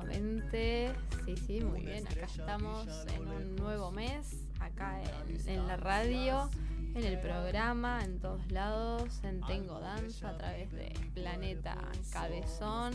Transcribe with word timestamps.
nuevamente. 0.00 0.92
Sí, 1.24 1.36
sí, 1.36 1.60
muy 1.60 1.80
bien. 1.82 2.06
Acá 2.06 2.26
estamos 2.26 2.86
en 3.14 3.28
un 3.28 3.56
nuevo 3.56 3.90
mes, 3.90 4.46
acá 4.60 5.00
en, 5.46 5.66
la 5.66 5.76
radio, 5.76 6.50
en 6.94 7.04
el 7.04 7.18
programa, 7.20 8.02
en 8.02 8.18
todos 8.18 8.50
lados, 8.50 9.20
en 9.24 9.40
Tengo 9.42 9.78
Danza 9.80 10.30
a 10.30 10.38
través 10.38 10.72
de 10.72 10.92
Planeta 11.14 11.76
Cabezón. 12.12 12.94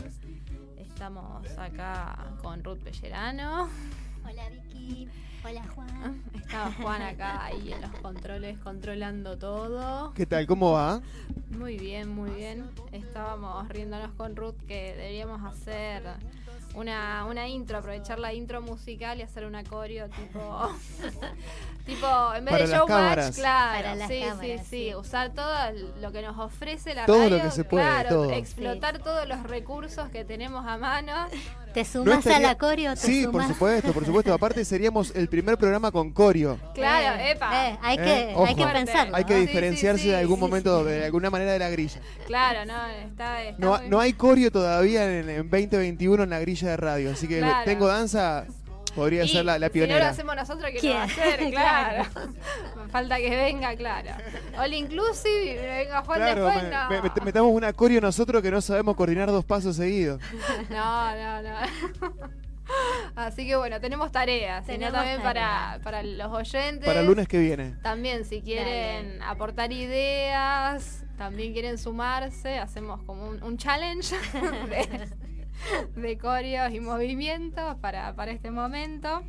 Estamos 0.76 1.46
acá 1.58 2.32
con 2.42 2.62
Ruth 2.64 2.82
Pellerano. 2.82 3.68
Hola 4.24 4.48
Vicky. 4.50 5.08
Hola 5.44 5.62
Juan. 5.74 6.24
Estaba 6.34 6.72
Juan 6.72 7.02
acá 7.02 7.44
ahí 7.44 7.72
en 7.72 7.80
los 7.80 7.92
controles 8.00 8.58
controlando 8.58 9.38
todo. 9.38 10.12
¿Qué 10.14 10.26
tal? 10.26 10.46
¿Cómo 10.46 10.72
va? 10.72 11.00
Muy 11.50 11.78
bien, 11.78 12.08
muy 12.08 12.30
bien. 12.30 12.68
Estábamos 12.90 13.68
riéndonos 13.68 14.10
con 14.12 14.34
Ruth 14.34 14.56
que 14.66 14.94
deberíamos 14.96 15.44
hacer 15.44 16.02
una, 16.76 17.24
una 17.24 17.48
intro, 17.48 17.78
aprovechar 17.78 18.18
la 18.18 18.32
intro 18.32 18.60
musical 18.60 19.18
y 19.18 19.22
hacer 19.22 19.44
una 19.46 19.64
coreo 19.64 20.08
tipo. 20.08 20.70
Tipo, 21.86 22.34
en 22.34 22.44
vez 22.44 22.58
de 22.58 22.76
showmatch, 22.76 23.34
claro. 23.36 24.06
sí, 24.08 24.24
sí, 24.40 24.56
sí, 24.68 24.94
Usar 24.94 25.32
todo 25.32 25.54
lo 26.00 26.12
que 26.12 26.20
nos 26.22 26.36
ofrece 26.38 26.94
la 26.94 27.06
todo 27.06 27.22
radio. 27.22 27.36
Lo 27.38 27.42
que 27.44 27.50
se 27.50 27.64
puede, 27.64 27.84
claro, 27.84 28.30
explotar 28.32 28.98
todos 28.98 29.26
los 29.28 29.42
recursos 29.44 30.08
que 30.10 30.24
tenemos 30.24 30.66
a 30.66 30.76
mano. 30.76 31.12
¿Te 31.72 31.84
sumas 31.84 32.26
a 32.26 32.40
la 32.40 32.56
coreo? 32.56 32.96
sí, 32.96 33.26
por 33.26 33.46
supuesto, 33.46 33.92
por 33.92 34.04
supuesto. 34.04 34.32
Aparte 34.32 34.64
seríamos 34.64 35.14
el 35.14 35.28
primer 35.28 35.58
programa 35.58 35.92
con 35.92 36.10
coreo. 36.10 36.58
Claro, 36.74 37.20
eh, 37.20 37.32
epa. 37.32 37.68
Eh, 37.68 37.78
hay, 37.82 37.96
que, 37.98 38.34
hay 38.34 38.54
que 38.54 38.66
pensarlo. 38.66 39.16
Hay 39.16 39.24
que 39.24 39.34
diferenciarse 39.36 40.08
de 40.08 40.16
algún 40.16 40.40
momento, 40.40 40.84
de 40.84 41.04
alguna 41.04 41.30
manera 41.30 41.52
de 41.52 41.58
la 41.58 41.68
grilla. 41.68 42.00
Claro, 42.26 42.64
no, 42.64 42.86
está, 42.86 43.38
no, 43.58 43.78
no 43.82 44.00
hay 44.00 44.14
coreo 44.14 44.50
todavía 44.50 45.04
en, 45.04 45.28
en 45.28 45.50
2021 45.50 46.22
en 46.22 46.30
la 46.30 46.40
grilla 46.40 46.70
de 46.70 46.76
radio, 46.76 47.12
así 47.12 47.28
que 47.28 47.44
tengo 47.64 47.86
danza 47.86 48.46
Podría 48.96 49.28
ser 49.28 49.44
la, 49.44 49.68
pionera. 49.68 49.94
Si 49.94 50.00
no 50.00 50.04
lo 50.06 50.10
hacemos 50.10 50.36
nosotros, 50.36 50.70
¿quién 50.80 50.92
lo 50.92 50.98
va 50.98 51.02
a 51.02 51.04
hacer? 51.04 51.50
Claro. 51.50 52.04
Falta 52.90 53.18
que 53.18 53.28
venga, 53.28 53.76
claro. 53.76 54.10
All 54.58 54.72
inclusive, 54.72 55.60
venga 55.60 56.02
Juan 56.02 56.20
después, 56.20 57.14
no. 57.14 57.24
metamos 57.24 57.52
una 57.52 57.72
coreo 57.74 58.00
nosotros 58.00 58.42
que 58.42 58.50
no 58.50 58.60
sabemos 58.62 58.96
coordinar 58.96 59.28
dos 59.28 59.44
pasos 59.44 59.76
seguidos. 59.76 60.20
No, 60.70 61.14
no, 61.14 61.42
no. 61.42 61.56
Así 63.14 63.46
que 63.46 63.54
bueno, 63.56 63.80
tenemos 63.80 64.10
tareas, 64.10 64.64
sino 64.66 64.90
también 64.90 65.20
para, 65.22 65.78
para 65.84 66.02
los 66.02 66.32
oyentes. 66.32 66.84
Para 66.84 67.00
el 67.00 67.06
lunes 67.06 67.28
que 67.28 67.38
viene. 67.38 67.74
También, 67.82 68.24
si 68.24 68.40
quieren 68.40 69.22
aportar 69.22 69.72
ideas, 69.72 71.04
también 71.16 71.52
quieren 71.52 71.78
sumarse, 71.78 72.58
hacemos 72.58 73.02
como 73.02 73.28
un, 73.28 73.42
un 73.42 73.56
challenge 73.58 74.16
de 75.96 76.18
coreos 76.18 76.72
y 76.72 76.80
movimientos 76.80 77.76
para, 77.76 78.12
este 78.30 78.50
momento. 78.50 79.22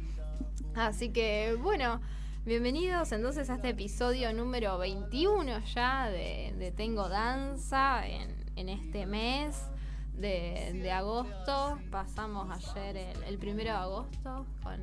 Así 0.76 1.10
que 1.10 1.58
bueno, 1.62 2.02
bienvenidos 2.46 3.12
entonces 3.12 3.50
a 3.50 3.56
este 3.56 3.70
episodio 3.70 4.34
número 4.34 4.78
21 4.78 5.60
ya 5.74 6.10
de, 6.10 6.74
Tengo 6.76 7.10
Danza 7.10 8.04
en, 8.08 8.70
este 8.70 9.06
mes. 9.06 9.62
De, 10.14 10.92
agosto. 10.92 11.78
Pasamos 11.92 12.50
ayer 12.50 13.14
el, 13.28 13.38
primero 13.38 13.70
de 13.70 13.78
agosto 13.78 14.48
con 14.64 14.82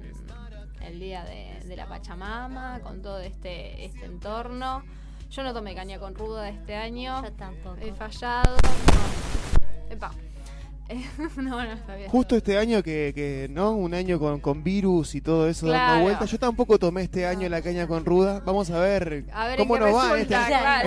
el 0.81 1.01
día 1.01 1.25
de, 1.25 1.77
la 1.77 1.87
Pachamama, 1.87 2.79
con 2.81 3.03
todo 3.03 3.19
este, 3.19 3.85
este 3.85 4.05
entorno. 4.05 4.85
Yo 5.31 5.43
no 5.43 5.53
tomé 5.53 5.75
caña 5.75 5.99
con 5.99 6.15
ruda 6.15 6.49
este 6.49 6.77
año. 6.77 7.21
Yo 7.25 7.33
tampoco. 7.33 7.79
He 7.81 7.93
fallado. 7.93 8.57
Epa. 9.91 10.13
no, 11.37 11.65
no 11.65 11.73
está 11.73 11.97
bien. 11.97 12.11
Justo 12.11 12.37
este 12.37 12.59
año 12.59 12.83
que, 12.83 13.49
¿no? 13.51 13.73
Un 13.73 13.95
año 13.95 14.19
con, 14.41 14.63
virus 14.63 15.15
y 15.15 15.21
todo 15.21 15.49
eso 15.49 15.67
dando 15.67 16.05
vuelta. 16.05 16.25
Yo 16.25 16.39
tampoco 16.39 16.79
tomé 16.79 17.03
este 17.03 17.27
año 17.27 17.49
la 17.49 17.63
caña 17.63 17.87
con 17.87 18.05
ruda. 18.05 18.43
Vamos 18.45 18.71
a 18.71 18.79
ver, 18.81 19.25
cómo 19.57 19.79
nos 19.79 19.95
va 19.95 20.19
este, 20.19 20.37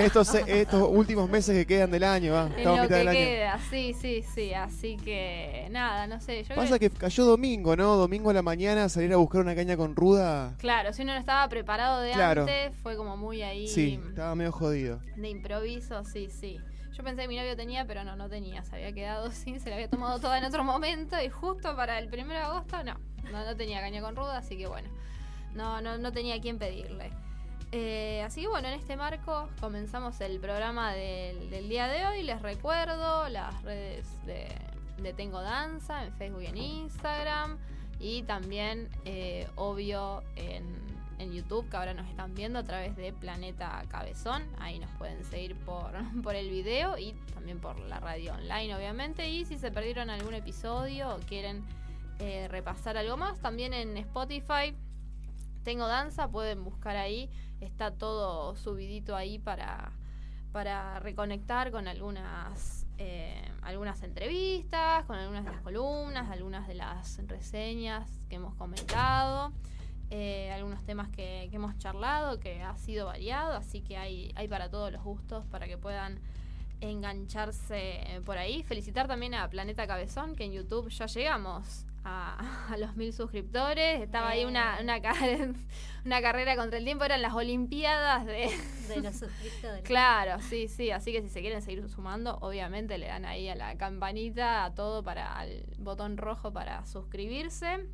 estos, 0.06 0.36
estos 0.36 0.90
últimos 0.90 1.30
meses 1.30 1.56
que 1.56 1.66
quedan 1.66 1.92
del 1.92 2.04
año. 2.04 2.34
Va. 2.34 2.50
En 2.56 2.64
lo 2.64 2.88
que 2.88 3.06
queda, 3.12 3.60
sí, 3.70 3.96
sí, 4.00 4.24
sí. 4.34 4.54
Así 4.54 4.98
que 4.98 5.68
nada, 5.72 6.08
no 6.08 6.20
sé. 6.22 6.46
Pasa 6.56 6.80
que 6.80 6.90
cayó 6.90 7.26
domingo, 7.26 7.76
¿no? 7.76 7.96
Domingo 7.96 8.30
a 8.30 8.34
la 8.34 8.42
mañana 8.42 8.90
salir 8.90 9.14
a 9.14 9.18
buscar 9.18 9.42
una 9.42 9.56
caña 9.56 9.78
con 9.78 9.96
ruda. 9.96 10.56
Claro, 10.60 10.94
si 10.94 11.02
uno 11.02 11.14
no 11.14 11.20
estaba 11.20 11.48
preparado 11.50 12.02
de 12.02 12.14
antes, 12.14 12.76
fue 12.84 12.96
como 12.96 13.18
muy 13.18 13.42
ahí. 13.42 13.68
Sí, 13.68 14.00
estaba 14.08 14.36
medio 14.36 14.52
jodido. 14.52 15.00
De 15.16 15.30
improviso, 15.30 16.04
sí, 16.04 16.30
sí. 16.30 16.60
Yo 16.98 17.04
pensé 17.04 17.22
que 17.22 17.28
mi 17.28 17.38
novio 17.38 17.56
tenía, 17.56 17.86
pero 17.86 18.04
no, 18.04 18.16
no 18.16 18.28
tenía. 18.28 18.64
Se 18.64 18.76
había 18.76 18.92
quedado 18.92 19.32
sin, 19.32 19.60
se 19.60 19.70
la 19.70 19.76
había 19.76 19.90
tomado 19.90 20.20
toda 20.20 20.40
en 20.40 20.46
otro 20.46 20.64
momento 20.64 21.22
y 21.22 21.30
justo 21.30 21.76
para 21.76 22.00
el 22.00 22.08
1 22.08 22.26
de 22.26 22.38
agosto 22.38 22.84
no, 22.84 22.96
no, 23.32 23.56
tenía 23.56 23.82
caña 23.82 24.02
con 24.02 24.16
ruda, 24.16 24.38
así 24.38 24.58
que 24.58 24.66
bueno, 24.66 24.90
no, 25.54 25.80
no, 25.80 26.00
no 26.00 26.12
tenía 26.12 26.36
a 26.36 26.42
quién 26.42 26.58
pedirle. 26.58 27.12
Eh, 27.72 28.24
así 28.26 28.42
que 28.42 28.48
bueno, 28.48 28.70
en 28.70 28.76
este 28.76 28.96
marco 28.96 29.50
comenzamos 29.60 30.20
el 30.22 30.40
programa 30.40 30.94
del, 30.94 31.70
día 31.70 31.88
de 31.88 32.08
hoy. 32.08 32.24
Les 32.24 32.42
recuerdo 32.42 33.30
las 33.30 33.62
redes 33.62 34.08
de, 34.26 35.14
Tengo 35.14 35.42
Danza 35.42 36.04
en 36.04 36.14
Facebook 36.14 36.42
y 36.42 36.46
en 36.48 36.58
Instagram. 36.58 37.60
Y 38.00 38.24
también, 38.24 38.90
eh, 39.06 39.48
obvio, 39.56 40.24
en 40.36 40.97
en 41.20 41.32
YouTube, 41.32 41.70
que 41.70 41.78
ahora 41.78 41.94
nos 41.94 42.08
están 42.08 42.34
viendo 42.34 42.60
a 42.60 42.64
través 42.64 42.96
de 42.96 43.14
Planeta 43.14 43.84
Cabezón. 43.90 44.44
Ahí 44.60 44.80
nos 44.80 44.90
pueden 44.92 45.24
seguir 45.26 45.56
por, 45.56 45.92
por 46.24 46.36
el 46.36 46.50
video 46.50 46.98
y 46.98 47.14
también 47.34 47.60
por 47.60 47.80
la 47.80 48.00
radio 48.00 48.34
online, 48.34 48.76
obviamente. 48.76 49.30
Y 49.30 49.46
si 49.46 49.58
se 49.58 49.72
perdieron 49.72 50.10
algún 50.10 50.34
episodio 50.34 51.16
o 51.16 51.20
quieren 51.20 51.64
eh, 52.20 52.48
repasar 52.50 52.98
algo 52.98 53.18
más, 53.18 53.40
también 53.40 53.74
en 53.74 53.98
Spotify 53.98 54.76
tengo 55.68 55.86
danza, 55.86 56.30
pueden 56.30 56.64
buscar 56.64 56.96
ahí. 56.96 57.30
Está 57.60 57.92
todo 57.92 58.56
subidito 58.56 59.18
ahí 59.18 59.38
para, 59.38 59.92
para 60.54 61.02
reconectar 61.02 61.72
con 61.72 61.90
algunas, 61.90 62.86
eh, 62.98 63.52
algunas 63.64 64.02
entrevistas, 64.04 65.04
con 65.04 65.18
algunas 65.18 65.44
de 65.44 65.52
las 65.52 65.62
columnas, 65.62 66.32
algunas 66.32 66.70
de 66.70 66.76
las 66.76 67.20
reseñas 67.28 68.10
que 68.30 68.38
hemos 68.38 68.56
comentado. 68.56 69.52
Eh, 70.10 70.52
algunos 70.52 70.84
temas 70.86 71.10
que, 71.10 71.50
hemos 71.52 71.78
charlado, 71.78 72.40
que 72.40 72.62
ha 72.62 72.78
sido 72.78 73.08
variado, 73.08 73.54
así 73.54 73.82
que 73.82 73.98
hay, 73.98 74.32
hay 74.36 74.48
para 74.48 74.70
todos 74.70 74.92
los 74.92 75.04
gustos 75.04 75.46
para 75.48 75.68
que 75.68 75.78
puedan 75.78 76.20
engancharse 76.80 78.22
por 78.26 78.38
ahí. 78.38 78.64
Felicitar 78.64 79.08
también 79.08 79.34
a 79.34 79.50
Planeta 79.50 79.86
Cabezón, 79.86 80.36
que 80.36 80.46
en 80.46 80.54
YouTube 80.54 80.90
ya 80.90 81.08
llegamos 81.08 81.88
a, 82.08 82.38
los 82.78 82.96
mil 82.96 83.14
suscriptores. 83.14 84.02
Estaba 84.02 84.30
ahí 84.30 84.46
una, 84.46 84.80
una, 84.82 84.98
una, 86.06 86.22
carrera 86.22 86.56
contra 86.56 86.80
el 86.80 86.86
tiempo, 86.86 87.04
eran 87.04 87.22
las 87.22 87.34
Olimpiadas 87.34 88.26
de, 88.26 88.50
de 88.88 89.02
los 89.02 89.16
suscriptores. 89.16 89.82
claro, 89.84 90.42
sí, 90.42 90.68
sí. 90.68 90.92
Así 90.92 91.12
que 91.12 91.22
si 91.22 91.30
se 91.30 91.42
quieren 91.42 91.62
seguir 91.62 91.88
sumando, 91.90 92.38
obviamente 92.42 92.98
le 92.98 93.08
dan 93.08 93.26
ahí 93.26 93.50
a 93.50 93.56
la 93.56 93.78
campanita, 93.78 94.66
a 94.66 94.74
todo 94.74 95.04
para 95.04 95.44
el 95.46 95.66
botón 95.78 96.18
rojo 96.18 96.52
para 96.52 96.86
suscribirse. 96.86 97.86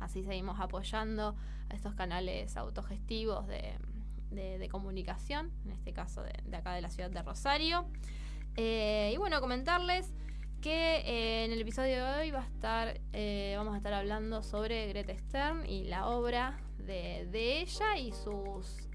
Así 0.00 0.22
seguimos 0.22 0.60
apoyando 0.60 1.34
a 1.68 1.74
estos 1.74 1.94
canales 1.94 2.56
autogestivos 2.56 3.46
de, 3.46 4.68
comunicación, 4.70 5.50
en 5.64 5.72
este 5.72 5.92
caso 5.92 6.22
de, 6.22 6.56
acá 6.56 6.74
de 6.74 6.82
la 6.82 6.90
ciudad 6.90 7.10
de 7.10 7.22
Rosario. 7.22 7.86
Eh, 8.56 9.12
y 9.14 9.16
bueno, 9.16 9.40
comentarles 9.40 10.12
que 10.60 10.96
eh, 10.98 11.44
en 11.44 11.52
el 11.52 11.60
episodio 11.60 12.04
de 12.04 12.20
hoy 12.20 12.30
va 12.30 12.40
a 12.40 12.46
estar, 12.46 13.00
eh, 13.12 13.54
vamos 13.56 13.74
a 13.74 13.76
estar 13.76 13.94
hablando 13.94 14.42
sobre 14.42 14.88
Greta 14.88 15.16
Stern 15.16 15.66
y 15.66 15.84
la 15.84 16.06
obra 16.08 16.58
de, 16.78 17.60
ella 17.60 17.96
y 17.96 18.12
sus 18.12 18.88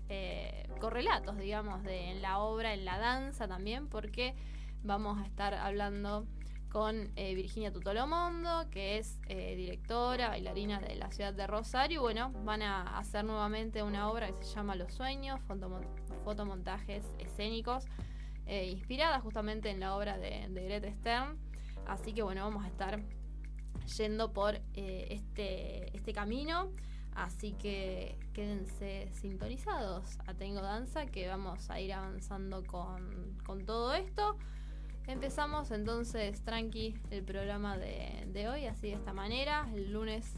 correlatos, 0.79 1.37
digamos, 1.37 1.83
de, 1.83 2.09
en 2.09 2.21
la 2.21 2.39
obra, 2.39 2.73
en 2.73 2.83
la 2.85 2.97
danza 2.97 3.47
también, 3.47 3.87
porque 3.87 4.35
vamos 4.83 5.19
a 5.19 5.25
estar 5.25 5.53
hablando 5.53 6.25
con 6.71 7.11
eh, 7.17 7.35
Virginia 7.35 7.71
Tutolomondo, 7.71 8.69
que 8.71 8.97
es 8.97 9.19
eh, 9.27 9.55
directora, 9.55 10.29
bailarina 10.29 10.79
de 10.79 10.95
la 10.95 11.11
ciudad 11.11 11.33
de 11.33 11.45
Rosario. 11.45 12.01
Bueno, 12.01 12.31
van 12.45 12.61
a 12.61 12.97
hacer 12.97 13.25
nuevamente 13.25 13.83
una 13.83 14.09
obra 14.09 14.27
que 14.27 14.43
se 14.43 14.55
llama 14.55 14.75
Los 14.75 14.93
Sueños, 14.93 15.41
fotomontajes 16.23 17.05
escénicos, 17.19 17.85
eh, 18.45 18.67
inspirada 18.69 19.19
justamente 19.19 19.69
en 19.69 19.81
la 19.81 19.95
obra 19.95 20.17
de, 20.17 20.47
de, 20.49 20.63
Greta 20.63 20.91
Stern. 20.93 21.37
Así 21.87 22.13
que 22.13 22.23
bueno, 22.23 22.43
vamos 22.43 22.63
a 22.63 22.67
estar 22.67 23.01
yendo 23.97 24.31
por 24.31 24.61
este, 24.73 25.95
este 25.95 26.13
camino. 26.13 26.71
Así 27.13 27.51
que 27.51 28.17
quédense 28.31 29.09
sintonizados 29.11 30.17
a 30.25 30.33
Tengo 30.33 30.61
Danza, 30.61 31.05
que 31.07 31.27
vamos 31.27 31.69
a 31.69 31.81
ir 31.81 31.91
avanzando 31.91 32.63
con, 32.63 33.37
con 33.45 33.65
todo 33.65 33.93
esto. 33.93 34.37
Empezamos 35.11 35.71
entonces, 35.71 36.41
tranqui, 36.41 36.95
el 37.09 37.21
programa 37.21 37.77
de, 37.77 38.23
de 38.27 38.47
hoy, 38.47 38.65
así 38.65 38.87
de 38.87 38.93
esta 38.93 39.11
manera, 39.11 39.67
el 39.75 39.91
lunes 39.91 40.33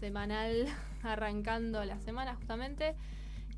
semanal, 0.00 0.66
arrancando 1.02 1.82
la 1.86 1.98
semana 1.98 2.34
justamente. 2.34 2.94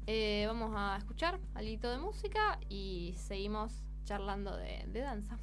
Eh, 0.07 0.45
vamos 0.47 0.73
a 0.77 0.97
escuchar 0.97 1.41
algo 1.55 1.89
de 1.89 1.99
música 1.99 2.61
y 2.69 3.15
seguimos 3.17 3.73
charlando 4.05 4.57
de, 4.57 4.85
de 4.87 5.01
danza. 5.01 5.39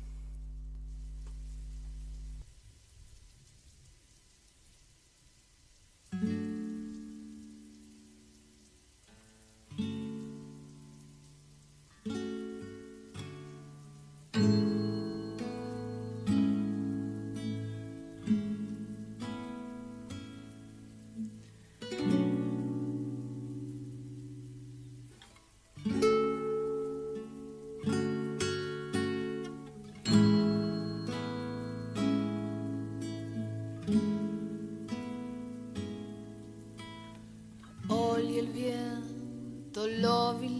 Mm. 6.13 6.60
Vi 39.87 40.47
libre 40.47 40.50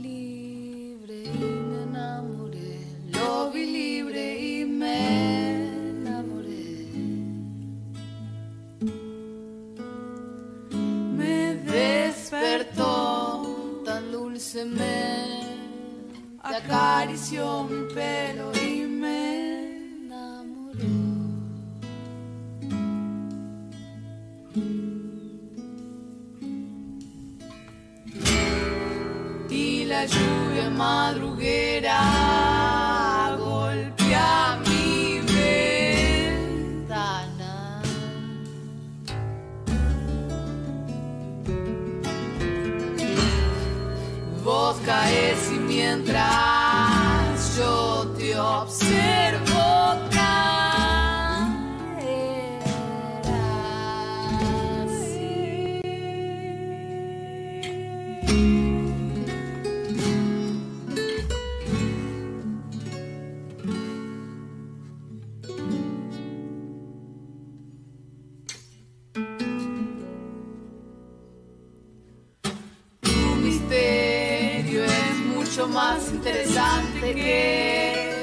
interesante 76.52 77.16
que 77.16 78.22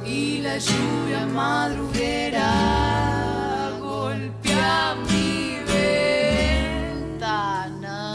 y 0.06 0.40
la 0.40 0.58
lluvia 0.58 1.26
madruguera 1.28 2.93
golpea 4.64 4.96
mi 5.10 5.60
ventana. 7.18 8.14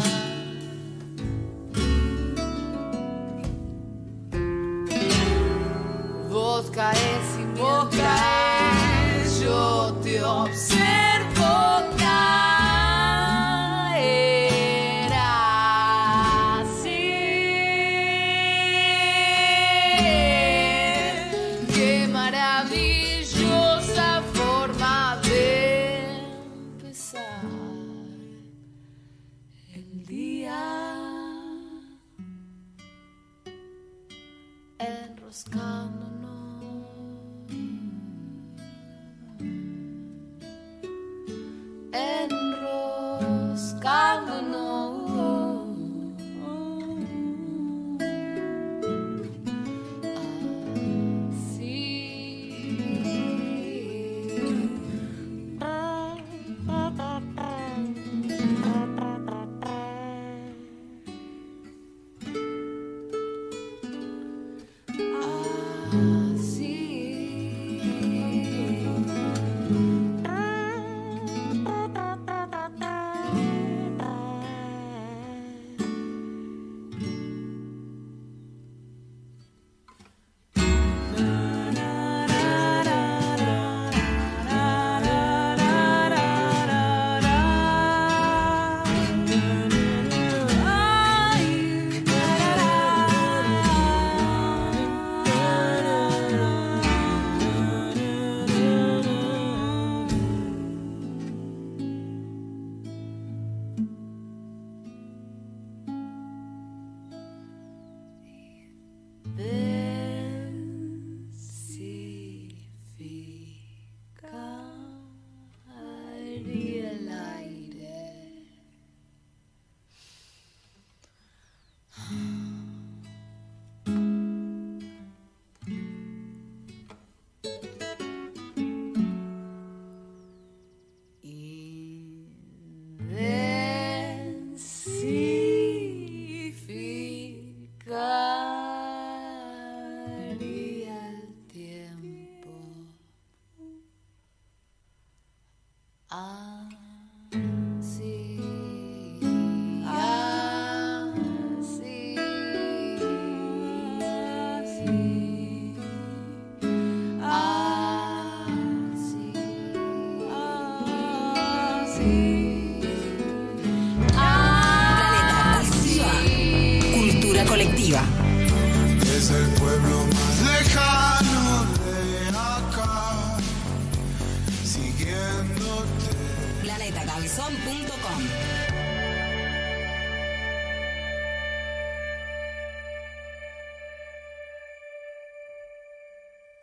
Vos 6.31 6.71
caes 6.71 7.39
y 7.39 7.45
yo 9.41 9.95
te 10.03 10.23
observo 10.23 11.08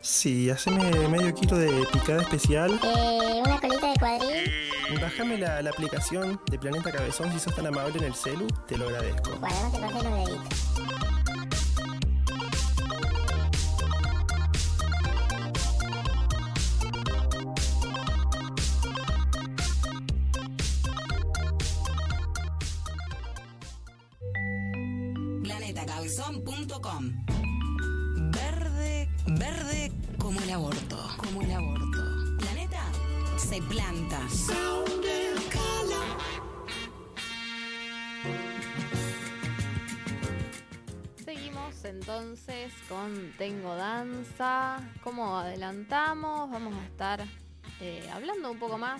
Sí, 0.06 0.48
haceme 0.50 1.08
medio 1.08 1.34
kilo 1.34 1.58
de 1.58 1.84
picada 1.92 2.22
especial. 2.22 2.78
Eh, 2.84 3.42
una 3.44 3.60
colita 3.60 3.90
de 3.90 3.98
cuadril. 3.98 4.52
Bájame 5.00 5.36
la, 5.36 5.60
la 5.62 5.70
aplicación 5.70 6.40
de 6.48 6.58
Planeta 6.60 6.92
Cabezón 6.92 7.32
si 7.32 7.40
sos 7.40 7.56
tan 7.56 7.66
amable 7.66 7.98
en 7.98 8.04
el 8.04 8.14
celu, 8.14 8.46
te 8.68 8.78
lo 8.78 8.86
agradezco. 8.86 9.36
Bueno, 9.40 9.56
no 9.64 9.70
te 9.72 9.80
cortes 9.80 10.04
los 10.04 10.14
deditos. 10.14 10.75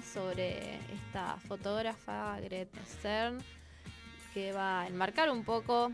Sobre 0.02 0.76
esta 0.92 1.36
fotógrafa 1.48 2.38
Greta 2.40 2.80
Stern 2.84 3.38
que 4.34 4.52
va 4.52 4.82
a 4.82 4.88
enmarcar 4.88 5.30
un 5.30 5.44
poco 5.44 5.90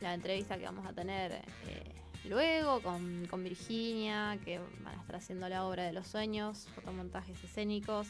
la 0.00 0.14
entrevista 0.14 0.56
que 0.58 0.64
vamos 0.64 0.86
a 0.86 0.92
tener 0.92 1.32
eh, 1.32 1.92
luego 2.24 2.80
con, 2.80 3.26
con, 3.26 3.44
Virginia, 3.44 4.38
que 4.44 4.58
van 4.58 4.96
a 4.96 5.00
estar 5.00 5.16
haciendo 5.16 5.48
la 5.48 5.66
obra 5.66 5.84
de 5.84 5.92
los 5.92 6.06
sueños, 6.06 6.68
fotomontajes 6.74 7.42
escénicos, 7.44 8.08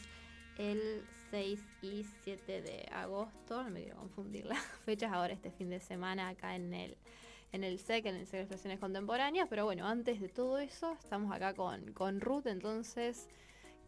el 0.59 1.03
6 1.31 1.61
y 1.83 2.07
7 2.25 2.63
de 2.63 2.89
agosto, 2.93 3.65
no 3.65 3.71
me 3.71 3.83
quiero 3.83 3.97
confundir 3.97 4.47
las 4.47 4.59
fechas 4.85 5.13
ahora 5.13 5.33
este 5.33 5.51
fin 5.51 5.71
de 5.71 5.81
semana 5.81 6.29
acá 6.29 6.55
en 6.55 6.73
el 6.75 6.97
en 7.53 7.65
el 7.65 7.79
SEC, 7.79 8.07
en 8.07 8.17
el 8.17 8.27
SEC 8.27 8.33
de 8.33 8.41
Expresiones 8.41 8.81
Contemporáneas, 8.81 9.47
pero 9.49 9.67
bueno, 9.67 9.87
antes 9.87 10.21
de 10.21 10.29
todo 10.29 10.59
eso, 10.59 10.97
estamos 10.99 11.31
acá 11.35 11.53
con, 11.53 11.93
con 11.93 12.21
Ruth, 12.21 12.47
entonces, 12.47 13.29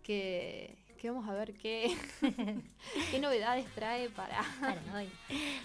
que, 0.03 0.77
vamos 1.09 1.29
a 1.29 1.35
ver 1.35 1.55
qué, 1.55 1.97
qué 3.11 3.19
novedades 3.19 3.67
trae 3.75 4.09
para... 4.11 4.41
hoy. 4.95 5.09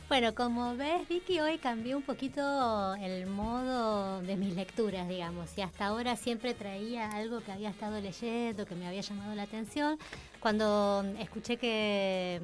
Bueno, 0.08 0.34
como 0.36 0.76
ves, 0.76 1.08
Vicky, 1.08 1.40
hoy 1.40 1.58
cambié 1.58 1.96
un 1.96 2.02
poquito 2.02 2.96
el 2.96 3.28
modo 3.28 4.22
de 4.22 4.36
mis 4.36 4.56
lecturas, 4.56 5.08
digamos. 5.08 5.58
Y 5.58 5.62
hasta 5.62 5.86
ahora 5.86 6.16
siempre 6.16 6.54
traía 6.54 7.10
algo 7.10 7.42
que 7.42 7.52
había 7.52 7.70
estado 7.70 8.00
leyendo, 8.00 8.66
que 8.66 8.76
me 8.76 8.88
había 8.88 9.02
llamado 9.02 9.36
la 9.36 9.44
atención. 9.44 9.98
Cuando 10.40 11.04
escuché 11.20 11.58
que 11.58 12.42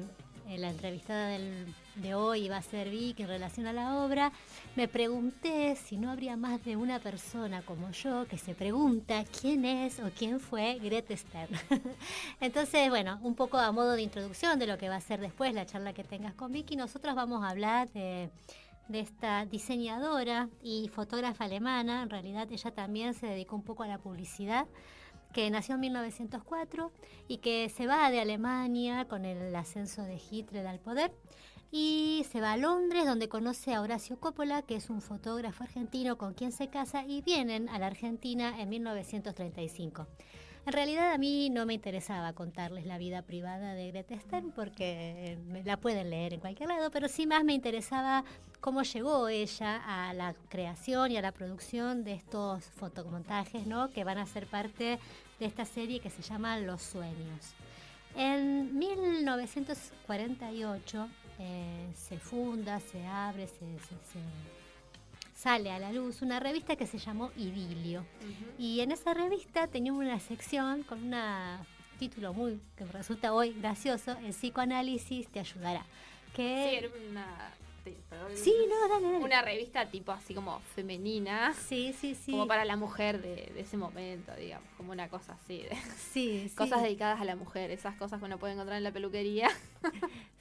eh, 0.48 0.58
la 0.58 0.70
entrevistada 0.70 1.28
del 1.28 1.74
de 1.96 2.14
hoy 2.14 2.48
va 2.48 2.58
a 2.58 2.62
ser 2.62 2.90
Vicky 2.90 3.22
en 3.22 3.28
relación 3.28 3.66
a 3.66 3.72
la 3.72 3.96
obra, 3.98 4.32
me 4.74 4.88
pregunté 4.88 5.76
si 5.76 5.96
no 5.96 6.10
habría 6.10 6.36
más 6.36 6.64
de 6.64 6.76
una 6.76 6.98
persona 6.98 7.62
como 7.62 7.90
yo 7.90 8.26
que 8.26 8.38
se 8.38 8.54
pregunta 8.54 9.24
quién 9.40 9.64
es 9.64 10.00
o 10.00 10.10
quién 10.16 10.40
fue 10.40 10.78
Greta 10.78 11.16
Stern. 11.16 11.54
Entonces, 12.40 12.88
bueno, 12.88 13.18
un 13.22 13.34
poco 13.34 13.58
a 13.58 13.72
modo 13.72 13.92
de 13.92 14.02
introducción 14.02 14.58
de 14.58 14.66
lo 14.66 14.78
que 14.78 14.88
va 14.88 14.96
a 14.96 15.00
ser 15.00 15.20
después 15.20 15.54
la 15.54 15.66
charla 15.66 15.92
que 15.92 16.04
tengas 16.04 16.34
con 16.34 16.52
Vicky, 16.52 16.76
nosotros 16.76 17.14
vamos 17.14 17.42
a 17.44 17.50
hablar 17.50 17.88
de 17.92 18.30
de 18.88 19.00
esta 19.00 19.44
diseñadora 19.46 20.48
y 20.62 20.88
fotógrafa 20.88 21.44
alemana, 21.44 22.02
en 22.02 22.10
realidad 22.10 22.50
ella 22.50 22.70
también 22.70 23.14
se 23.14 23.26
dedicó 23.26 23.56
un 23.56 23.62
poco 23.62 23.82
a 23.82 23.88
la 23.88 23.98
publicidad, 23.98 24.66
que 25.32 25.50
nació 25.50 25.74
en 25.74 25.80
1904 25.82 26.92
y 27.28 27.38
que 27.38 27.68
se 27.68 27.86
va 27.86 28.10
de 28.10 28.20
Alemania 28.20 29.06
con 29.06 29.24
el 29.24 29.54
ascenso 29.54 30.02
de 30.02 30.20
Hitler 30.30 30.66
al 30.66 30.78
poder 30.78 31.12
y 31.70 32.24
se 32.30 32.40
va 32.40 32.52
a 32.52 32.56
Londres 32.56 33.06
donde 33.06 33.28
conoce 33.28 33.74
a 33.74 33.80
Horacio 33.80 34.18
Coppola, 34.18 34.62
que 34.62 34.76
es 34.76 34.90
un 34.90 35.00
fotógrafo 35.00 35.64
argentino 35.64 36.16
con 36.16 36.34
quien 36.34 36.52
se 36.52 36.68
casa 36.68 37.04
y 37.06 37.22
vienen 37.22 37.68
a 37.68 37.78
la 37.78 37.88
Argentina 37.88 38.60
en 38.60 38.68
1935. 38.68 40.06
En 40.66 40.72
realidad 40.72 41.12
a 41.12 41.18
mí 41.18 41.48
no 41.48 41.64
me 41.64 41.74
interesaba 41.74 42.32
contarles 42.32 42.86
la 42.86 42.98
vida 42.98 43.22
privada 43.22 43.74
de 43.74 43.92
Greta 43.92 44.18
Stern 44.18 44.50
porque 44.50 45.38
la 45.64 45.76
pueden 45.76 46.10
leer 46.10 46.32
en 46.32 46.40
cualquier 46.40 46.68
lado, 46.68 46.90
pero 46.90 47.06
sí 47.06 47.24
más 47.24 47.44
me 47.44 47.52
interesaba 47.52 48.24
cómo 48.60 48.82
llegó 48.82 49.28
ella 49.28 49.80
a 49.86 50.12
la 50.12 50.34
creación 50.48 51.12
y 51.12 51.18
a 51.18 51.22
la 51.22 51.30
producción 51.30 52.02
de 52.02 52.14
estos 52.14 52.64
fotomontajes, 52.64 53.64
¿no? 53.68 53.90
que 53.90 54.02
van 54.02 54.18
a 54.18 54.26
ser 54.26 54.48
parte 54.48 54.98
de 55.38 55.46
esta 55.46 55.64
serie 55.64 56.00
que 56.00 56.10
se 56.10 56.22
llama 56.22 56.58
Los 56.58 56.82
Sueños. 56.82 57.54
En 58.16 58.76
1948 58.76 61.08
eh, 61.38 61.92
se 61.94 62.18
funda, 62.18 62.80
se 62.80 63.04
abre, 63.06 63.46
se, 63.46 63.66
sale 65.34 65.70
a 65.70 65.78
la 65.78 65.92
luz 65.92 66.22
una 66.22 66.40
revista 66.40 66.76
que 66.76 66.86
se 66.86 66.98
llamó 66.98 67.30
Idilio. 67.36 68.04
Y 68.58 68.80
en 68.80 68.92
esa 68.92 69.14
revista 69.14 69.66
tenía 69.66 69.92
una 69.92 70.18
sección 70.20 70.82
con 70.82 71.02
un 71.02 71.14
título 71.98 72.32
muy 72.32 72.60
que 72.76 72.84
resulta 72.86 73.32
hoy 73.32 73.52
gracioso, 73.52 74.16
el 74.24 74.32
psicoanálisis 74.32 75.28
te 75.28 75.40
ayudará. 75.40 75.84
Que 76.34 76.68
sí, 76.70 76.76
era 76.76 76.88
una 77.10 77.54
Sí, 78.34 78.54
no, 78.68 78.88
dale, 78.88 79.06
dale. 79.06 79.24
Una 79.24 79.42
revista 79.42 79.86
tipo 79.86 80.12
así 80.12 80.34
como 80.34 80.60
femenina. 80.74 81.52
Sí, 81.54 81.94
sí, 81.98 82.14
sí. 82.14 82.32
Como 82.32 82.46
para 82.46 82.64
la 82.64 82.76
mujer 82.76 83.20
de, 83.22 83.52
ese 83.56 83.76
momento, 83.76 84.34
digamos. 84.34 84.68
Como 84.76 84.92
una 84.92 85.08
cosa 85.08 85.34
así. 85.34 85.62
De, 85.62 85.76
sí, 86.12 86.50
Cosas 86.56 86.82
dedicadas 86.82 87.20
a 87.20 87.24
la 87.24 87.36
mujer. 87.36 87.70
Esas 87.70 87.96
cosas 87.96 88.18
que 88.18 88.26
uno 88.26 88.38
puede 88.38 88.54
encontrar 88.54 88.78
en 88.78 88.84
la 88.84 88.92
peluquería. 88.92 89.48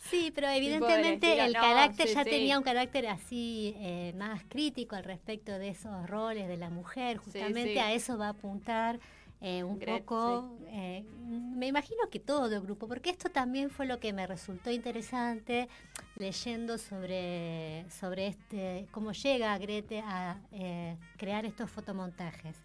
Sí, 0.09 0.31
pero 0.35 0.47
evidentemente 0.49 1.43
el 1.43 1.53
carácter 1.53 2.07
ya 2.07 2.23
tenía 2.23 2.59
un 2.59 2.63
carácter 2.63 3.07
así 3.07 3.73
eh, 3.79 4.13
más 4.15 4.43
crítico 4.47 4.95
al 4.95 5.03
respecto 5.03 5.51
de 5.57 5.69
esos 5.69 6.07
roles 6.07 6.47
de 6.47 6.57
la 6.57 6.69
mujer. 6.69 7.17
Justamente 7.17 7.79
a 7.79 7.91
eso 7.91 8.15
va 8.15 8.27
a 8.27 8.29
apuntar 8.29 8.99
eh, 9.41 9.63
un 9.63 9.79
poco, 9.79 10.57
eh, 10.67 11.03
me 11.55 11.67
imagino 11.67 12.09
que 12.09 12.19
todo 12.19 12.55
el 12.55 12.61
grupo, 12.61 12.87
porque 12.87 13.09
esto 13.09 13.29
también 13.29 13.69
fue 13.69 13.85
lo 13.85 13.99
que 13.99 14.13
me 14.13 14.25
resultó 14.25 14.71
interesante 14.71 15.67
leyendo 16.17 16.77
sobre, 16.77 17.85
sobre 17.89 18.27
este, 18.27 18.87
cómo 18.91 19.11
llega 19.11 19.57
Grete 19.57 19.99
a 19.99 20.39
eh, 20.51 20.97
crear 21.17 21.45
estos 21.45 21.69
fotomontajes. 21.69 22.55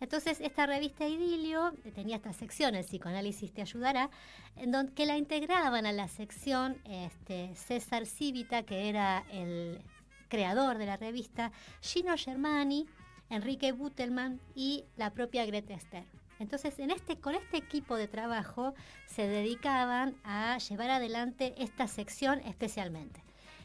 Entonces, 0.00 0.40
esta 0.40 0.66
revista 0.66 1.06
Idilio 1.06 1.72
tenía 1.94 2.16
esta 2.16 2.32
sección, 2.32 2.74
el 2.74 2.84
psicoanálisis 2.84 3.52
te 3.52 3.62
ayudará, 3.62 4.10
en 4.56 4.70
donde, 4.70 4.92
que 4.92 5.06
la 5.06 5.16
integraban 5.16 5.86
a 5.86 5.92
la 5.92 6.08
sección 6.08 6.76
este, 6.84 7.54
César 7.54 8.06
Civita, 8.06 8.64
que 8.64 8.88
era 8.88 9.24
el 9.30 9.80
creador 10.28 10.78
de 10.78 10.86
la 10.86 10.96
revista, 10.96 11.52
Gino 11.80 12.16
Germani, 12.16 12.86
Enrique 13.30 13.72
Butelman 13.72 14.40
y 14.54 14.84
la 14.96 15.10
propia 15.10 15.46
Greta 15.46 15.74
Esther. 15.74 16.04
Entonces, 16.38 16.78
en 16.78 16.90
este, 16.90 17.16
con 17.16 17.34
este 17.34 17.56
equipo 17.56 17.96
de 17.96 18.08
trabajo 18.08 18.74
se 19.06 19.26
dedicaban 19.26 20.16
a 20.24 20.58
llevar 20.58 20.90
adelante 20.90 21.54
esta 21.58 21.86
sección 21.86 22.40
especialmente. 22.40 23.22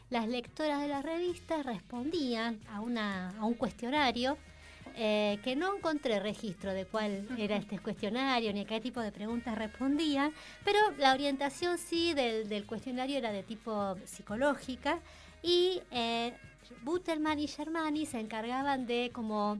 Las 0.08 0.28
lectoras 0.28 0.80
de 0.80 0.88
las 0.88 1.04
revistas 1.04 1.64
respondían 1.64 2.60
a, 2.68 2.80
una, 2.80 3.30
a 3.38 3.44
un 3.44 3.54
cuestionario 3.54 4.36
eh, 4.96 5.38
que 5.44 5.54
no 5.54 5.76
encontré 5.76 6.18
registro 6.18 6.72
de 6.72 6.84
cuál 6.84 7.26
era 7.38 7.56
este 7.56 7.78
cuestionario 7.82 8.52
ni 8.52 8.60
a 8.60 8.64
qué 8.64 8.80
tipo 8.80 9.00
de 9.00 9.12
preguntas 9.12 9.56
respondían, 9.56 10.32
pero 10.64 10.78
la 10.98 11.12
orientación 11.12 11.78
sí 11.78 12.12
del, 12.14 12.66
cuestionario 12.66 13.18
era 13.18 13.30
de 13.30 13.42
tipo 13.42 13.96
psicológica 14.04 14.98
y 15.42 15.80
eh, 15.90 16.34
Butelman 16.82 17.38
y 17.38 17.48
Germani 17.48 18.06
se 18.06 18.20
encargaban 18.20 18.86
de 18.86 19.10
como 19.12 19.58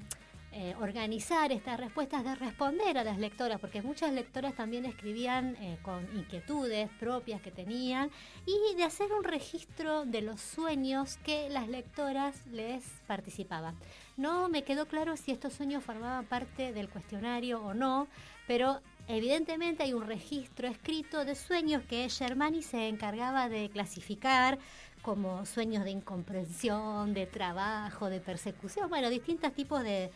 eh, 0.52 0.74
organizar 0.80 1.52
estas 1.52 1.78
respuestas, 1.78 2.24
de 2.24 2.34
responder 2.34 2.98
a 2.98 3.04
las 3.04 3.18
lectoras, 3.18 3.60
porque 3.60 3.82
muchas 3.82 4.12
lectoras 4.12 4.52
también 4.56 4.84
escribían 4.84 5.54
eh, 5.60 5.78
con 5.82 6.02
inquietudes 6.16 6.90
propias 6.98 7.40
que 7.40 7.52
tenían 7.52 8.10
y 8.46 8.74
de 8.74 8.82
hacer 8.82 9.12
un 9.12 9.22
registro 9.22 10.04
de 10.06 10.22
los 10.22 10.40
sueños 10.40 11.18
que 11.18 11.48
las 11.50 11.68
lectoras 11.68 12.44
les 12.48 12.84
participaban. 13.06 13.76
No 14.16 14.48
me 14.48 14.64
quedó 14.64 14.86
claro 14.86 15.16
si 15.16 15.30
estos 15.30 15.52
sueños 15.52 15.84
formaban 15.84 16.24
parte 16.24 16.72
del 16.72 16.88
cuestionario 16.88 17.62
o 17.62 17.72
no, 17.72 18.08
pero 18.48 18.80
evidentemente 19.06 19.84
hay 19.84 19.92
un 19.92 20.08
registro 20.08 20.66
escrito 20.66 21.24
de 21.24 21.36
sueños 21.36 21.84
que 21.84 22.08
Germani 22.08 22.62
se 22.62 22.88
encargaba 22.88 23.48
de 23.48 23.70
clasificar 23.70 24.58
como 25.02 25.46
sueños 25.46 25.84
de 25.84 25.90
incomprensión, 25.90 27.14
de 27.14 27.26
trabajo, 27.26 28.10
de 28.10 28.20
persecución, 28.20 28.88
bueno, 28.88 29.08
distintos 29.10 29.52
tipos 29.52 29.82
de, 29.82 30.10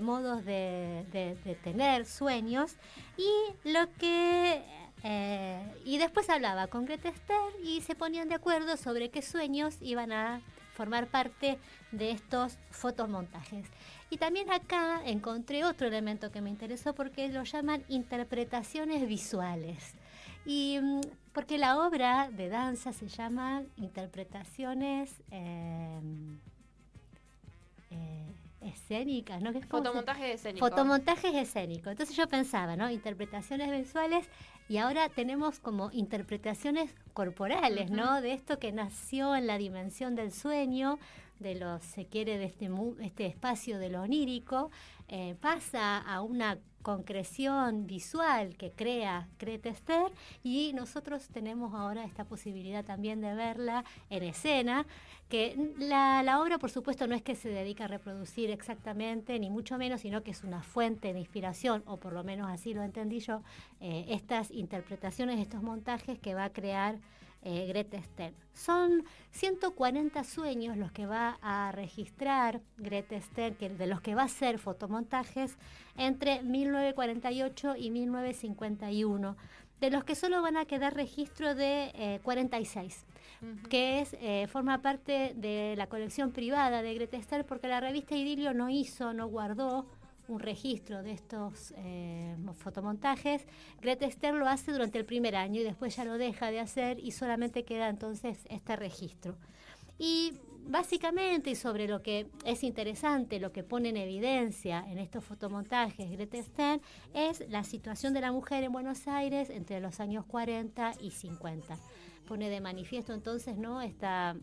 modos 0.00 0.44
de, 0.44 1.36
tener 1.62 2.06
sueños. 2.06 2.76
Y 3.16 3.68
lo 3.68 3.92
que. 3.98 4.62
Eh, 5.02 5.74
y 5.84 5.98
después 5.98 6.28
hablaba 6.30 6.66
con 6.66 6.86
Greta 6.86 7.10
Esther 7.10 7.52
y 7.62 7.80
se 7.82 7.94
ponían 7.94 8.28
de 8.28 8.34
acuerdo 8.34 8.76
sobre 8.76 9.10
qué 9.10 9.22
sueños 9.22 9.76
iban 9.80 10.10
a 10.10 10.40
formar 10.72 11.06
parte 11.06 11.58
de 11.92 12.10
estos 12.10 12.58
fotomontajes. 12.70 13.66
Y 14.10 14.18
también 14.18 14.50
acá 14.50 15.00
encontré 15.04 15.64
otro 15.64 15.86
elemento 15.86 16.30
que 16.30 16.40
me 16.40 16.50
interesó 16.50 16.94
porque 16.94 17.28
lo 17.28 17.44
llaman 17.44 17.84
interpretaciones 17.88 19.06
visuales. 19.06 19.94
Y 20.46 20.78
mm, 20.80 21.00
porque 21.32 21.58
la 21.58 21.84
obra 21.86 22.30
de 22.30 22.48
danza 22.48 22.92
se 22.92 23.08
llama 23.08 23.62
Interpretaciones 23.76 25.12
em, 25.30 26.38
eh, 27.90 28.34
escénicas, 28.62 29.42
¿no? 29.42 29.52
Fotomontajes 29.62 30.36
escénicos. 30.36 30.68
Fotomontajes 30.68 31.34
escénicos. 31.34 31.92
Entonces 31.92 32.16
yo 32.16 32.28
pensaba, 32.28 32.76
¿no? 32.76 32.88
Interpretaciones 32.90 33.70
visuales 33.70 34.28
y 34.68 34.78
ahora 34.78 35.08
tenemos 35.08 35.58
como 35.58 35.90
interpretaciones 35.92 36.94
corporales, 37.12 37.90
¿no? 37.90 38.20
De 38.20 38.32
esto 38.32 38.58
que 38.58 38.72
nació 38.72 39.36
en 39.36 39.46
la 39.46 39.58
dimensión 39.58 40.14
del 40.14 40.32
sueño, 40.32 40.98
de 41.38 41.54
lo, 41.54 41.78
se 41.80 42.06
quiere, 42.06 42.38
de 42.38 42.46
este, 42.46 42.70
este 43.00 43.26
espacio 43.26 43.78
de 43.78 43.90
lo 43.90 44.02
onírico, 44.02 44.70
eh, 45.08 45.36
pasa 45.40 45.98
a 45.98 46.22
una 46.22 46.58
concreción 46.86 47.88
visual 47.88 48.56
que 48.56 48.70
crea 48.70 49.26
Cretester 49.38 50.12
y 50.44 50.70
nosotros 50.72 51.26
tenemos 51.26 51.74
ahora 51.74 52.04
esta 52.04 52.22
posibilidad 52.22 52.84
también 52.84 53.20
de 53.20 53.34
verla 53.34 53.84
en 54.08 54.22
escena, 54.22 54.86
que 55.28 55.72
la, 55.78 56.22
la, 56.22 56.40
obra 56.40 56.58
por 56.58 56.70
supuesto 56.70 57.08
no 57.08 57.16
es 57.16 57.22
que 57.22 57.34
se 57.34 57.48
dedica 57.48 57.86
a 57.86 57.88
reproducir 57.88 58.52
exactamente, 58.52 59.36
ni 59.40 59.50
mucho 59.50 59.78
menos, 59.78 60.02
sino 60.02 60.22
que 60.22 60.30
es 60.30 60.44
una 60.44 60.62
fuente 60.62 61.12
de 61.12 61.18
inspiración, 61.18 61.82
o 61.86 61.96
por 61.96 62.12
lo 62.12 62.22
menos 62.22 62.48
así 62.48 62.72
lo 62.72 62.84
entendí 62.84 63.18
yo, 63.18 63.42
eh, 63.80 64.06
estas 64.10 64.52
interpretaciones, 64.52 65.40
estos 65.40 65.64
montajes 65.64 66.20
que 66.20 66.36
va 66.36 66.44
a 66.44 66.52
crear 66.52 67.00
eh, 67.46 67.64
Greta 67.68 68.02
Stern. 68.02 68.34
Son 68.54 69.04
140 69.30 70.24
sueños 70.24 70.76
los 70.76 70.90
que 70.90 71.06
va 71.06 71.38
a 71.40 71.70
registrar 71.70 72.60
Greta 72.76 73.20
Stern, 73.20 73.54
que, 73.54 73.68
de 73.68 73.86
los 73.86 74.00
que 74.00 74.16
va 74.16 74.22
a 74.22 74.24
hacer 74.24 74.58
fotomontajes 74.58 75.56
entre 75.96 76.42
1948 76.42 77.76
y 77.76 77.90
1951, 77.90 79.36
de 79.80 79.90
los 79.90 80.02
que 80.02 80.16
solo 80.16 80.42
van 80.42 80.56
a 80.56 80.64
quedar 80.64 80.94
registro 80.94 81.54
de 81.54 82.20
46. 82.24 83.04
Eh, 83.04 83.16
que 83.68 84.00
es 84.00 84.16
eh, 84.20 84.48
forma 84.48 84.82
parte 84.82 85.32
de 85.36 85.74
la 85.76 85.86
colección 85.86 86.32
privada 86.32 86.82
de 86.82 86.94
Greta 86.94 87.22
Stern 87.22 87.44
porque 87.46 87.68
la 87.68 87.78
revista 87.78 88.16
Idilio 88.16 88.54
no 88.54 88.70
hizo, 88.70 89.12
no 89.12 89.28
guardó 89.28 89.86
un 90.28 90.40
registro 90.40 91.02
de 91.02 91.12
estos 91.12 91.72
eh, 91.76 92.36
fotomontajes. 92.58 93.46
Greta 93.80 94.10
Stern 94.10 94.38
lo 94.38 94.48
hace 94.48 94.72
durante 94.72 94.98
el 94.98 95.04
primer 95.04 95.36
año 95.36 95.60
y 95.60 95.64
después 95.64 95.96
ya 95.96 96.04
lo 96.04 96.18
deja 96.18 96.50
de 96.50 96.60
hacer 96.60 96.98
y 96.98 97.12
solamente 97.12 97.64
queda 97.64 97.88
entonces 97.88 98.38
este 98.48 98.76
registro. 98.76 99.36
Y 99.98 100.34
básicamente, 100.66 101.50
y 101.50 101.54
sobre 101.54 101.88
lo 101.88 102.02
que 102.02 102.26
es 102.44 102.64
interesante, 102.64 103.40
lo 103.40 103.52
que 103.52 103.62
pone 103.62 103.90
en 103.90 103.96
evidencia 103.96 104.84
en 104.88 104.98
estos 104.98 105.24
fotomontajes 105.24 106.10
Greta 106.10 106.42
Stern, 106.42 106.80
es 107.14 107.48
la 107.48 107.64
situación 107.64 108.12
de 108.12 108.20
la 108.20 108.32
mujer 108.32 108.64
en 108.64 108.72
Buenos 108.72 109.06
Aires 109.08 109.50
entre 109.50 109.80
los 109.80 110.00
años 110.00 110.24
40 110.26 110.94
y 111.00 111.12
50. 111.12 111.78
Pone 112.26 112.50
de 112.50 112.60
manifiesto 112.60 113.14
entonces 113.14 113.56
¿no? 113.56 113.80
esta 113.80 114.36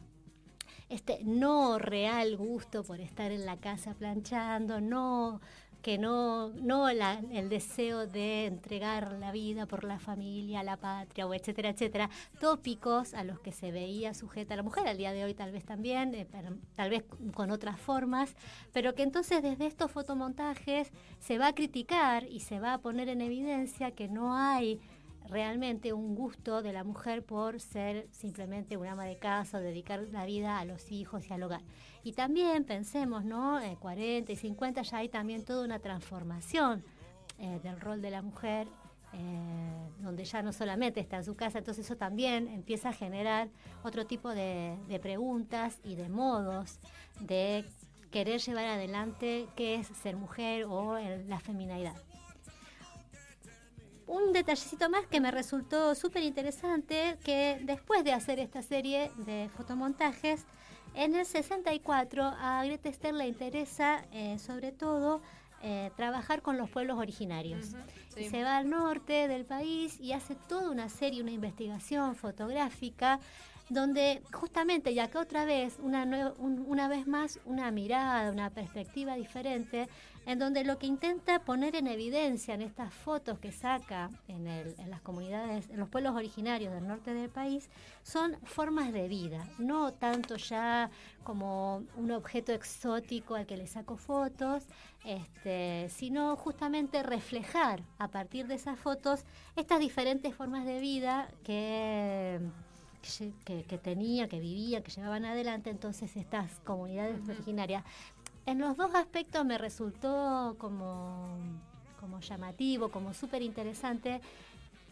este 0.90 1.24
no 1.24 1.80
real 1.80 2.38
gusto 2.38 2.84
por 2.84 3.00
estar 3.00 3.32
en 3.32 3.46
la 3.46 3.58
casa 3.58 3.96
planchando, 3.96 4.80
no 4.80 5.42
que 5.84 5.98
no, 5.98 6.50
no 6.54 6.88
el 6.88 7.50
deseo 7.50 8.08
de 8.08 8.46
entregar 8.46 9.12
la 9.20 9.34
vida 9.34 9.66
por 9.66 9.84
la 9.84 10.00
familia, 10.00 10.64
la 10.64 10.78
patria, 10.78 11.28
etcétera, 11.36 11.70
etcétera, 11.70 12.10
tópicos 12.40 13.14
a 13.14 13.26
los 13.26 13.42
que 13.42 13.52
se 13.52 13.72
veía 13.72 14.14
sujeta 14.14 14.56
la 14.56 14.64
mujer, 14.64 14.88
al 14.88 14.98
día 14.98 15.12
de 15.12 15.26
hoy 15.26 15.34
tal 15.34 15.52
vez 15.52 15.66
también, 15.66 16.16
eh, 16.16 16.26
tal 16.76 16.90
vez 16.90 17.04
con 17.36 17.52
otras 17.52 17.78
formas, 17.78 18.34
pero 18.72 18.96
que 18.96 19.04
entonces 19.04 19.44
desde 19.44 19.66
estos 19.66 19.92
fotomontajes 19.92 20.90
se 21.20 21.38
va 21.38 21.48
a 21.48 21.54
criticar 21.54 22.24
y 22.30 22.40
se 22.40 22.62
va 22.62 22.76
a 22.76 22.78
poner 22.78 23.10
en 23.10 23.20
evidencia 23.20 23.92
que 23.92 24.08
no 24.08 24.38
hay 24.38 24.80
realmente 25.30 25.94
un 25.94 26.16
gusto 26.16 26.62
de 26.62 26.74
la 26.74 26.84
mujer 26.84 27.24
por 27.24 27.60
ser 27.60 28.08
simplemente 28.12 28.78
una 28.78 28.92
ama 28.92 29.06
de 29.06 29.18
casa 29.18 29.60
dedicar 29.60 30.00
la 30.12 30.26
vida 30.26 30.60
a 30.60 30.66
los 30.66 30.92
hijos 30.92 31.30
y 31.30 31.34
al 31.34 31.44
hogar. 31.44 31.62
Y 32.04 32.14
también 32.14 32.66
pensemos, 32.66 33.24
¿no? 33.24 33.60
En 33.62 33.76
40 33.76 34.32
y 34.32 34.36
50 34.36 34.82
ya 34.82 34.98
hay 34.98 35.10
también 35.10 35.46
toda 35.46 35.64
una 35.66 35.80
transformación 35.80 36.84
eh, 37.40 37.60
del 37.64 37.80
rol 37.80 38.02
de 38.02 38.12
la 38.12 38.22
mujer, 38.22 38.68
eh, 39.14 39.90
donde 40.00 40.26
ya 40.26 40.42
no 40.42 40.52
solamente 40.52 41.00
está 41.00 41.18
en 41.18 41.24
su 41.24 41.36
casa, 41.36 41.60
entonces 41.60 41.86
eso 41.86 41.96
también 41.96 42.48
empieza 42.48 42.90
a 42.90 42.94
generar 42.94 43.50
otro 43.84 44.06
tipo 44.06 44.30
de, 44.30 44.78
de 44.88 45.00
preguntas 45.00 45.80
y 45.84 45.96
de 45.96 46.10
modos 46.10 46.80
de 47.20 47.66
querer 48.12 48.40
llevar 48.42 48.66
adelante 48.66 49.48
qué 49.56 49.76
es 49.76 49.88
ser 49.88 50.16
mujer 50.16 50.66
o 50.66 50.98
la 51.28 51.40
feminidad 51.40 51.96
un 54.08 54.34
detallecito 54.34 54.90
más 54.90 55.06
que 55.08 55.20
me 55.20 55.32
resultó 55.32 55.96
súper 55.96 56.24
interesante, 56.24 57.18
que 57.24 57.60
después 57.64 58.04
de 58.04 58.14
hacer 58.14 58.40
esta 58.40 58.62
serie 58.62 59.12
de 59.18 59.50
fotomontajes, 59.56 60.46
en 60.96 61.16
el 61.16 61.26
64 61.26 62.24
a 62.24 62.64
Greta 62.66 62.90
Esther 62.90 63.14
le 63.16 63.28
interesa 63.28 64.06
eh, 64.12 64.38
sobre 64.38 64.72
todo 64.72 65.22
eh, 65.64 65.92
trabajar 65.96 66.42
con 66.42 66.58
los 66.58 66.70
pueblos 66.70 67.00
originarios. 67.00 67.72
Se 68.10 68.44
va 68.44 68.58
al 68.58 68.70
norte 68.70 69.28
del 69.28 69.46
país 69.46 70.00
y 70.00 70.12
hace 70.12 70.36
toda 70.36 70.70
una 70.70 70.90
serie, 70.90 71.22
una 71.22 71.32
investigación 71.32 72.16
fotográfica 72.16 73.20
donde 73.70 74.22
justamente, 74.34 74.94
ya 74.94 75.08
que 75.10 75.18
otra 75.18 75.46
vez, 75.46 75.78
una, 75.82 76.34
una 76.38 76.88
vez 76.88 77.08
más, 77.08 77.40
una 77.46 77.72
mirada, 77.72 78.32
una 78.32 78.50
perspectiva 78.50 79.16
diferente, 79.16 79.88
en 80.26 80.40
donde 80.40 80.64
lo 80.64 80.78
que 80.78 80.88
intenta 80.88 81.40
poner 81.40 81.76
en 81.76 81.88
evidencia 81.88 82.54
en 82.54 82.62
estas 82.62 82.94
fotos 82.94 83.40
que 83.40 83.52
saca 83.52 84.10
en, 84.28 84.48
en 84.48 84.90
las 84.90 85.02
comunidades, 85.02 85.70
en 85.70 85.80
los 85.80 85.90
pueblos 85.90 86.16
originarios 86.16 86.74
del 86.74 86.88
norte 86.88 87.14
del 87.14 87.30
país, 87.30 87.70
son 88.04 88.38
formas 88.44 88.94
de 88.94 89.08
vida, 89.08 89.48
no 89.58 89.94
tanto 89.94 90.36
ya 90.38 90.90
como 91.24 91.84
un 91.96 92.12
objeto 92.12 92.52
exótico 92.52 93.36
al 93.36 93.46
que 93.46 93.58
le 93.58 93.68
saco 93.68 93.98
fotos, 93.98 94.64
este, 95.04 95.88
sino 95.90 96.36
justamente 96.36 97.04
reflejar 97.04 97.84
a 97.98 98.08
partir 98.08 98.48
de 98.48 98.56
esas 98.56 98.80
fotos 98.80 99.26
estas 99.56 99.80
diferentes 99.80 100.34
formas 100.36 100.66
de 100.66 100.80
vida 100.80 101.28
que 101.44 102.40
que, 103.46 103.78
tenía, 103.78 104.28
que 104.28 104.40
vivía, 104.40 104.82
que 104.82 104.92
llevaban 104.92 105.26
adelante 105.26 105.70
entonces 105.70 106.16
estas 106.16 106.60
comunidades 106.62 107.28
originarias. 107.28 107.84
En 108.46 108.60
los 108.60 108.76
dos 108.76 108.94
aspectos 108.96 109.46
me 109.46 109.58
resultó 109.58 110.56
como, 110.58 111.38
como 112.00 112.20
llamativo, 112.20 112.90
como 112.90 113.14
súper 113.14 113.42
interesante, 113.42 114.20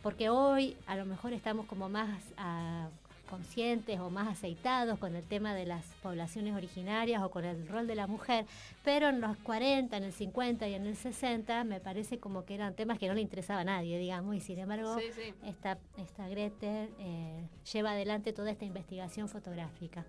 porque 0.01 0.29
hoy 0.29 0.77
a 0.87 0.95
lo 0.95 1.05
mejor 1.05 1.33
estamos 1.33 1.65
como 1.65 1.89
más 1.89 2.21
a, 2.37 2.89
conscientes 3.31 3.97
o 4.01 4.09
más 4.09 4.27
aceitados 4.27 4.99
con 4.99 5.15
el 5.15 5.23
tema 5.23 5.55
de 5.55 5.65
las 5.65 5.85
poblaciones 6.03 6.53
originarias 6.53 7.23
o 7.23 7.31
con 7.31 7.45
el 7.45 7.65
rol 7.67 7.87
de 7.87 7.95
la 7.95 8.05
mujer, 8.05 8.45
pero 8.83 9.07
en 9.07 9.21
los 9.21 9.37
40, 9.37 9.95
en 9.95 10.03
el 10.03 10.11
50 10.11 10.67
y 10.67 10.73
en 10.73 10.85
el 10.85 10.97
60 10.97 11.63
me 11.63 11.79
parece 11.79 12.19
como 12.19 12.43
que 12.43 12.55
eran 12.55 12.75
temas 12.75 12.99
que 12.99 13.07
no 13.07 13.13
le 13.13 13.21
interesaba 13.21 13.61
a 13.61 13.63
nadie, 13.63 13.97
digamos, 13.97 14.35
y 14.35 14.41
sin 14.41 14.59
embargo 14.59 14.97
Esta, 15.45 15.77
esta 15.97 16.27
Grete 16.27 16.89
eh, 16.99 17.47
lleva 17.71 17.91
adelante 17.91 18.33
toda 18.33 18.51
esta 18.51 18.65
investigación 18.65 19.29
fotográfica. 19.29 20.05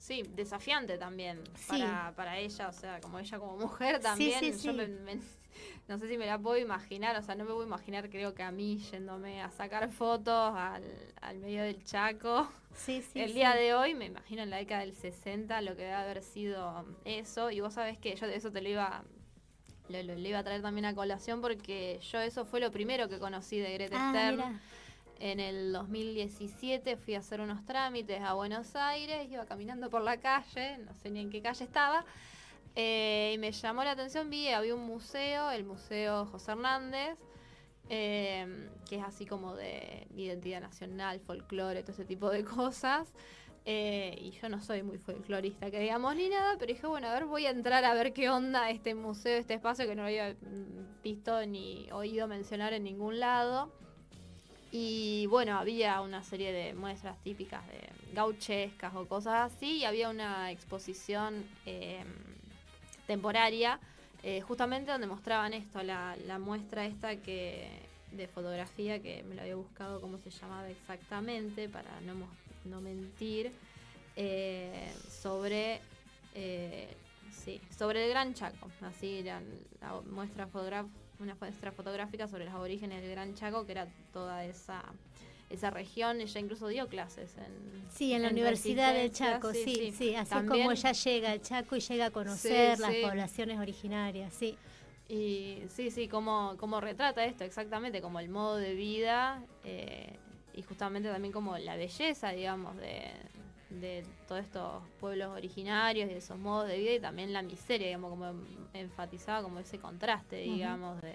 Sí, 0.00 0.24
desafiante 0.34 0.96
también 0.96 1.44
para, 1.68 2.14
para 2.16 2.38
ella, 2.38 2.68
o 2.68 2.72
sea, 2.72 3.00
como 3.00 3.18
ella 3.18 3.38
como 3.38 3.58
mujer 3.58 4.00
también. 4.00 4.58
yo 4.58 4.72
me, 4.72 4.88
no 5.88 5.98
sé 5.98 6.08
si 6.08 6.16
me 6.16 6.24
la 6.24 6.38
puedo 6.38 6.56
imaginar, 6.56 7.14
o 7.16 7.22
sea, 7.22 7.34
no 7.34 7.44
me 7.44 7.50
puedo 7.50 7.66
imaginar, 7.66 8.08
creo 8.08 8.34
que 8.34 8.42
a 8.42 8.50
mí 8.50 8.78
yéndome 8.78 9.42
a 9.42 9.50
sacar 9.50 9.90
fotos 9.90 10.54
al, 10.56 10.82
al 11.20 11.38
medio 11.38 11.62
del 11.64 11.84
Chaco. 11.84 12.48
Sí, 12.74 13.02
sí. 13.02 13.20
El 13.20 13.34
día 13.34 13.52
de 13.54 13.74
hoy, 13.74 13.94
me 13.94 14.06
imagino 14.06 14.42
en 14.42 14.48
la 14.48 14.56
década 14.56 14.80
del 14.80 14.94
60, 14.94 15.60
lo 15.60 15.76
que 15.76 15.82
debe 15.82 15.94
haber 15.94 16.22
sido 16.22 16.86
eso. 17.04 17.50
Y 17.50 17.60
vos 17.60 17.74
sabés 17.74 17.98
que 17.98 18.16
yo 18.16 18.26
de 18.26 18.36
eso 18.36 18.50
te 18.50 18.62
lo 18.62 18.70
iba 18.70 19.04
lo, 19.90 20.02
lo, 20.02 20.14
iba 20.18 20.38
a 20.38 20.44
traer 20.44 20.62
también 20.62 20.86
a 20.86 20.94
colación 20.94 21.42
porque 21.42 22.00
yo 22.10 22.20
eso 22.20 22.46
fue 22.46 22.60
lo 22.60 22.70
primero 22.70 23.08
que 23.08 23.18
conocí 23.18 23.58
de 23.58 23.74
Greta 23.74 23.96
ah, 23.98 24.10
Stern. 24.10 24.60
En 25.20 25.38
el 25.38 25.70
2017 25.74 26.96
fui 26.96 27.14
a 27.14 27.18
hacer 27.18 27.42
unos 27.42 27.66
trámites 27.66 28.22
a 28.22 28.32
Buenos 28.32 28.74
Aires, 28.74 29.30
iba 29.30 29.44
caminando 29.44 29.90
por 29.90 30.00
la 30.00 30.18
calle, 30.18 30.78
no 30.78 30.94
sé 30.94 31.10
ni 31.10 31.20
en 31.20 31.28
qué 31.28 31.42
calle 31.42 31.62
estaba, 31.62 32.06
eh, 32.74 33.32
y 33.34 33.38
me 33.38 33.52
llamó 33.52 33.84
la 33.84 33.90
atención, 33.90 34.30
vi, 34.30 34.48
había 34.48 34.74
un 34.74 34.86
museo, 34.86 35.50
el 35.50 35.64
Museo 35.64 36.24
José 36.24 36.52
Hernández, 36.52 37.18
eh, 37.90 38.70
que 38.88 38.96
es 38.96 39.04
así 39.04 39.26
como 39.26 39.54
de 39.56 40.06
identidad 40.16 40.62
nacional, 40.62 41.20
folclore, 41.20 41.82
todo 41.82 41.92
ese 41.92 42.06
tipo 42.06 42.30
de 42.30 42.42
cosas. 42.44 43.12
Eh, 43.66 44.16
y 44.18 44.30
yo 44.30 44.48
no 44.48 44.62
soy 44.62 44.82
muy 44.82 44.96
folclorista, 44.96 45.70
que 45.70 45.80
digamos, 45.80 46.16
ni 46.16 46.30
nada, 46.30 46.56
pero 46.58 46.72
dije, 46.72 46.86
bueno, 46.86 47.08
a 47.08 47.12
ver, 47.12 47.26
voy 47.26 47.44
a 47.44 47.50
entrar 47.50 47.84
a 47.84 47.92
ver 47.92 48.14
qué 48.14 48.30
onda 48.30 48.70
este 48.70 48.94
museo, 48.94 49.36
este 49.36 49.52
espacio 49.52 49.86
que 49.86 49.94
no 49.94 50.04
había 50.04 50.34
visto 51.02 51.44
ni 51.44 51.90
oído 51.92 52.26
mencionar 52.26 52.72
en 52.72 52.84
ningún 52.84 53.20
lado. 53.20 53.70
Y 54.72 55.26
bueno, 55.26 55.58
había 55.58 56.00
una 56.00 56.22
serie 56.22 56.52
de 56.52 56.74
muestras 56.74 57.18
típicas 57.24 57.66
de 57.66 57.88
gauchescas 58.14 58.94
o 58.94 59.06
cosas 59.08 59.52
así, 59.52 59.78
y 59.78 59.84
había 59.84 60.10
una 60.10 60.50
exposición 60.52 61.44
em, 61.66 62.06
temporaria, 63.06 63.80
eh, 64.22 64.40
justamente 64.42 64.92
donde 64.92 65.08
mostraban 65.08 65.54
esto, 65.54 65.82
la, 65.82 66.16
la, 66.26 66.38
muestra 66.38 66.86
esta 66.86 67.16
que 67.16 67.68
de 68.12 68.28
fotografía, 68.28 69.02
que 69.02 69.24
me 69.24 69.34
lo 69.34 69.42
había 69.42 69.56
buscado 69.56 70.00
cómo 70.00 70.18
se 70.18 70.30
llamaba 70.30 70.68
exactamente, 70.70 71.68
para 71.68 72.00
no, 72.02 72.14
no 72.64 72.80
mentir, 72.80 73.52
eh, 74.14 74.92
sobre, 75.08 75.80
eh, 76.34 76.94
sí, 77.32 77.60
sobre 77.76 78.04
el 78.04 78.10
Gran 78.10 78.34
Chaco, 78.34 78.70
así 78.82 79.22
la, 79.24 79.40
la 79.80 80.00
muestra 80.02 80.46
fotográfica 80.46 81.09
una 81.20 81.36
muestra 81.40 81.72
fotográfica 81.72 82.26
sobre 82.26 82.44
los 82.44 82.54
orígenes 82.54 83.02
del 83.02 83.10
Gran 83.10 83.34
Chaco, 83.34 83.66
que 83.66 83.72
era 83.72 83.86
toda 84.12 84.44
esa 84.44 84.82
esa 85.50 85.68
región, 85.70 86.20
ella 86.20 86.40
incluso 86.40 86.68
dio 86.68 86.86
clases 86.86 87.36
en 87.36 87.82
Sí, 87.90 88.12
en 88.12 88.22
la 88.22 88.28
Universidad 88.28 88.94
del 88.94 89.10
Chaco, 89.10 89.52
sí, 89.52 89.92
sí, 89.96 90.14
así 90.14 90.34
como 90.46 90.70
ella 90.70 90.92
llega 90.92 91.32
al 91.32 91.42
Chaco 91.42 91.74
y 91.74 91.80
llega 91.80 92.06
a 92.06 92.10
conocer 92.10 92.78
las 92.78 92.94
poblaciones 92.94 93.58
originarias, 93.58 94.32
sí. 94.32 94.56
Y 95.08 95.64
sí, 95.68 95.90
sí, 95.90 96.06
como, 96.06 96.56
como 96.56 96.80
retrata 96.80 97.24
esto 97.24 97.42
exactamente, 97.42 98.00
como 98.00 98.20
el 98.20 98.28
modo 98.28 98.58
de 98.58 98.74
vida 98.74 99.42
eh, 99.64 100.16
y 100.54 100.62
justamente 100.62 101.08
también 101.10 101.32
como 101.32 101.58
la 101.58 101.74
belleza, 101.74 102.30
digamos, 102.30 102.76
de, 102.76 103.10
de 103.70 104.04
todos 104.26 104.42
estos 104.42 104.82
pueblos 104.98 105.28
originarios 105.36 106.10
y 106.10 106.12
de 106.12 106.18
esos 106.18 106.38
modos 106.38 106.68
de 106.68 106.78
vida 106.78 106.92
y 106.92 107.00
también 107.00 107.32
la 107.32 107.42
miseria, 107.42 107.86
digamos, 107.86 108.10
como 108.10 108.32
enfatizaba 108.74 109.42
como 109.42 109.60
ese 109.60 109.78
contraste, 109.78 110.36
digamos, 110.36 111.00
de, 111.02 111.14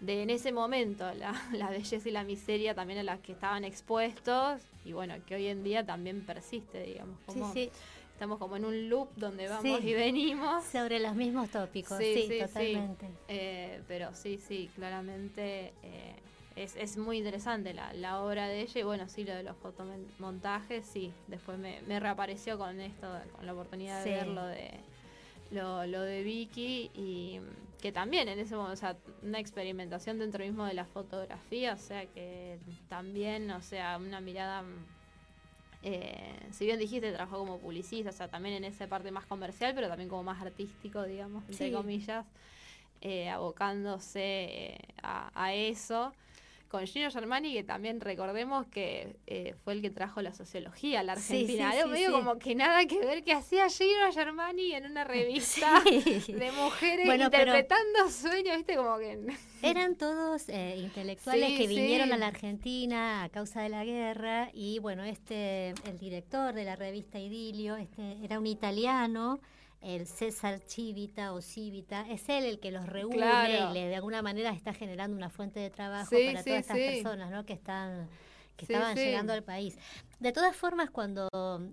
de 0.00 0.22
en 0.22 0.30
ese 0.30 0.52
momento 0.52 1.12
la, 1.14 1.34
la, 1.52 1.70
belleza 1.70 2.08
y 2.08 2.12
la 2.12 2.24
miseria 2.24 2.74
también 2.74 3.00
a 3.00 3.02
las 3.02 3.20
que 3.20 3.32
estaban 3.32 3.64
expuestos 3.64 4.62
y 4.84 4.92
bueno, 4.92 5.14
que 5.26 5.34
hoy 5.34 5.48
en 5.48 5.64
día 5.64 5.84
también 5.84 6.24
persiste, 6.24 6.82
digamos, 6.82 7.18
como 7.26 7.52
estamos 7.52 8.38
como 8.38 8.56
en 8.56 8.64
un 8.64 8.88
loop 8.88 9.08
donde 9.16 9.48
vamos 9.48 9.82
y 9.82 9.92
venimos. 9.92 10.64
Sobre 10.66 11.00
los 11.00 11.16
mismos 11.16 11.50
tópicos, 11.50 11.98
sí, 11.98 12.28
totalmente. 12.40 13.08
Eh, 13.28 13.82
pero 13.88 14.14
sí, 14.14 14.38
sí, 14.38 14.70
claramente... 14.76 15.74
Eh, 15.82 16.14
es, 16.56 16.76
es 16.76 16.96
muy 16.96 17.18
interesante 17.18 17.74
la, 17.74 17.92
la, 17.94 18.20
obra 18.20 18.46
de 18.46 18.60
ella 18.60 18.80
y 18.80 18.84
bueno, 18.84 19.08
sí, 19.08 19.24
lo 19.24 19.34
de 19.34 19.42
los 19.42 19.56
fotomontajes, 19.56 20.86
sí, 20.86 21.12
después 21.26 21.58
me, 21.58 21.82
me 21.82 21.98
reapareció 21.98 22.58
con 22.58 22.80
esto, 22.80 23.08
con 23.34 23.46
la 23.46 23.52
oportunidad 23.52 24.04
de 24.04 24.10
ver 24.10 24.26
lo 24.28 24.46
de, 24.46 24.70
lo, 25.50 25.86
lo, 25.86 26.02
de 26.02 26.22
Vicky 26.22 26.90
y 26.94 27.40
que 27.80 27.90
también 27.92 28.28
en 28.28 28.38
ese 28.38 28.54
momento, 28.54 28.74
o 28.74 28.76
sea, 28.76 28.96
una 29.22 29.40
experimentación 29.40 30.18
dentro 30.18 30.44
mismo 30.44 30.64
de 30.64 30.74
la 30.74 30.84
fotografía, 30.84 31.74
o 31.74 31.78
sea, 31.78 32.06
que 32.06 32.58
también, 32.88 33.50
o 33.50 33.62
sea, 33.62 33.98
una 33.98 34.20
mirada... 34.20 34.64
Eh, 35.86 36.48
si 36.50 36.64
bien 36.64 36.78
dijiste, 36.78 37.12
trabajó 37.12 37.36
como 37.36 37.58
publicista, 37.58 38.08
o 38.08 38.12
sea, 38.12 38.28
también 38.28 38.54
en 38.54 38.64
esa 38.64 38.86
parte 38.86 39.10
más 39.10 39.26
comercial, 39.26 39.74
pero 39.74 39.88
también 39.88 40.08
como 40.08 40.22
más 40.22 40.40
artístico, 40.40 41.02
digamos, 41.02 41.44
entre 41.46 41.72
comillas, 41.72 42.24
eh, 43.02 43.28
abocándose 43.28 44.22
eh, 44.44 44.78
a, 45.02 45.30
a, 45.34 45.52
eso 45.52 46.14
con 46.74 46.88
Gino 46.88 47.08
Germani, 47.08 47.52
que 47.52 47.62
también 47.62 48.00
recordemos 48.00 48.66
que 48.66 49.14
eh, 49.28 49.54
fue 49.62 49.74
el 49.74 49.80
que 49.80 49.90
trajo 49.90 50.20
la 50.22 50.32
sociología 50.32 51.00
a 51.00 51.02
la 51.04 51.12
Argentina. 51.12 51.70
Sí, 51.70 51.88
medio 51.88 52.10
como 52.10 52.36
que 52.36 52.56
nada 52.56 52.84
que 52.86 52.98
ver 52.98 53.22
que 53.22 53.32
hacía 53.32 53.68
Gino 53.68 54.12
Germani 54.12 54.74
en 54.74 54.86
una 54.86 55.04
revista 55.04 55.80
de 55.84 56.50
mujeres 56.50 57.06
interpretando 57.06 58.10
sueños, 58.10 58.56
¿viste? 58.56 58.74
Como 58.74 58.98
que. 58.98 59.24
Eran 59.62 59.94
todos 59.94 60.48
eh, 60.48 60.76
intelectuales 60.78 61.56
que 61.56 61.68
vinieron 61.68 62.12
a 62.12 62.16
la 62.16 62.26
Argentina 62.26 63.22
a 63.22 63.28
causa 63.28 63.62
de 63.62 63.68
la 63.68 63.84
guerra 63.84 64.50
y 64.52 64.80
bueno, 64.80 65.04
este, 65.04 65.74
el 65.86 65.96
director 66.00 66.54
de 66.54 66.64
la 66.64 66.74
revista 66.74 67.20
Idilio, 67.20 67.76
este, 67.76 68.16
era 68.24 68.40
un 68.40 68.48
italiano 68.48 69.38
el 69.84 70.06
César 70.06 70.64
Chivita 70.64 71.32
o 71.32 71.40
Civita, 71.40 72.08
es 72.08 72.28
él 72.28 72.44
el 72.44 72.58
que 72.58 72.70
los 72.70 72.86
reúne 72.86 73.16
y 73.16 73.72
le, 73.74 73.86
de 73.86 73.96
alguna 73.96 74.22
manera 74.22 74.50
está 74.50 74.72
generando 74.72 75.16
una 75.16 75.30
fuente 75.30 75.60
de 75.60 75.70
trabajo 75.70 76.10
para 76.10 76.42
todas 76.42 76.60
estas 76.60 76.76
personas 76.76 77.30
¿no? 77.30 77.44
que 77.44 77.52
están 77.52 78.08
que 78.56 78.66
estaban 78.66 78.96
llegando 78.96 79.32
al 79.32 79.42
país. 79.42 79.76
De 80.20 80.32
todas 80.32 80.54
formas, 80.54 80.90
cuando 80.90 81.28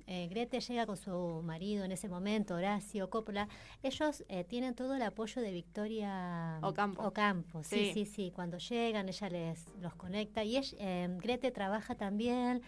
eh, 0.08 0.28
Grete 0.30 0.60
llega 0.60 0.86
con 0.86 0.98
su 0.98 1.42
marido 1.44 1.86
en 1.86 1.92
ese 1.92 2.10
momento, 2.10 2.56
Horacio 2.56 3.10
Coppola, 3.10 3.48
ellos 3.84 4.24
eh, 4.30 4.44
tienen 4.44 4.74
todo 4.74 4.96
el 4.96 5.02
apoyo 5.04 5.42
de 5.42 5.52
Victoria 5.52 6.58
Ocampo. 6.62 7.04
Ocampo. 7.04 7.64
Sí, 7.64 7.92
sí, 7.94 8.06
sí, 8.06 8.32
Cuando 8.34 8.58
llegan, 8.58 9.10
ella 9.10 9.30
les 9.30 9.68
los 9.80 9.94
conecta. 9.96 10.44
Y 10.44 10.60
eh, 10.80 11.08
Grete 11.22 11.52
trabaja 11.52 11.96
también 11.96 12.62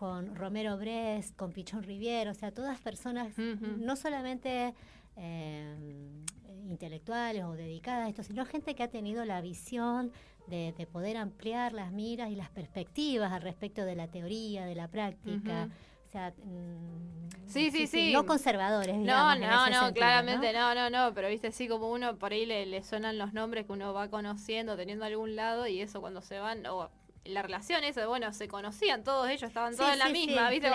con 0.00 0.34
Romero 0.34 0.78
Brest, 0.78 1.36
con 1.36 1.52
Pichón 1.52 1.82
Riviero, 1.82 2.30
o 2.30 2.34
sea, 2.34 2.52
todas 2.52 2.80
personas, 2.80 3.36
no 3.36 3.96
solamente 3.96 4.72
eh, 5.16 5.76
intelectuales 6.70 7.44
o 7.44 7.52
dedicadas 7.52 8.06
a 8.06 8.08
esto, 8.08 8.22
sino 8.22 8.46
gente 8.46 8.74
que 8.74 8.82
ha 8.82 8.88
tenido 8.88 9.26
la 9.26 9.42
visión 9.42 10.10
de, 10.46 10.88
poder 10.90 11.18
ampliar 11.18 11.74
las 11.74 11.92
miras 11.92 12.30
y 12.30 12.34
las 12.34 12.48
perspectivas 12.48 13.30
al 13.30 13.42
respecto 13.42 13.84
de 13.84 13.94
la 13.94 14.08
teoría, 14.08 14.64
de 14.64 14.74
la 14.74 14.88
práctica. 14.88 15.68
O 16.08 16.10
sea, 16.10 16.30
mm, 16.30 17.46
sí, 17.46 17.70
sí, 17.70 17.86
sí, 17.86 18.10
No 18.14 18.24
conservadores. 18.24 18.96
no, 18.96 19.34
no, 19.34 19.68
no, 19.68 19.92
claramente 19.92 20.54
¿no? 20.54 20.74
no, 20.74 20.88
no, 20.88 21.12
pero 21.12 21.28
viste, 21.28 21.48
así 21.48 21.68
como 21.68 21.92
uno 21.92 22.16
por 22.16 22.32
ahí 22.32 22.46
le, 22.46 22.64
le, 22.64 22.82
suenan 22.82 23.18
los 23.18 23.34
nombres 23.34 23.66
que 23.66 23.72
uno 23.72 23.92
va 23.92 24.08
conociendo, 24.08 24.78
teniendo 24.78 25.04
algún 25.04 25.36
lado, 25.36 25.66
y 25.66 25.82
eso 25.82 26.00
cuando 26.00 26.22
se 26.22 26.38
van, 26.38 26.64
o 26.64 26.88
la 27.24 27.42
relación 27.42 27.84
esa, 27.84 28.06
bueno, 28.06 28.32
se 28.32 28.48
conocían 28.48 29.04
todos 29.04 29.28
ellos, 29.28 29.44
estaban 29.44 29.76
todos 29.76 29.92
en 29.92 29.98
la 29.98 30.08
misma, 30.08 30.50
¿viste? 30.50 30.70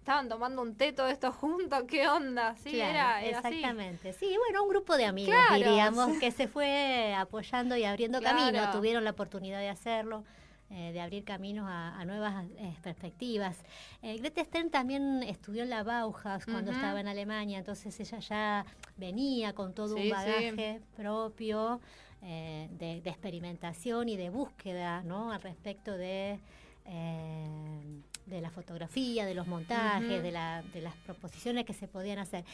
estaban 0.00 0.28
tomando 0.28 0.62
un 0.62 0.74
té 0.74 0.92
todo 0.92 1.08
esto 1.08 1.30
juntos, 1.30 1.84
¿qué 1.86 2.08
onda? 2.08 2.56
Sí, 2.56 2.80
era, 2.80 3.24
exactamente. 3.24 4.12
Sí, 4.14 4.34
bueno, 4.38 4.64
un 4.64 4.68
grupo 4.70 4.96
de 4.96 5.04
amigos, 5.04 5.36
diríamos, 5.54 6.08
que 6.20 6.30
se 6.30 6.48
fue 6.48 7.14
apoyando 7.14 7.76
y 7.76 7.84
abriendo 7.84 8.20
camino, 8.20 8.70
tuvieron 8.72 9.04
la 9.04 9.10
oportunidad 9.10 9.60
de 9.60 9.68
hacerlo. 9.68 10.24
Eh, 10.72 10.92
de 10.92 11.00
abrir 11.00 11.24
caminos 11.24 11.66
a, 11.68 12.04
nuevas 12.04 12.46
eh, 12.56 12.76
perspectivas. 12.80 13.56
Eh, 14.02 14.18
Greta 14.18 14.44
Stern 14.44 14.70
también 14.70 15.24
estudió 15.24 15.64
en 15.64 15.70
la 15.70 15.82
Bauhaus 15.82 16.44
cuando 16.44 16.70
estaba 16.70 17.00
en 17.00 17.08
Alemania, 17.08 17.58
entonces 17.58 17.98
ella 17.98 18.20
ya 18.20 18.64
venía 18.96 19.52
con 19.52 19.74
todo 19.74 19.96
un 19.96 20.08
bagaje 20.08 20.80
propio. 20.94 21.80
Eh, 22.22 22.68
de, 22.78 22.98
experimentación 23.06 24.10
y 24.10 24.16
de 24.16 24.28
búsqueda 24.28 25.02
¿no? 25.02 25.32
al 25.32 25.40
respecto 25.40 25.96
de, 25.96 26.38
eh, 26.84 28.02
de 28.26 28.40
la 28.42 28.50
fotografía, 28.50 29.24
de 29.24 29.34
los 29.34 29.46
montajes, 29.46 30.22
de, 30.22 30.30
la, 30.30 30.62
de, 30.74 30.82
las 30.82 30.94
proposiciones 30.96 31.64
que 31.64 31.72
se 31.72 31.88
podían 31.88 32.18
hacer. 32.18 32.44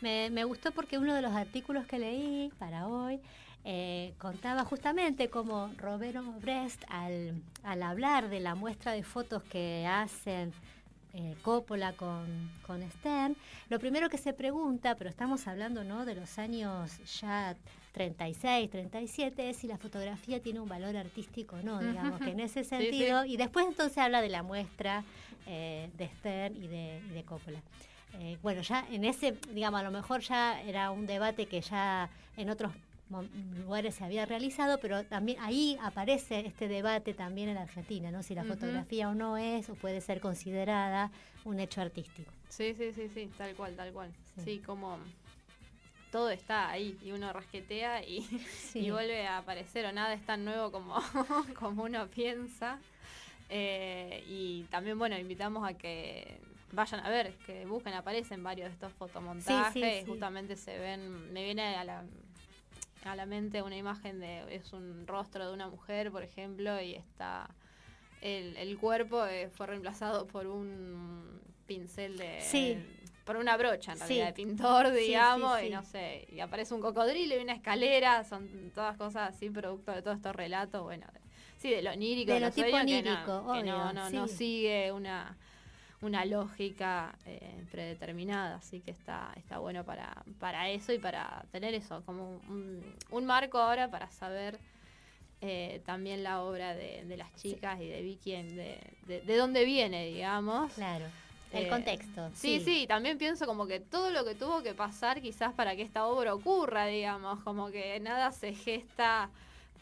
Me, 0.00 0.30
me, 0.30 0.44
gustó 0.44 0.70
porque 0.70 0.98
uno 0.98 1.12
de 1.12 1.22
los 1.22 1.32
artículos 1.32 1.86
que 1.86 1.98
leí 1.98 2.52
para 2.56 2.86
hoy 2.86 3.20
eh, 3.64 4.14
contaba 4.18 4.64
justamente 4.64 5.28
cómo 5.28 5.72
Roberto 5.76 6.22
Brest, 6.40 6.84
al, 6.88 7.42
al 7.64 7.82
hablar 7.82 8.28
de 8.28 8.38
la 8.38 8.54
muestra 8.54 8.92
de 8.92 9.02
fotos 9.02 9.42
que 9.42 9.88
hacen 9.88 10.52
Coppola 11.42 11.92
con, 11.92 12.50
con 12.66 12.82
Stern, 12.90 13.36
lo 13.68 13.78
primero 13.78 14.08
que 14.08 14.18
se 14.18 14.32
pregunta, 14.32 14.94
pero 14.96 15.10
estamos 15.10 15.46
hablando 15.46 15.84
¿no? 15.84 16.04
de 16.04 16.14
los 16.14 16.38
años 16.38 16.98
ya 17.20 17.56
36, 17.92 18.70
37 18.70 19.50
es 19.50 19.56
si 19.56 19.66
la 19.66 19.78
fotografía 19.78 20.40
tiene 20.40 20.60
un 20.60 20.68
valor 20.68 20.96
artístico 20.96 21.56
o 21.56 21.62
no, 21.62 21.80
digamos, 21.80 22.20
que 22.20 22.30
en 22.30 22.40
ese 22.40 22.62
sentido, 22.64 23.24
y 23.24 23.36
después 23.36 23.66
entonces 23.66 23.96
habla 23.98 24.20
de 24.20 24.28
la 24.28 24.42
muestra 24.42 25.02
eh, 25.46 25.88
de 25.96 26.08
Stern 26.08 26.56
y 26.56 26.66
de, 26.66 27.00
de 27.12 27.22
Coppola. 27.24 27.60
Eh, 28.18 28.38
bueno, 28.42 28.62
ya 28.62 28.86
en 28.90 29.04
ese, 29.04 29.36
digamos, 29.52 29.80
a 29.80 29.82
lo 29.82 29.90
mejor 29.90 30.20
ya 30.20 30.60
era 30.62 30.90
un 30.90 31.06
debate 31.06 31.46
que 31.46 31.60
ya 31.60 32.08
en 32.36 32.50
otros 32.50 32.72
lugares 33.08 33.94
se 33.94 34.04
había 34.04 34.26
realizado, 34.26 34.78
pero 34.80 35.04
también 35.04 35.38
ahí 35.40 35.78
aparece 35.80 36.40
este 36.40 36.68
debate 36.68 37.14
también 37.14 37.48
en 37.48 37.56
Argentina, 37.56 38.10
¿no? 38.10 38.22
Si 38.22 38.34
la 38.34 38.44
fotografía 38.44 39.08
o 39.08 39.14
no 39.14 39.36
es 39.36 39.68
o 39.68 39.74
puede 39.74 40.00
ser 40.00 40.20
considerada 40.20 41.10
un 41.44 41.60
hecho 41.60 41.80
artístico. 41.80 42.30
Sí, 42.48 42.74
sí, 42.74 42.92
sí, 42.92 43.08
sí, 43.08 43.30
tal 43.36 43.54
cual, 43.54 43.74
tal 43.76 43.92
cual. 43.92 44.10
sí 44.44 44.58
como 44.58 44.98
todo 46.10 46.30
está 46.30 46.70
ahí 46.70 46.96
y 47.02 47.12
uno 47.12 47.32
rasquetea 47.32 48.02
y, 48.04 48.26
vuelve 48.90 49.26
a 49.26 49.38
aparecer 49.38 49.86
o 49.86 49.92
nada 49.92 50.14
es 50.14 50.24
tan 50.24 50.44
nuevo 50.44 50.72
como, 50.72 50.96
como 51.58 51.84
uno 51.84 52.06
piensa. 52.08 52.78
Eh, 53.48 54.24
y 54.28 54.62
también, 54.64 54.98
bueno, 54.98 55.16
invitamos 55.18 55.68
a 55.68 55.74
que 55.74 56.40
vayan 56.72 57.00
a 57.00 57.08
ver, 57.08 57.32
que 57.46 57.64
busquen, 57.66 57.94
aparecen 57.94 58.42
varios 58.42 58.68
de 58.68 58.74
estos 58.74 58.92
fotomontajes, 58.92 60.06
justamente 60.06 60.56
se 60.56 60.78
ven, 60.78 61.32
me 61.32 61.44
viene 61.44 61.76
a 61.76 61.84
la, 61.84 62.04
a 63.04 63.16
la 63.16 63.26
mente 63.26 63.62
una 63.62 63.76
imagen 63.76 64.20
de, 64.20 64.54
es 64.54 64.72
un 64.72 65.06
rostro 65.06 65.46
de 65.46 65.52
una 65.52 65.68
mujer, 65.68 66.10
por 66.10 66.22
ejemplo, 66.22 66.80
y 66.80 66.94
está, 66.94 67.48
el, 68.20 68.56
el 68.56 68.78
cuerpo 68.78 69.24
eh, 69.26 69.48
fue 69.50 69.66
reemplazado 69.66 70.26
por 70.26 70.46
un 70.46 71.40
pincel 71.66 72.16
de 72.16 72.40
por 73.24 73.36
una 73.36 73.56
brocha 73.56 73.92
en 73.92 73.98
realidad, 73.98 74.26
de 74.26 74.32
pintor, 74.34 74.92
digamos, 74.92 75.60
y 75.60 75.68
no 75.68 75.82
sé, 75.82 76.28
y 76.30 76.38
aparece 76.38 76.72
un 76.74 76.80
cocodrilo 76.80 77.34
y 77.34 77.38
una 77.38 77.54
escalera, 77.54 78.22
son 78.22 78.70
todas 78.72 78.96
cosas 78.96 79.34
así, 79.34 79.50
producto 79.50 79.90
de 79.90 80.00
todos 80.00 80.18
estos 80.18 80.34
relatos, 80.34 80.82
bueno, 80.84 81.06
sí, 81.58 81.70
de 81.70 81.82
lo 81.82 81.90
onírico, 81.90 82.32
de 82.32 82.38
lo 82.38 82.52
tipo 82.52 82.76
onírico, 82.76 83.52
que 83.52 83.64
no, 83.64 83.92
no, 83.92 84.10
no, 84.10 84.28
sigue 84.28 84.92
una 84.92 85.36
una 86.06 86.24
lógica 86.24 87.14
eh, 87.26 87.64
predeterminada, 87.70 88.56
así 88.56 88.80
que 88.80 88.92
está, 88.92 89.32
está 89.36 89.58
bueno 89.58 89.84
para, 89.84 90.22
para 90.38 90.70
eso 90.70 90.92
y 90.92 90.98
para 90.98 91.44
tener 91.50 91.74
eso, 91.74 92.02
como 92.06 92.40
un, 93.10 93.26
marco 93.26 93.58
ahora 93.58 93.90
para 93.90 94.08
saber 94.10 94.58
eh, 95.40 95.82
también 95.84 96.22
la 96.22 96.42
obra 96.42 96.74
de, 96.74 97.04
las 97.16 97.34
chicas 97.34 97.80
y 97.80 97.88
de 97.88 98.02
Vicky, 98.02 98.30
de, 98.30 98.80
de, 99.06 99.36
dónde 99.36 99.64
viene, 99.64 100.06
digamos. 100.06 100.72
Claro. 100.74 101.06
El 101.52 101.66
eh, 101.66 101.68
contexto. 101.68 102.30
Sí, 102.34 102.60
sí, 102.60 102.86
también 102.86 103.18
pienso 103.18 103.46
como 103.46 103.66
que 103.66 103.80
todo 103.80 104.10
lo 104.10 104.24
que 104.24 104.34
tuvo 104.34 104.62
que 104.62 104.74
pasar 104.74 105.20
quizás 105.20 105.52
para 105.54 105.76
que 105.76 105.82
esta 105.82 106.06
obra 106.06 106.34
ocurra, 106.34 106.86
digamos, 106.86 107.42
como 107.42 107.70
que 107.70 107.98
nada 108.00 108.32
se 108.32 108.54
gesta 108.54 109.28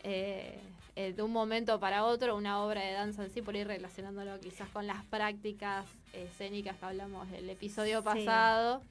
de 0.02 1.22
un 1.22 1.32
momento 1.32 1.80
para 1.80 2.04
otro, 2.04 2.36
una 2.36 2.62
obra 2.62 2.82
de 2.82 2.92
danza 2.92 3.24
en 3.24 3.30
sí, 3.30 3.42
por 3.42 3.56
ir 3.56 3.66
relacionándolo 3.66 4.38
quizás 4.40 4.68
con 4.68 4.86
las 4.86 5.04
prácticas 5.06 5.86
escénicas 6.16 6.76
que 6.76 6.84
hablamos 6.86 7.30
el 7.32 7.48
episodio 7.50 8.02
pasado. 8.02 8.82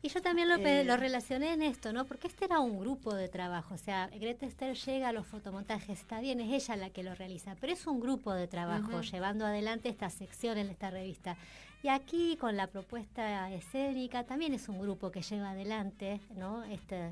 Y 0.00 0.08
yo 0.10 0.22
también 0.22 0.48
lo, 0.48 0.56
eh, 0.56 0.84
lo, 0.84 0.96
relacioné 0.96 1.52
en 1.52 1.62
esto, 1.62 1.92
¿no? 1.92 2.04
Porque 2.04 2.28
este 2.28 2.44
era 2.44 2.60
un 2.60 2.78
grupo 2.78 3.14
de 3.14 3.28
trabajo. 3.28 3.74
O 3.74 3.78
sea, 3.78 4.08
Greta 4.08 4.46
Esther 4.46 4.76
llega 4.76 5.08
a 5.08 5.12
los 5.12 5.26
fotomontajes, 5.26 5.98
está 5.98 6.20
bien, 6.20 6.40
es 6.40 6.52
ella 6.52 6.76
la 6.76 6.90
que 6.90 7.02
lo 7.02 7.16
realiza, 7.16 7.56
pero 7.60 7.72
es 7.72 7.84
un 7.86 7.98
grupo 7.98 8.32
de 8.32 8.46
trabajo 8.46 9.00
llevando 9.00 9.44
adelante 9.44 9.88
esta 9.88 10.08
sección 10.08 10.56
en 10.56 10.68
esta 10.68 10.90
revista. 10.90 11.36
Y 11.82 11.88
aquí 11.88 12.36
con 12.36 12.56
la 12.56 12.68
propuesta 12.68 13.52
escénica 13.52 14.24
también 14.24 14.54
es 14.54 14.68
un 14.68 14.80
grupo 14.80 15.10
que 15.10 15.22
lleva 15.22 15.50
adelante, 15.50 16.20
¿no? 16.36 16.62
Este, 16.64 17.10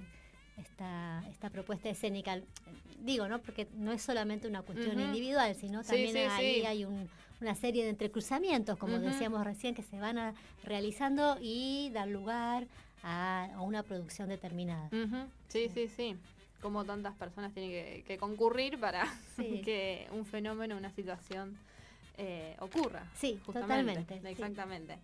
esta, 0.59 1.25
esta 1.29 1.51
propuesta 1.51 1.89
escénica. 1.89 2.41
Digo, 3.01 3.29
¿no? 3.29 3.41
Porque 3.41 3.67
no 3.75 3.93
es 3.93 4.03
solamente 4.03 4.47
una 4.47 4.63
cuestión 4.63 4.99
individual, 5.01 5.55
sino 5.57 5.83
también 5.83 6.31
ahí 6.31 6.65
hay 6.65 6.85
un 6.85 7.09
una 7.41 7.55
serie 7.55 7.85
de 7.85 7.91
entrecruzamientos, 7.91 8.79
como 8.79 8.99
decíamos 8.99 9.45
recién, 9.45 9.75
que 9.75 9.83
se 9.83 9.99
van 9.99 10.35
realizando 10.65 11.37
y 11.41 11.91
dan 11.93 12.13
lugar 12.13 12.67
a, 13.03 13.49
una 13.61 13.83
producción 13.83 14.29
determinada. 14.29 14.89
Sí, 15.49 15.71
sí, 15.73 15.89
sí. 15.89 16.17
Como 16.61 16.85
tantas 16.85 17.15
personas 17.15 17.53
tienen 17.53 18.03
que, 18.03 18.19
concurrir 18.19 18.81
para 18.81 19.07
que 19.37 20.09
un 20.13 20.25
fenómeno, 20.25 20.77
una 20.77 20.91
situación 20.91 21.57
eh, 22.19 22.57
ocurra. 22.61 23.05
Sí, 23.15 23.39
totalmente. 23.45 24.21
Exactamente. 24.29 24.99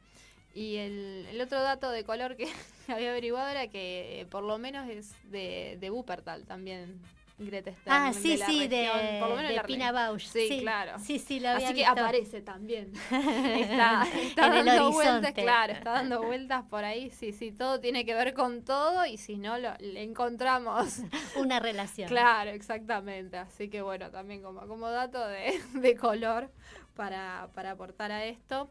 Y 0.55 0.77
el, 0.77 1.41
otro 1.41 1.61
dato 1.63 1.91
de 1.91 2.05
color 2.05 2.37
que 2.37 2.47
había 2.89 3.11
averiguado 3.11 3.49
era 3.49 3.69
que 3.69 4.21
eh, 4.21 4.27
por 4.27 4.43
lo 4.43 4.59
menos 4.59 4.89
es 4.89 5.13
de, 5.31 5.77
de 5.81 5.91
Wuppertal 5.91 6.45
también 6.45 6.99
Greta 7.47 7.73
Stern. 7.73 7.97
Ah, 7.97 8.13
sí, 8.13 8.37
sí, 8.39 8.69
de, 8.69 9.19
por 9.21 9.31
lo 9.31 9.37
menos 9.37 9.53
de 9.53 9.61
Pina 9.63 9.93
Bausch. 9.93 10.27
Sí, 10.27 10.59
claro. 10.61 10.99
Sí, 10.99 11.19
sí, 11.19 11.41
lo 11.41 11.51
había 11.51 11.69
Así 11.69 11.77
que 11.77 11.85
aparece 11.85 12.41
también. 12.43 12.93
está, 13.11 14.07
está 14.23 14.49
dando 14.49 14.93
vueltas, 14.93 15.33
claro, 15.33 15.73
está 15.73 15.93
dando 15.93 16.23
vueltas 16.23 16.65
por 16.65 16.85
ahí. 16.85 17.11
Sí, 17.11 17.33
sí, 17.33 17.53
todo 17.53 17.81
tiene 17.81 18.05
que 18.05 18.15
ver 18.15 18.35
con 18.35 18.65
todo 18.65 19.07
y 19.07 19.17
si 19.17 19.37
no, 19.37 19.59
lo, 19.59 19.75
le 19.79 20.03
encontramos. 20.03 21.01
Una 21.37 21.61
relación. 21.61 22.09
Claro, 22.09 22.51
exactamente. 22.51 23.37
Así 23.37 23.69
que 23.69 23.83
bueno, 23.83 24.11
también 24.11 24.43
como, 24.43 24.67
como 24.67 24.91
dato 24.91 25.27
de, 25.27 25.61
de 25.75 25.97
color 25.97 26.51
para, 26.95 27.49
para 27.55 27.73
aportar 27.73 28.13
a 28.13 28.25
esto. 28.25 28.71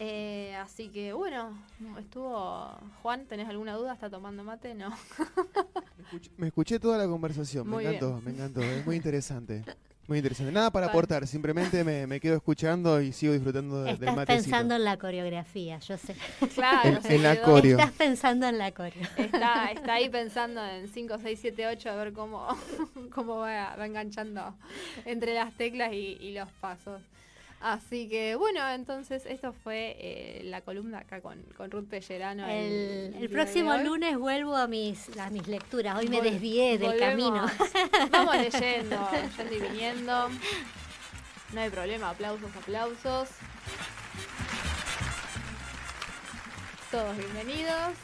Eh, 0.00 0.54
así 0.56 0.88
que 0.90 1.12
bueno, 1.12 1.58
estuvo. 1.98 2.70
Juan, 3.02 3.26
¿tenés 3.26 3.48
alguna 3.48 3.74
duda? 3.74 3.94
¿Está 3.94 4.08
tomando 4.08 4.44
mate? 4.44 4.74
No. 4.74 4.90
me, 6.36 6.46
escuché, 6.46 6.78
toda 6.78 6.98
la 6.98 7.06
conversación, 7.06 7.68
me 7.68 7.82
encantó, 7.82 8.20
me 8.24 8.30
encantó, 8.30 8.62
es 8.62 8.86
muy 8.86 8.96
interesante. 8.96 9.64
Muy 10.06 10.18
interesante. 10.18 10.52
Nada 10.52 10.70
para 10.70 10.86
aportar, 10.86 11.26
simplemente 11.26 11.84
me, 11.84 12.20
quedo 12.20 12.36
escuchando 12.36 13.02
y 13.02 13.12
sigo 13.12 13.34
disfrutando 13.34 13.82
del 13.82 13.94
Estás 13.94 14.24
pensando 14.24 14.76
en 14.76 14.84
la 14.84 14.96
coreografía, 14.96 15.78
yo 15.80 15.98
sé. 15.98 16.16
Claro, 16.54 17.00
en, 17.04 17.22
la 17.22 17.42
coreo. 17.42 17.78
Estás 17.78 17.92
pensando 17.92 18.46
en 18.46 18.56
la 18.56 18.72
coreo. 18.72 19.06
Está, 19.18 19.70
está 19.70 19.94
ahí 19.94 20.08
pensando 20.08 20.64
en 20.64 20.88
5, 20.88 21.18
6, 21.20 21.38
7, 21.42 21.66
8 21.66 21.90
a 21.90 21.96
ver 21.96 22.12
cómo, 22.14 22.46
cómo 23.14 23.38
va, 23.38 23.74
enganchando 23.84 24.54
entre 25.04 25.34
las 25.34 25.52
teclas 25.54 25.92
y 25.92 26.32
los 26.32 26.48
pasos. 26.52 27.02
Así 27.60 28.08
que 28.08 28.36
bueno, 28.36 28.66
entonces 28.70 29.26
esto 29.26 29.52
fue 29.52 29.96
eh, 29.98 30.40
la 30.44 30.60
columna 30.60 30.98
acá 30.98 31.20
con, 31.20 31.42
con 31.56 31.70
Ruth 31.70 31.88
Pellerano. 31.88 32.46
El, 32.46 33.28
próximo 33.30 33.76
lunes 33.78 34.16
vuelvo 34.16 34.54
a 34.54 34.68
mis, 34.68 35.16
a 35.18 35.30
mis 35.30 35.48
lecturas. 35.48 35.98
Hoy 35.98 36.08
me 36.08 36.22
desvié 36.22 36.78
del 36.78 36.98
camino. 36.98 37.46
Vamos 38.12 38.36
leyendo, 38.36 39.08
yendo 39.36 39.54
y 39.54 39.60
viniendo. 39.60 40.28
No 41.52 41.60
hay 41.60 41.70
problema, 41.70 42.10
aplausos, 42.10 42.54
aplausos. 42.54 43.28
Todos 46.92 47.16
bienvenidos. 47.16 47.94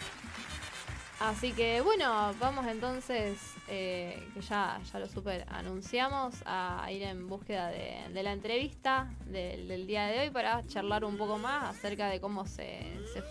Así 1.21 1.53
que 1.53 1.81
bueno, 1.81 2.35
vamos 2.41 2.67
entonces, 2.67 3.39
eh, 3.69 4.29
que 4.35 4.43
ya, 4.43 4.79
ya 4.93 4.99
lo 4.99 5.09
super 5.09 5.47
anunciamos, 5.49 6.35
a 6.45 6.87
ir 6.93 7.03
en 7.03 7.29
búsqueda 7.29 7.69
de, 7.69 8.23
la 8.23 8.33
entrevista 8.33 9.11
del, 9.25 9.87
día 9.87 10.07
de 10.07 10.21
hoy 10.21 10.31
para 10.31 10.63
charlar 10.67 11.05
un 11.05 11.17
poco 11.17 11.39
más 11.39 11.75
acerca 11.75 12.09
de 12.09 12.21
cómo 12.21 12.47
se, 12.47 12.79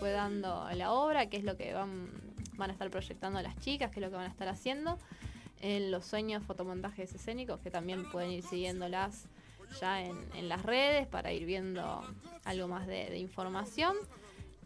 fue 0.00 0.10
dando 0.10 0.68
la 0.74 0.92
obra, 0.92 1.26
qué 1.26 1.36
es 1.36 1.44
lo 1.44 1.56
que 1.56 1.72
van, 1.72 2.10
van 2.56 2.70
a 2.70 2.72
estar 2.72 2.90
proyectando 2.90 3.40
las 3.42 3.56
chicas, 3.60 3.92
qué 3.92 4.00
es 4.00 4.04
lo 4.04 4.10
que 4.10 4.16
van 4.16 4.26
a 4.26 4.30
estar 4.30 4.48
haciendo 4.48 4.98
en 5.60 5.92
los 5.92 6.04
sueños 6.04 6.42
fotomontajes 6.42 7.14
escénicos, 7.14 7.60
que 7.60 7.70
también 7.70 8.10
pueden 8.10 8.32
ir 8.32 8.42
siguiéndolas 8.42 9.28
ya 9.80 10.02
en, 10.02 10.48
las 10.48 10.62
redes 10.62 11.06
para 11.06 11.32
ir 11.32 11.46
viendo 11.46 12.02
algo 12.44 12.68
más 12.68 12.88
de, 12.88 13.16
información. 13.18 13.96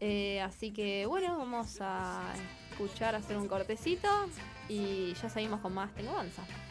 Eh, 0.00 0.40
así 0.40 0.72
que 0.72 1.07
bueno, 1.07 1.37
vamos 1.37 1.78
a 1.81 2.33
escuchar, 2.79 3.17
hacer 3.17 3.37
un 3.37 3.49
cortecito 3.49 4.09
y 4.69 5.12
ya 5.14 5.29
seguimos 5.29 5.61
con 5.61 5.75
más 5.75 5.91
Tengo. 5.91 6.67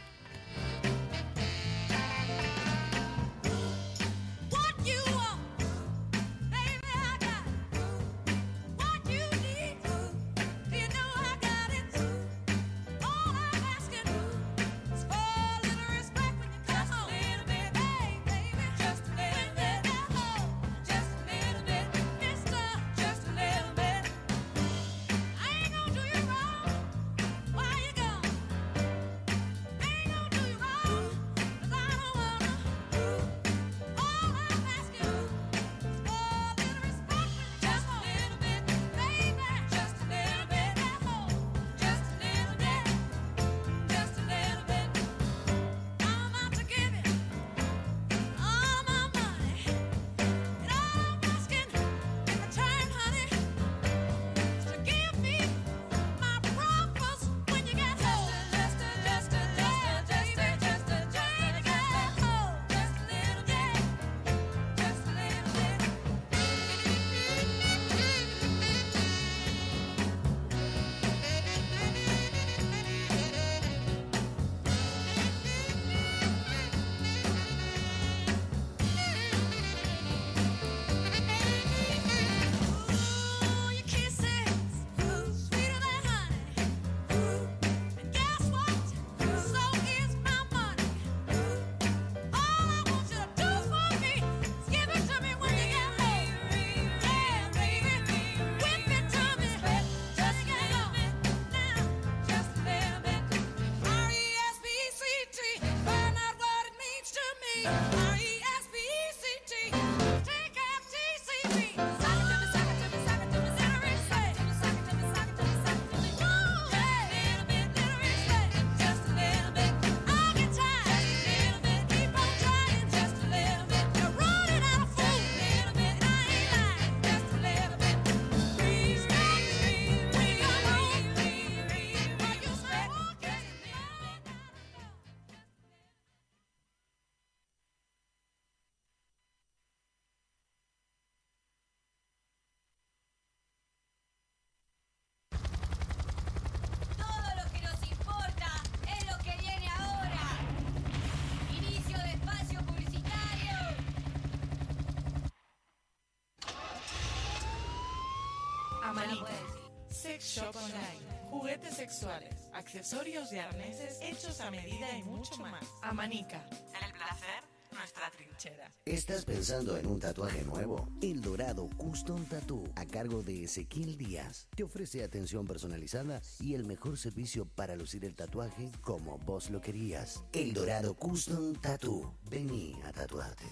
Sex 160.18 160.36
Shop 160.36 160.56
Online. 160.56 161.30
Juguetes 161.30 161.76
sexuales, 161.76 162.34
accesorios 162.54 163.32
y 163.34 163.38
arneses 163.38 164.00
hechos 164.02 164.42
a 164.42 164.50
medida 164.50 164.98
y 164.98 165.04
mucho 165.04 165.38
más. 165.38 165.64
Amanica. 165.84 166.44
El 166.50 166.92
placer, 166.92 167.44
nuestra 167.72 168.10
trinchera. 168.10 168.74
¿Estás 168.86 169.26
pensando 169.26 169.78
en 169.78 169.86
un 169.86 170.00
tatuaje 170.00 170.44
nuevo? 170.44 170.90
El 171.04 171.22
Dorado 171.22 171.70
Custom 171.78 172.26
Tattoo, 172.26 172.64
a 172.76 172.86
cargo 172.86 173.22
de 173.22 173.44
Ezequiel 173.44 173.96
Díaz, 173.96 174.48
te 174.56 174.64
ofrece 174.64 175.04
atención 175.04 175.46
personalizada 175.46 176.20
y 176.40 176.56
el 176.56 176.66
mejor 176.66 176.98
servicio 176.98 177.46
para 177.46 177.76
lucir 177.76 178.04
el 178.04 178.16
tatuaje 178.16 178.72
como 178.82 179.20
vos 179.20 179.52
lo 179.52 179.62
querías. 179.62 180.24
El 180.34 180.54
Dorado 180.54 180.96
Custom 180.96 181.54
Tattoo. 181.62 182.18
Vení 182.24 182.76
a 182.86 182.92
tatuarte. 182.92 183.46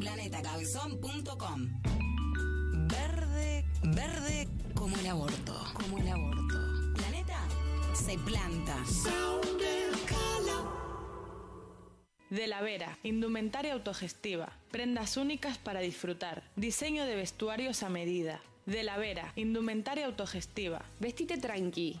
planetacabezón.com 0.00 2.11
Verde, 3.84 4.46
como 4.74 4.96
el 4.96 5.06
aborto, 5.08 5.54
como 5.74 5.98
el 5.98 6.08
aborto. 6.08 6.94
Planeta 6.94 7.38
se 7.94 8.16
planta. 8.16 8.76
De 12.30 12.46
la 12.46 12.62
Vera, 12.62 12.98
indumentaria 13.02 13.74
autogestiva, 13.74 14.52
prendas 14.70 15.16
únicas 15.16 15.58
para 15.58 15.80
disfrutar, 15.80 16.44
diseño 16.54 17.04
de 17.04 17.16
vestuarios 17.16 17.82
a 17.82 17.88
medida. 17.88 18.40
De 18.66 18.84
la 18.84 18.96
Vera, 18.98 19.32
indumentaria 19.34 20.06
autogestiva. 20.06 20.84
Vestite 21.00 21.36
tranqui, 21.36 22.00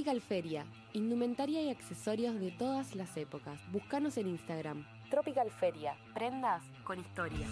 Tropical 0.00 0.22
Feria, 0.22 0.64
indumentaria 0.94 1.60
y 1.60 1.68
accesorios 1.68 2.40
de 2.40 2.50
todas 2.52 2.94
las 2.94 3.18
épocas. 3.18 3.60
Búscanos 3.70 4.16
en 4.16 4.28
Instagram. 4.28 4.86
Tropical 5.10 5.50
Feria, 5.50 5.94
prendas 6.14 6.62
con 6.84 6.98
historia. 6.98 7.46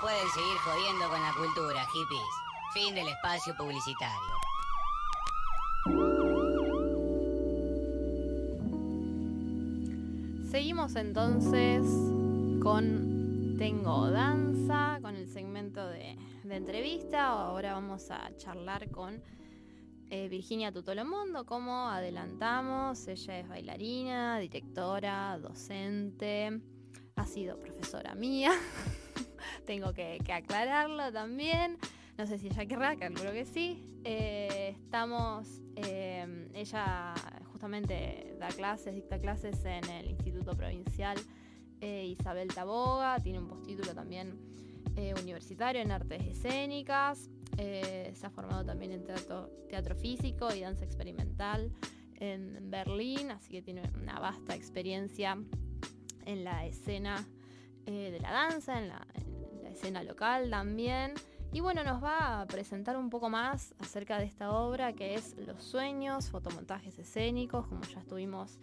Pueden 0.00 0.28
seguir 0.30 0.56
jodiendo 0.64 1.08
con 1.10 1.20
la 1.20 1.32
cultura, 1.34 1.86
hippies. 1.92 2.20
Fin 2.72 2.94
del 2.94 3.08
espacio 3.08 3.54
publicitario. 3.56 4.32
Seguimos 10.50 10.96
entonces 10.96 11.82
con 12.62 13.56
Tengo 13.58 14.10
Danza, 14.10 14.98
con 15.02 15.14
el 15.14 15.28
segmento 15.28 15.86
de, 15.86 16.16
entrevista. 16.48 17.26
Ahora 17.28 17.74
vamos 17.74 18.10
a 18.10 18.34
charlar 18.38 18.90
con 18.90 19.22
eh, 20.08 20.28
Virginia 20.28 20.72
Tutolomondo, 20.72 21.44
como 21.44 21.90
adelantamos. 21.90 23.06
Ella 23.08 23.38
es 23.40 23.48
bailarina, 23.48 24.38
directora, 24.38 25.38
docente, 25.38 26.60
ha 27.14 27.26
sido 27.26 27.58
profesora 27.58 28.14
mía. 28.14 28.52
tengo 29.66 29.92
que, 29.92 30.18
aclararlo 30.32 31.12
también. 31.12 31.78
No 32.18 32.26
sé 32.26 32.38
si 32.38 32.48
ella 32.48 32.66
querrá, 32.66 32.96
calculo 32.96 33.32
que 33.32 33.44
sí. 33.44 34.00
Eh, 34.04 34.74
estamos, 34.76 35.62
eh, 35.76 36.48
ella 36.54 37.14
justamente 37.52 38.36
da 38.38 38.48
clases, 38.48 38.94
dicta 38.94 39.18
clases 39.18 39.64
en 39.64 39.88
el 39.88 40.10
Instituto 40.10 40.56
Provincial 40.56 41.16
eh, 41.80 42.06
Isabel 42.06 42.48
Taboga, 42.48 43.18
tiene 43.20 43.38
un 43.38 43.48
postítulo 43.48 43.94
también 43.94 44.38
universitario 45.22 45.80
en 45.80 45.90
artes 45.90 46.22
escénicas, 46.26 47.30
se 47.56 48.26
ha 48.26 48.30
formado 48.30 48.62
también 48.62 48.92
en 48.92 49.04
teatro, 49.04 49.48
teatro 49.70 49.94
físico 49.96 50.52
y 50.54 50.60
danza 50.60 50.84
experimental 50.84 51.72
en 52.16 52.70
Berlín, 52.70 53.30
así 53.30 53.52
que 53.52 53.62
tiene 53.62 53.82
una 54.02 54.20
vasta 54.20 54.54
experiencia 54.54 55.38
en 56.26 56.44
la 56.44 56.66
escena 56.66 57.26
de 57.86 58.18
la 58.20 58.32
danza, 58.32 58.78
en 58.78 58.88
la, 58.88 59.06
escena 59.72 60.02
local 60.02 60.50
también. 60.50 61.14
Y 61.52 61.60
bueno, 61.60 61.84
nos 61.84 62.02
va 62.02 62.40
a 62.40 62.46
presentar 62.46 62.96
un 62.96 63.10
poco 63.10 63.28
más 63.28 63.74
acerca 63.78 64.18
de 64.18 64.24
esta 64.24 64.52
obra 64.52 64.94
que 64.94 65.14
es 65.14 65.36
Los 65.36 65.62
sueños, 65.62 66.30
fotomontajes 66.30 66.98
escénicos, 66.98 67.66
como 67.66 67.82
ya 67.82 68.00
estuvimos 68.00 68.58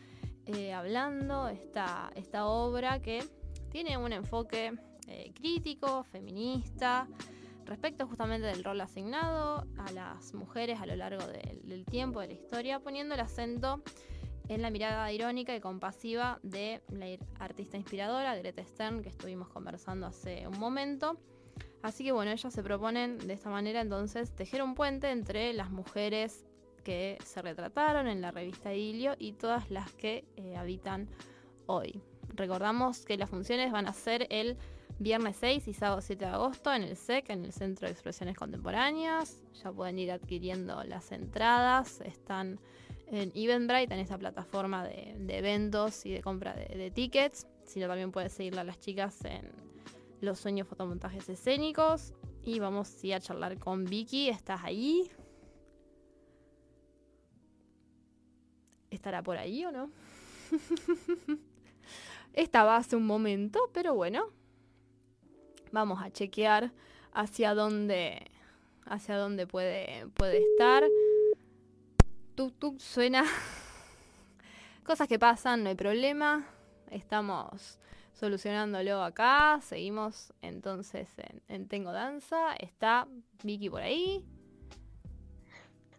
eh, 0.48 0.74
hablando, 0.74 1.48
esta, 1.48 2.12
esta 2.16 2.48
obra 2.48 3.00
que 3.00 3.24
tiene 3.70 3.98
un 3.98 4.12
enfoque 4.12 4.74
eh, 5.08 5.32
crítico, 5.36 6.04
feminista, 6.04 7.08
respecto 7.66 8.08
justamente 8.08 8.48
del 8.48 8.64
rol 8.64 8.82
asignado 8.82 9.68
a 9.78 9.92
las 9.92 10.34
mujeres 10.34 10.82
a 10.82 10.88
lo 10.88 10.96
largo 10.96 11.24
del 11.28 11.86
tiempo, 11.86 12.20
de 12.22 12.28
la 12.28 12.34
historia, 12.34 12.80
poniendo 12.80 13.14
el 13.14 13.22
acento 13.22 13.84
en 14.50 14.64
la 14.64 14.72
mirada 14.72 15.12
irónica 15.12 15.56
y 15.56 15.62
compasiva 15.62 16.40
de 16.44 16.82
la 16.90 17.06
artista 17.40 17.78
inspiradora 17.78 18.36
Greta 18.36 18.64
Stern 18.66 19.04
que 19.04 19.10
estuvimos 19.10 19.48
conversando 19.48 20.08
hace 20.08 20.48
un 20.48 20.60
momento. 20.60 21.18
Así 21.82 22.04
que 22.04 22.12
bueno, 22.12 22.32
ellas 22.32 22.54
se 22.54 22.64
proponen 22.64 23.20
de 23.20 23.34
esta 23.34 23.50
manera 23.50 23.80
entonces 23.80 24.36
tejer 24.36 24.64
un 24.64 24.76
puente 24.76 25.12
entre 25.12 25.54
las 25.54 25.70
mujeres 25.70 26.46
que 26.84 27.18
se 27.24 27.42
retrataron 27.42 28.08
en 28.08 28.22
la 28.22 28.32
revista 28.32 28.74
Ilio 28.74 29.16
y 29.20 29.34
todas 29.34 29.70
las 29.70 29.94
que 29.94 30.26
eh, 30.36 30.58
habitan 30.58 31.08
hoy. 31.68 32.02
Recordamos 32.36 33.06
que 33.06 33.18
las 33.18 33.30
funciones 33.30 33.72
van 33.72 33.88
a 33.88 33.94
ser 33.94 34.28
el 34.30 34.58
viernes 34.98 35.38
6 35.40 35.68
y 35.68 35.74
sábado 35.74 36.02
7 36.02 36.26
de 36.26 36.32
agosto 36.32 36.74
en 36.74 36.84
el 36.84 36.96
SEC, 36.96 37.30
en 37.30 37.46
el 37.46 37.54
Centro 37.54 37.88
de 37.88 37.94
Expresiones 37.94 38.36
Contemporáneas. 38.36 39.44
Ya 39.64 39.72
pueden 39.72 40.00
ir 40.00 40.12
adquiriendo 40.12 40.84
las 40.84 41.12
entradas, 41.12 42.02
están 42.02 42.60
en 43.12 43.32
Eventbrite, 43.34 43.94
en 43.94 44.00
esta 44.00 44.18
plataforma 44.18 44.84
de, 44.84 45.16
eventos 45.30 46.06
y 46.06 46.12
de 46.12 46.22
compra 46.22 46.54
de, 46.54 46.92
tickets, 46.92 47.48
sino 47.66 47.88
también 47.88 48.12
puedes 48.12 48.34
seguirla 48.34 48.62
a 48.62 48.64
las 48.64 48.80
chicas 48.80 49.24
en 49.26 49.52
Los 50.22 50.40
Sueños 50.40 50.68
Fotomontajes 50.68 51.28
Escénicos. 51.30 52.14
Y 52.44 52.60
vamos 52.60 52.96
a 53.14 53.20
charlar 53.20 53.58
con 53.60 53.86
Vicky. 53.86 54.30
¿Estás 54.30 54.62
ahí? 54.64 55.10
¿Estará 58.90 59.22
por 59.22 59.38
ahí 59.38 59.66
o 59.66 59.72
no? 59.72 59.92
Estaba 62.34 62.78
hace 62.78 62.96
un 62.96 63.06
momento, 63.06 63.60
pero 63.74 63.94
bueno. 63.94 64.28
Vamos 65.72 66.02
a 66.02 66.10
chequear 66.10 66.72
hacia 67.12 67.54
dónde, 67.54 68.32
hacia 68.86 69.18
dónde 69.18 69.46
puede, 69.46 70.08
puede 70.16 70.40
estar 70.40 70.84
tuk 72.48 72.80
suena. 72.80 73.26
Cosas 74.86 75.08
que 75.08 75.20
pasan, 75.20 75.64
no 75.64 75.70
hay 75.70 75.76
problema. 75.76 76.48
Estamos 76.90 77.80
solucionándolo 78.14 79.04
acá. 79.04 79.60
Seguimos 79.62 80.34
entonces 80.42 81.10
en, 81.48 81.68
Tengo 81.68 81.92
Danza. 81.92 82.54
Está 82.58 83.08
Vicky 83.44 83.70
por 83.70 83.82
ahí. 83.82 84.26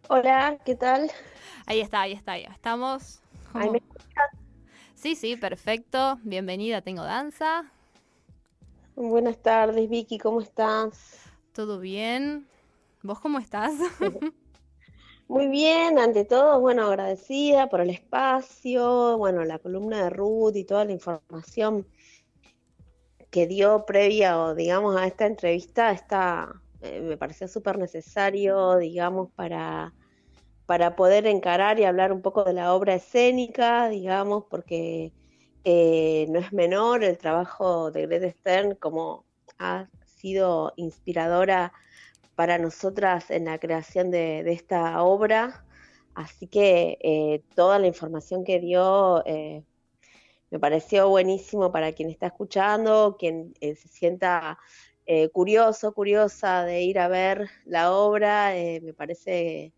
Hola, 0.09 0.59
¿qué 0.65 0.75
tal? 0.75 1.11
Ahí 1.67 1.81
está, 1.81 2.01
ahí 2.01 2.13
está, 2.13 2.39
ya 2.39 2.49
estamos. 2.49 3.21
sí, 4.95 5.15
sí, 5.15 5.37
perfecto. 5.37 6.19
Bienvenida 6.23 6.81
Tengo 6.81 7.05
Danza. 7.05 7.71
Buenas 8.97 9.41
tardes, 9.41 9.89
Vicky, 9.89 10.19
¿cómo 10.19 10.41
estás? 10.41 11.21
¿Todo 11.53 11.79
bien? 11.79 12.47
¿Vos 13.03 13.21
cómo 13.21 13.39
estás? 13.39 13.75
Muy 15.31 15.47
bien, 15.47 15.97
ante 16.01 16.25
todo, 16.25 16.59
bueno, 16.59 16.87
agradecida 16.89 17.69
por 17.69 17.81
el 17.81 17.91
espacio, 17.91 19.17
bueno, 19.17 19.45
la 19.45 19.61
columna 19.61 20.03
de 20.03 20.11
Ruth 20.11 20.57
y 20.57 20.65
toda 20.65 20.85
la 20.85 20.91
información 20.91 21.87
que 23.31 23.47
dio 23.47 23.87
previa 23.87 24.41
o 24.41 24.57
digamos 24.57 24.97
a 24.97 25.07
esta 25.07 25.27
entrevista 25.27 25.93
está 25.93 26.61
eh, 26.81 27.01
me 27.01 27.17
pareció 27.17 27.47
súper 27.47 27.79
necesario, 27.79 28.77
digamos, 28.79 29.31
para, 29.37 29.95
para 30.67 30.97
poder 30.97 31.29
encarar 31.29 31.79
y 31.79 31.85
hablar 31.85 32.13
un 32.13 32.23
poco 32.23 32.43
de 32.43 32.55
la 32.55 32.75
obra 32.75 32.97
escénica, 32.97 33.89
digamos, 33.89 34.47
porque 34.51 35.13
eh, 35.63 36.27
no 36.29 36.41
es 36.41 36.53
menor 36.53 37.05
el 37.05 37.19
trabajo 37.19 37.93
de 37.93 38.09
Greta 38.09 38.33
Stern 38.33 38.75
como 38.75 39.27
ha 39.61 39.89
sido 40.05 40.73
inspiradora 40.75 41.73
para 42.41 42.57
nosotras 42.57 43.31
en 43.31 43.45
la 43.45 43.59
creación 43.59 44.11
de, 44.11 44.41
esta 44.51 45.03
obra. 45.03 45.63
Así 46.15 46.47
que 46.47 46.97
eh, 47.03 47.43
toda 47.55 47.79
la 47.79 47.87
información 47.87 48.45
que 48.45 48.61
dio 48.61 49.23
me 50.51 50.59
pareció 50.59 51.09
buenísimo 51.11 51.71
para 51.71 51.93
quien 51.93 52.09
está 52.09 52.29
escuchando, 52.29 53.17
quien 53.19 53.55
se 53.61 53.89
sienta 53.89 54.59
eh, 55.07 55.29
curioso, 55.29 55.93
curiosa 55.93 56.65
de 56.65 56.83
ir 56.83 56.99
a 56.99 57.09
ver 57.09 57.49
la 57.65 57.93
obra, 57.93 58.57
eh, 58.57 58.81
me 58.81 58.93
parece 58.93 59.73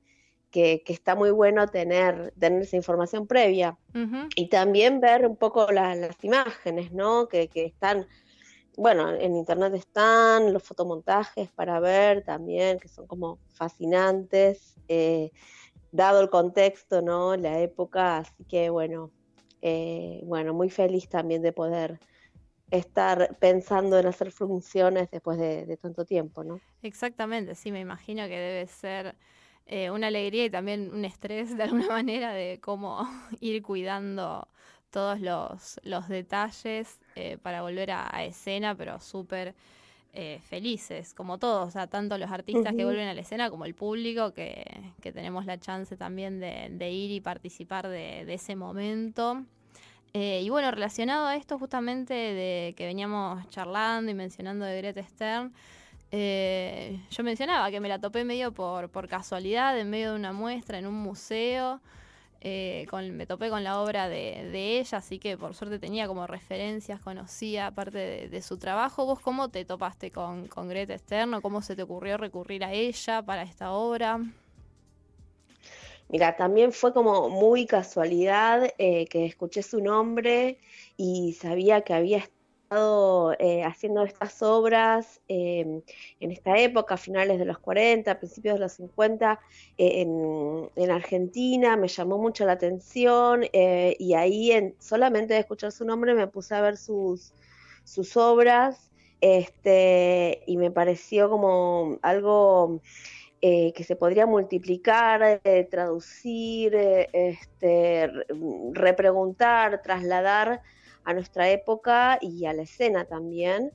que, 0.50 0.82
está 0.86 1.14
muy 1.14 1.30
bueno 1.30 1.66
tener, 1.68 2.32
tener 2.38 2.62
esa 2.62 2.76
información 2.76 3.26
previa 3.26 3.78
y 4.36 4.48
también 4.48 5.00
ver 5.00 5.26
un 5.26 5.36
poco 5.36 5.70
las 5.72 6.22
imágenes, 6.22 6.92
¿no? 6.92 7.28
Que, 7.28 7.48
están, 7.54 8.06
bueno, 8.76 9.10
en 9.10 9.36
internet 9.36 9.74
están 9.74 10.52
los 10.52 10.62
fotomontajes 10.62 11.50
para 11.50 11.80
ver 11.80 12.24
también, 12.24 12.78
que 12.78 12.88
son 12.88 13.06
como 13.06 13.38
fascinantes, 13.54 14.74
eh, 14.88 15.30
dado 15.90 16.20
el 16.20 16.30
contexto, 16.30 17.02
¿no? 17.02 17.36
La 17.36 17.60
época, 17.60 18.18
así 18.18 18.44
que 18.44 18.70
bueno, 18.70 19.10
bueno, 20.24 20.54
muy 20.54 20.70
feliz 20.70 21.08
también 21.08 21.42
de 21.42 21.52
poder 21.52 22.00
estar 22.72 23.36
pensando 23.38 23.98
en 23.98 24.06
hacer 24.06 24.32
funciones 24.32 25.10
después 25.10 25.38
de, 25.38 25.76
tanto 25.76 26.06
tiempo, 26.06 26.42
¿no? 26.42 26.58
Exactamente, 26.82 27.54
sí, 27.54 27.70
me 27.70 27.80
imagino 27.80 28.26
que 28.26 28.38
debe 28.38 28.66
ser 28.66 29.14
eh, 29.66 29.90
una 29.90 30.06
alegría 30.06 30.46
y 30.46 30.50
también 30.50 30.90
un 30.92 31.04
estrés 31.04 31.54
de 31.56 31.62
alguna 31.62 31.86
manera 31.88 32.32
de 32.32 32.60
cómo 32.60 33.06
ir 33.40 33.62
cuidando 33.62 34.48
todos 34.92 35.20
los, 35.20 35.80
los 35.82 36.08
detalles 36.08 37.00
eh, 37.16 37.38
para 37.42 37.62
volver 37.62 37.90
a, 37.90 38.24
escena, 38.24 38.76
pero 38.76 39.00
súper 39.00 39.54
eh, 40.12 40.40
felices, 40.44 41.14
como 41.14 41.38
todos, 41.38 41.68
o 41.68 41.70
sea, 41.70 41.88
tanto 41.88 42.18
los 42.18 42.30
artistas 42.30 42.74
que 42.76 42.84
vuelven 42.84 43.08
a 43.08 43.14
la 43.14 43.22
escena 43.22 43.50
como 43.50 43.64
el 43.64 43.74
público, 43.74 44.32
que, 44.32 44.64
que 45.00 45.10
tenemos 45.10 45.46
la 45.46 45.58
chance 45.58 45.96
también 45.96 46.38
de, 46.38 46.68
de 46.70 46.90
ir 46.92 47.10
y 47.10 47.20
participar 47.20 47.88
de, 47.88 48.24
de 48.24 48.34
ese 48.34 48.54
momento. 48.54 49.44
Eh, 50.14 50.42
y 50.42 50.50
bueno, 50.50 50.70
relacionado 50.70 51.26
a 51.26 51.36
esto 51.36 51.58
justamente 51.58 52.12
de 52.12 52.74
que 52.76 52.84
veníamos 52.84 53.48
charlando 53.48 54.10
y 54.10 54.14
mencionando 54.14 54.66
de 54.66 54.76
Greta 54.76 55.02
Stern, 55.02 55.52
eh, 56.10 57.00
yo 57.10 57.24
mencionaba 57.24 57.70
que 57.70 57.80
me 57.80 57.88
la 57.88 57.98
topé 57.98 58.22
medio 58.24 58.52
por, 58.52 58.90
por 58.90 59.08
casualidad 59.08 59.78
en 59.78 59.88
medio 59.88 60.10
de 60.10 60.16
una 60.16 60.32
muestra 60.32 60.78
en 60.78 60.86
un 60.86 60.94
museo. 60.94 61.80
Eh, 62.44 62.88
me 63.12 63.24
topé 63.24 63.50
con 63.50 63.62
la 63.62 63.80
obra 63.80 64.08
de, 64.08 64.50
ella, 64.80 64.98
así 64.98 65.20
que 65.20 65.36
por 65.36 65.54
suerte 65.54 65.78
tenía 65.78 66.08
como 66.08 66.26
referencias, 66.26 67.00
conocía 67.00 67.70
parte 67.70 68.28
de, 68.28 68.42
su 68.42 68.58
trabajo. 68.58 69.06
¿Vos 69.06 69.20
cómo 69.20 69.48
te 69.48 69.64
topaste 69.64 70.10
con, 70.10 70.48
con 70.48 70.68
Greta 70.68 70.98
Stern 70.98 71.34
o 71.34 71.40
cómo 71.40 71.62
se 71.62 71.76
te 71.76 71.84
ocurrió 71.84 72.16
recurrir 72.16 72.64
a 72.64 72.72
ella 72.72 73.22
para 73.22 73.44
esta 73.44 73.70
obra? 73.70 74.18
Mira, 76.08 76.36
también 76.36 76.72
fue 76.72 76.92
como 76.92 77.28
muy 77.28 77.64
casualidad 77.64 78.74
eh, 78.76 79.06
que 79.06 79.24
escuché 79.24 79.62
su 79.62 79.80
nombre 79.80 80.58
y 80.96 81.34
sabía 81.34 81.82
que 81.82 81.94
había 81.94 82.18
estado 82.18 82.41
eh, 83.38 83.64
haciendo 83.64 84.02
estas 84.04 84.42
obras 84.42 85.20
em, 85.28 85.82
en 86.20 86.30
esta 86.30 86.58
época, 86.58 86.96
finales 86.96 87.38
de 87.38 87.44
los 87.44 87.58
40, 87.58 88.18
principios 88.18 88.54
de 88.54 88.60
los 88.60 88.72
50, 88.72 89.40
eh, 89.78 90.06
en, 90.76 90.90
Argentina, 90.90 91.76
me 91.76 91.88
llamó 91.88 92.18
mucho 92.18 92.44
la 92.44 92.52
atención 92.52 93.44
y 93.52 94.14
ahí 94.14 94.52
en, 94.52 94.74
solamente 94.78 95.34
de 95.34 95.40
escuchar 95.40 95.72
su 95.72 95.84
nombre 95.84 96.14
me 96.14 96.26
puse 96.26 96.54
a 96.54 96.60
ver 96.60 96.76
sus, 96.76 97.32
sus 97.84 98.16
obras 98.16 98.90
este, 99.22 100.42
y 100.46 100.56
me 100.56 100.70
pareció 100.70 101.30
como 101.30 101.98
algo 102.02 102.80
eh, 103.40 103.72
que 103.72 103.84
se 103.84 103.96
podría 103.96 104.26
multiplicar, 104.26 105.40
eh, 105.44 105.66
traducir, 105.70 106.74
eh, 106.74 107.08
este, 107.12 108.10
repreguntar, 108.72 109.80
trasladar 109.82 110.62
a 111.04 111.14
nuestra 111.14 111.50
época 111.50 112.18
y 112.20 112.46
a 112.46 112.52
la 112.52 112.62
escena 112.62 113.04
también. 113.04 113.72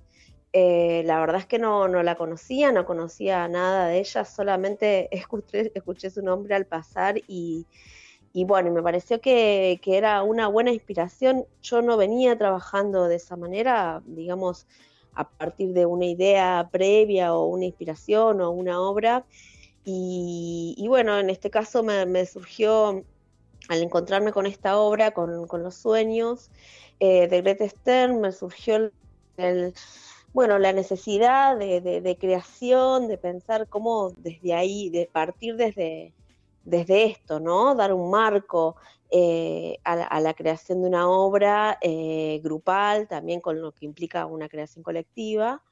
la 0.54 1.20
verdad 1.20 1.38
es 1.42 1.46
que 1.46 1.60
no, 1.60 1.88
la 1.88 2.16
conocía, 2.16 2.72
no 2.72 2.86
conocía 2.86 3.48
nada 3.48 3.88
de 3.88 4.00
ella, 4.00 4.26
solamente 4.26 5.08
escuché, 5.16 5.72
escuché 5.76 6.10
su 6.10 6.22
nombre 6.22 6.56
al 6.56 6.66
pasar 6.66 7.18
y, 7.28 7.66
y 8.34 8.46
bueno, 8.46 8.72
me 8.72 8.82
pareció 8.84 9.22
que, 9.22 9.80
que, 9.82 9.98
era 9.98 10.24
una 10.24 10.48
buena 10.48 10.72
inspiración. 10.72 11.46
Yo 11.62 11.82
no 11.82 11.98
venía 11.98 12.38
trabajando 12.38 13.08
de 13.08 13.16
esa 13.16 13.36
manera, 13.36 14.02
digamos, 14.06 14.68
a 15.14 15.28
partir 15.30 15.74
de 15.74 15.86
una 15.86 16.06
idea 16.06 16.70
previa 16.72 17.34
o 17.34 17.48
una 17.48 17.66
inspiración 17.66 18.42
o 18.42 18.52
una 18.52 18.80
obra, 18.82 19.26
y, 19.90 20.86
bueno, 20.90 21.18
en 21.18 21.30
este 21.30 21.50
caso 21.50 21.82
me, 21.82 22.26
surgió, 22.26 23.06
al 23.70 23.84
encontrarme 23.84 24.32
con 24.32 24.45
esta 24.45 24.78
obra, 24.78 25.11
con, 25.11 25.47
los 25.51 25.76
sueños 25.76 26.49
eh, 26.99 27.28
de 27.28 27.41
Greta 27.41 27.68
Stern, 27.68 28.22
me 28.22 28.32
surgió 28.32 28.91
la 29.38 30.74
necesidad 30.74 31.57
de, 31.57 32.18
creación, 32.20 33.07
de 33.07 33.18
pensar 33.18 33.68
cómo 33.68 34.11
desde 34.18 34.53
ahí, 34.53 34.89
de 34.89 35.09
partir 35.11 35.55
desde, 35.55 36.13
desde 36.63 37.05
esto, 37.05 37.39
¿no? 37.39 37.76
Dar 37.76 37.93
un 37.93 38.09
marco 38.09 38.76
eh, 39.09 39.78
a, 39.84 40.20
la, 40.20 40.34
creación 40.34 40.82
de 40.82 40.89
una 40.89 41.09
obra 41.09 41.78
eh, 41.82 42.39
grupal, 42.43 43.07
también 43.07 43.41
con 43.41 43.61
lo 43.61 43.72
que 43.72 43.86
implica 43.86 44.26
una 44.26 44.49
creación 44.49 44.84
colectiva 44.84 45.63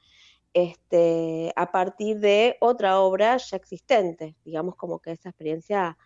este, 0.55 1.51
a 1.57 1.69
partir 1.69 2.19
de 2.21 2.55
otra 2.61 3.01
obra 3.01 3.35
ya 3.35 3.57
existente. 3.57 4.35
Digamos 4.45 4.75
como 4.75 4.99
que 4.99 5.11
esa 5.11 5.29
experiencia 5.29 5.97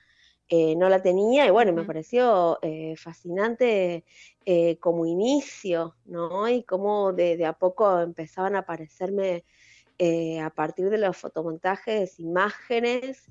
eh, 0.52 0.76
no 0.76 0.90
la 0.90 1.00
tenía 1.00 1.46
y 1.46 1.52
bueno, 1.52 1.72
me 1.74 1.84
pareció 1.84 2.58
eh, 2.64 2.96
fascinante 2.98 4.04
eh, 4.46 4.78
como 4.80 5.06
inicio, 5.06 5.96
¿no? 6.06 6.50
Y 6.50 6.64
cómo 6.64 7.14
de, 7.14 7.46
a 7.46 7.54
poco 7.54 8.00
empezaban 8.02 8.56
a 8.56 8.60
aparecerme 8.60 9.44
a 10.42 10.50
partir 10.50 10.90
de 10.90 10.98
los 10.98 11.18
fotomontajes 11.18 12.20
imágenes. 12.20 13.30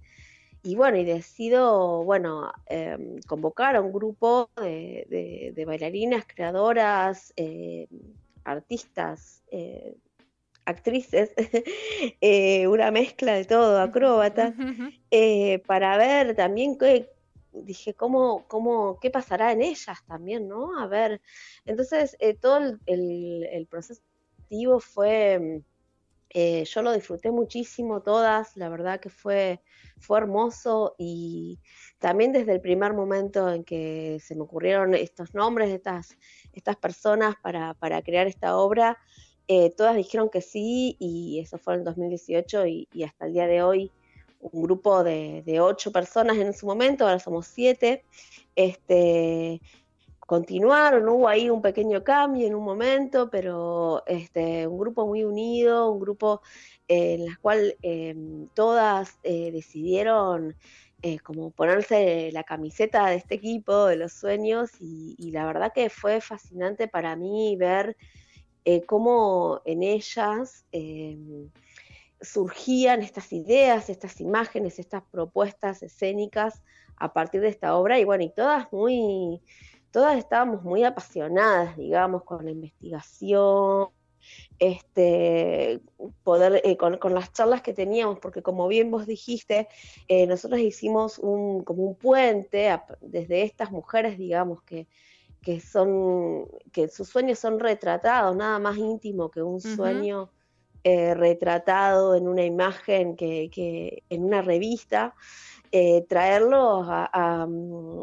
Y 0.62 0.76
bueno, 0.76 0.98
y 0.98 1.04
decido, 1.04 2.04
bueno, 2.04 2.52
em, 2.66 3.20
convocar 3.26 3.74
a 3.74 3.80
un 3.80 3.92
grupo 3.92 4.50
de, 4.56 5.52
de 5.54 5.64
bailarinas, 5.64 6.24
creadoras, 6.26 7.32
artistas 8.44 9.42
actrices, 10.68 11.32
eh, 12.20 12.66
una 12.68 12.90
mezcla 12.90 13.34
de 13.34 13.44
todo, 13.46 13.80
acróbata, 13.80 14.54
eh, 15.10 15.60
para 15.66 15.96
ver 15.96 16.36
también 16.36 16.76
qué, 16.76 17.10
dije, 17.52 17.94
cómo, 17.94 18.46
cómo, 18.48 18.98
qué 19.00 19.10
pasará 19.10 19.52
en 19.52 19.62
ellas 19.62 19.98
también, 20.06 20.46
¿no? 20.46 20.78
A 20.78 20.86
ver, 20.86 21.22
entonces 21.64 22.16
eh, 22.20 22.34
todo 22.34 22.78
el, 22.84 23.66
proceso 23.70 24.02
activo 24.42 24.78
fue, 24.78 25.62
yo 26.34 26.82
lo 26.82 26.92
disfruté 26.92 27.30
muchísimo 27.30 28.02
todas, 28.02 28.54
la 28.56 28.68
verdad 28.68 29.00
que 29.00 29.08
fue, 29.08 29.62
fue 29.98 30.18
hermoso 30.18 30.94
y 30.98 31.58
también 31.98 32.32
desde 32.32 32.52
el 32.52 32.60
primer 32.60 32.92
momento 32.92 33.50
en 33.50 33.64
que 33.64 34.18
se 34.20 34.34
me 34.34 34.42
ocurrieron 34.42 34.94
estos 34.94 35.34
nombres 35.34 35.70
de 35.70 35.76
estas, 35.76 36.16
estas 36.52 36.76
personas 36.76 37.36
para, 37.42 37.72
para 37.72 38.02
crear 38.02 38.26
esta 38.26 38.56
obra, 38.58 38.98
eh, 39.50 39.70
todas 39.70 39.96
dijeron 39.96 40.28
que 40.28 40.42
sí 40.42 40.94
y 40.98 41.40
eso 41.40 41.56
fue 41.56 41.74
en 41.74 41.82
2018 41.82 42.66
y, 42.66 42.86
hasta 43.02 43.24
el 43.24 43.32
día 43.32 43.46
de 43.46 43.62
hoy 43.62 43.90
un 44.40 44.62
grupo 44.62 45.02
de, 45.02 45.58
ocho 45.58 45.90
personas 45.90 46.36
en 46.36 46.52
su 46.52 46.66
momento, 46.66 47.04
ahora 47.04 47.18
somos 47.18 47.46
siete, 47.46 48.04
este, 48.54 49.62
continuaron, 50.20 51.08
hubo 51.08 51.28
ahí 51.28 51.48
un 51.48 51.62
pequeño 51.62 52.04
cambio 52.04 52.46
en 52.46 52.54
un 52.54 52.62
momento, 52.62 53.30
pero 53.30 54.02
este, 54.06 54.66
un 54.66 54.78
grupo 54.78 55.06
muy 55.06 55.24
unido, 55.24 55.90
un 55.90 56.00
grupo 56.00 56.42
eh, 56.86 57.14
en 57.14 57.22
el 57.22 57.38
cual 57.38 57.74
em, 57.80 58.48
todas 58.48 59.18
eh, 59.22 59.50
decidieron 59.50 60.54
como 61.22 61.50
ponerse 61.52 62.30
la 62.32 62.42
camiseta 62.42 63.06
de 63.06 63.16
este 63.16 63.36
equipo, 63.36 63.86
de 63.86 63.94
los 63.94 64.12
sueños, 64.12 64.70
y 64.80 65.30
la 65.30 65.46
verdad 65.46 65.72
que 65.72 65.90
fue 65.90 66.20
fascinante 66.20 66.88
para 66.88 67.14
mí 67.14 67.54
ver 67.56 67.96
eh, 68.70 68.82
cómo 68.84 69.62
en 69.64 69.82
ellas 69.82 70.66
em, 70.72 71.48
surgían 72.20 73.00
estas 73.00 73.32
ideas, 73.32 73.88
estas 73.88 74.20
imágenes, 74.20 74.78
estas 74.78 75.02
propuestas 75.10 75.82
escénicas 75.82 76.60
a 76.98 77.14
partir 77.14 77.40
de 77.40 77.48
esta 77.48 77.74
obra. 77.74 77.98
Y 77.98 78.04
bueno, 78.04 78.24
y 78.24 78.28
todas 78.28 78.70
muy, 78.70 79.40
todas 79.90 80.18
estábamos 80.18 80.64
muy 80.64 80.84
apasionadas, 80.84 81.78
digamos, 81.78 82.24
con 82.24 82.44
la 82.44 82.50
investigación, 82.50 83.88
este, 84.58 85.80
poder, 86.22 86.60
eh, 86.62 86.76
con, 86.76 87.14
las 87.14 87.32
charlas 87.32 87.62
que 87.62 87.72
teníamos, 87.72 88.18
porque 88.18 88.42
como 88.42 88.68
bien 88.68 88.90
vos 88.90 89.06
dijiste, 89.06 89.66
eh, 90.08 90.26
nosotros 90.26 90.60
hicimos 90.60 91.18
un, 91.18 91.64
como 91.64 91.84
un 91.84 91.94
puente 91.94 92.68
desde 93.00 93.44
estas 93.44 93.70
mujeres, 93.70 94.18
digamos, 94.18 94.62
que, 94.64 94.88
que 95.42 95.60
son, 95.60 96.46
que 96.72 96.88
sus 96.88 97.08
sueños 97.08 97.38
son 97.38 97.58
retratados, 97.60 98.36
nada 98.36 98.58
más 98.58 98.76
íntimo 98.76 99.30
que 99.30 99.42
un 99.42 99.60
sueño 99.60 100.30
eh, 100.84 101.14
retratado 101.14 102.14
en 102.14 102.28
una 102.28 102.44
imagen 102.44 103.16
que, 103.16 103.50
que 103.52 104.02
en 104.08 104.24
una 104.24 104.42
revista. 104.42 105.14
Eh, 105.70 106.06
traerlos 106.08 106.86
a, 106.88 107.10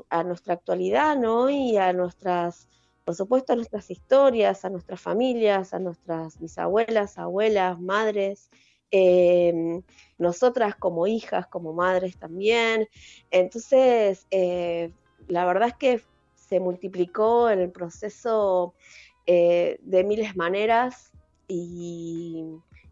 a, 0.09 0.23
nuestra 0.23 0.53
actualidad, 0.53 1.17
¿no? 1.17 1.49
Y 1.49 1.77
a 1.77 1.93
nuestras, 1.93 2.69
por 3.03 3.15
supuesto, 3.15 3.53
a 3.53 3.55
nuestras 3.55 3.89
historias, 3.89 4.63
a 4.65 4.69
nuestras 4.69 5.01
familias, 5.01 5.73
a 5.73 5.79
nuestras 5.79 6.39
bisabuelas, 6.39 7.17
abuelas, 7.17 7.79
madres, 7.79 8.51
em, 8.91 9.81
nosotras 10.19 10.75
como 10.75 11.07
hijas, 11.07 11.47
como 11.47 11.73
madres 11.73 12.19
también. 12.19 12.87
Entonces, 13.31 14.27
eh, 14.29 14.91
la 15.27 15.45
verdad 15.45 15.69
es 15.69 15.75
que 15.75 16.01
se 16.47 16.59
multiplicó 16.59 17.49
en 17.49 17.59
el 17.59 17.71
proceso 17.71 18.75
eh, 19.25 19.79
de 19.81 20.03
miles 20.03 20.35
maneras 20.35 21.11
y, 21.47 22.43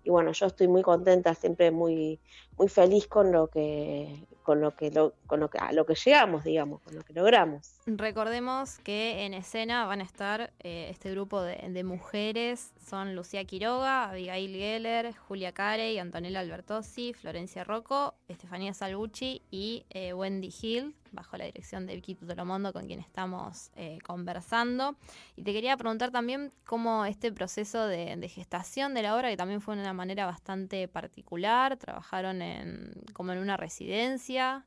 y 0.04 0.10
bueno, 0.10 0.32
yo 0.32 0.48
estoy 0.48 0.68
muy 0.68 0.82
contenta, 0.82 1.34
siempre 1.36 1.72
muy, 1.72 2.20
muy 2.58 2.68
feliz 2.68 3.08
con 3.08 3.32
lo 3.32 3.48
que, 3.48 4.26
con 4.44 4.62
lo 4.62 4.76
que, 4.76 4.92
con 5.26 5.40
lo 5.40 5.50
que, 5.50 5.58
a 5.58 5.72
lo 5.72 5.86
que 5.86 5.96
llegamos, 5.96 6.44
digamos, 6.44 6.82
con 6.82 6.96
lo 6.96 7.02
que 7.02 7.14
logramos. 7.14 7.80
Recordemos 7.86 8.78
que 8.80 9.26
en 9.26 9.34
escena 9.34 9.86
van 9.86 10.02
a 10.02 10.04
estar 10.04 10.54
eh, 10.60 10.88
este 10.92 11.10
grupo 11.12 11.42
de, 11.42 11.84
mujeres, 11.84 12.72
son 12.86 13.16
Lucía 13.16 13.44
Quiroga, 13.46 14.10
Abigail 14.10 14.52
Geller, 14.52 15.16
Julia 15.16 15.54
Carey, 15.54 15.98
Antonella 15.98 16.42
Albertosi, 16.42 17.14
Florencia 17.14 17.64
Rocco, 17.64 18.14
Estefanía 18.28 18.74
Salgucci 18.74 19.42
y 19.50 19.86
eh, 19.90 20.14
Wendy 20.14 20.54
Hill, 20.62 20.96
bajo 21.12 21.38
la 21.38 21.46
dirección 21.46 21.86
de 21.86 21.96
Vicky 21.96 22.16
Tutolomondo, 22.16 22.74
con 22.74 22.88
quien 22.88 23.00
estamos 23.00 23.72
eh, 23.76 24.00
conversando. 24.06 24.96
Y 25.36 25.44
te 25.44 25.54
quería 25.54 25.78
preguntar 25.78 26.12
también 26.12 26.52
cómo 26.66 27.06
este 27.06 27.32
proceso 27.32 27.86
de, 27.86 28.16
de, 28.16 28.30
gestación 28.30 28.94
de 28.94 29.04
la 29.04 29.16
obra, 29.16 29.30
que 29.30 29.38
también 29.38 29.62
fue 29.62 29.76
de 29.76 29.82
una 29.82 29.94
manera 29.94 30.26
bastante 30.26 30.88
particular, 30.88 31.78
trabajaron 31.78 32.42
en, 32.44 32.94
como 33.14 33.32
en 33.32 33.40
una 33.40 33.58
residencia. 33.58 34.66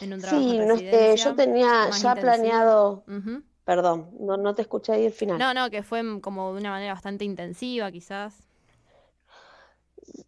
En 0.00 0.12
un 0.12 0.20
trabajo 0.20 0.42
sí, 0.42 0.58
este, 0.58 1.16
yo 1.16 1.34
tenía 1.34 1.90
ya 1.90 2.14
planeado... 2.14 3.04
Perdón, 3.64 4.10
no, 4.20 4.36
no 4.36 4.54
te 4.54 4.62
escuché 4.62 4.92
ahí 4.92 5.06
el 5.06 5.12
final. 5.12 5.38
No, 5.40 5.52
no, 5.52 5.70
que 5.70 5.82
fue 5.82 6.20
como 6.20 6.52
de 6.52 6.60
una 6.60 6.70
manera 6.70 6.92
bastante 6.92 7.24
intensiva 7.24 7.90
quizás. 7.90 8.46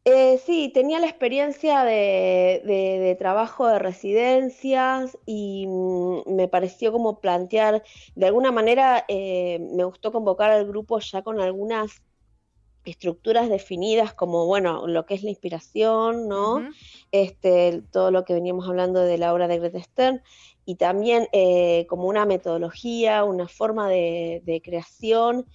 Eh, 0.05 0.39
sí, 0.45 0.71
tenía 0.73 0.99
la 0.99 1.07
experiencia 1.07 1.85
de, 1.85 3.17
trabajo 3.19 3.67
de 3.69 3.79
residencias 3.79 5.17
y 5.25 5.67
mm, 5.69 6.35
me 6.35 6.49
pareció 6.49 6.93
como 6.93 7.21
plantear, 7.21 7.83
de 8.15 8.27
alguna 8.27 8.51
manera 8.51 9.05
eh, 9.09 9.59
me 9.73 9.85
gustó 9.85 10.11
convocar 10.13 10.51
al 10.51 10.67
grupo 10.67 10.99
ya 10.99 11.23
con 11.23 11.41
algunas 11.41 12.03
estructuras 12.85 13.49
definidas 13.49 14.15
como, 14.15 14.47
bueno, 14.47 14.87
lo 14.87 15.07
que 15.07 15.15
es 15.15 15.23
la 15.23 15.31
inspiración, 15.31 16.29
¿no? 16.29 16.69
este, 17.13 17.83
todo 17.93 18.11
lo 18.11 18.25
que 18.25 18.35
veníamos 18.35 18.69
hablando 18.69 19.01
de 19.01 19.19
la 19.19 19.33
obra 19.33 19.49
de 19.49 19.59
Greta 19.59 19.83
Stern 19.83 20.23
y 20.65 20.77
también 20.77 21.29
eh, 21.33 21.87
como 21.89 22.05
una 22.09 22.27
metodología, 22.27 23.25
una 23.25 23.49
forma 23.49 23.89
de, 23.89 24.61
creación. 24.65 25.47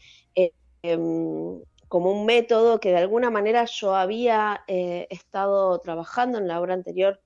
Em, 0.85 1.61
como 1.87 2.11
un 2.11 2.25
método 2.25 2.79
que 2.79 2.89
de 2.89 2.97
alguna 2.97 3.29
manera 3.29 3.65
yo 3.65 3.95
había 3.95 4.63
eh, 4.67 5.05
estado 5.11 5.79
trabajando 5.79 6.39
en 6.39 6.47
la 6.47 6.59
obra 6.59 6.73
anterior 6.73 7.21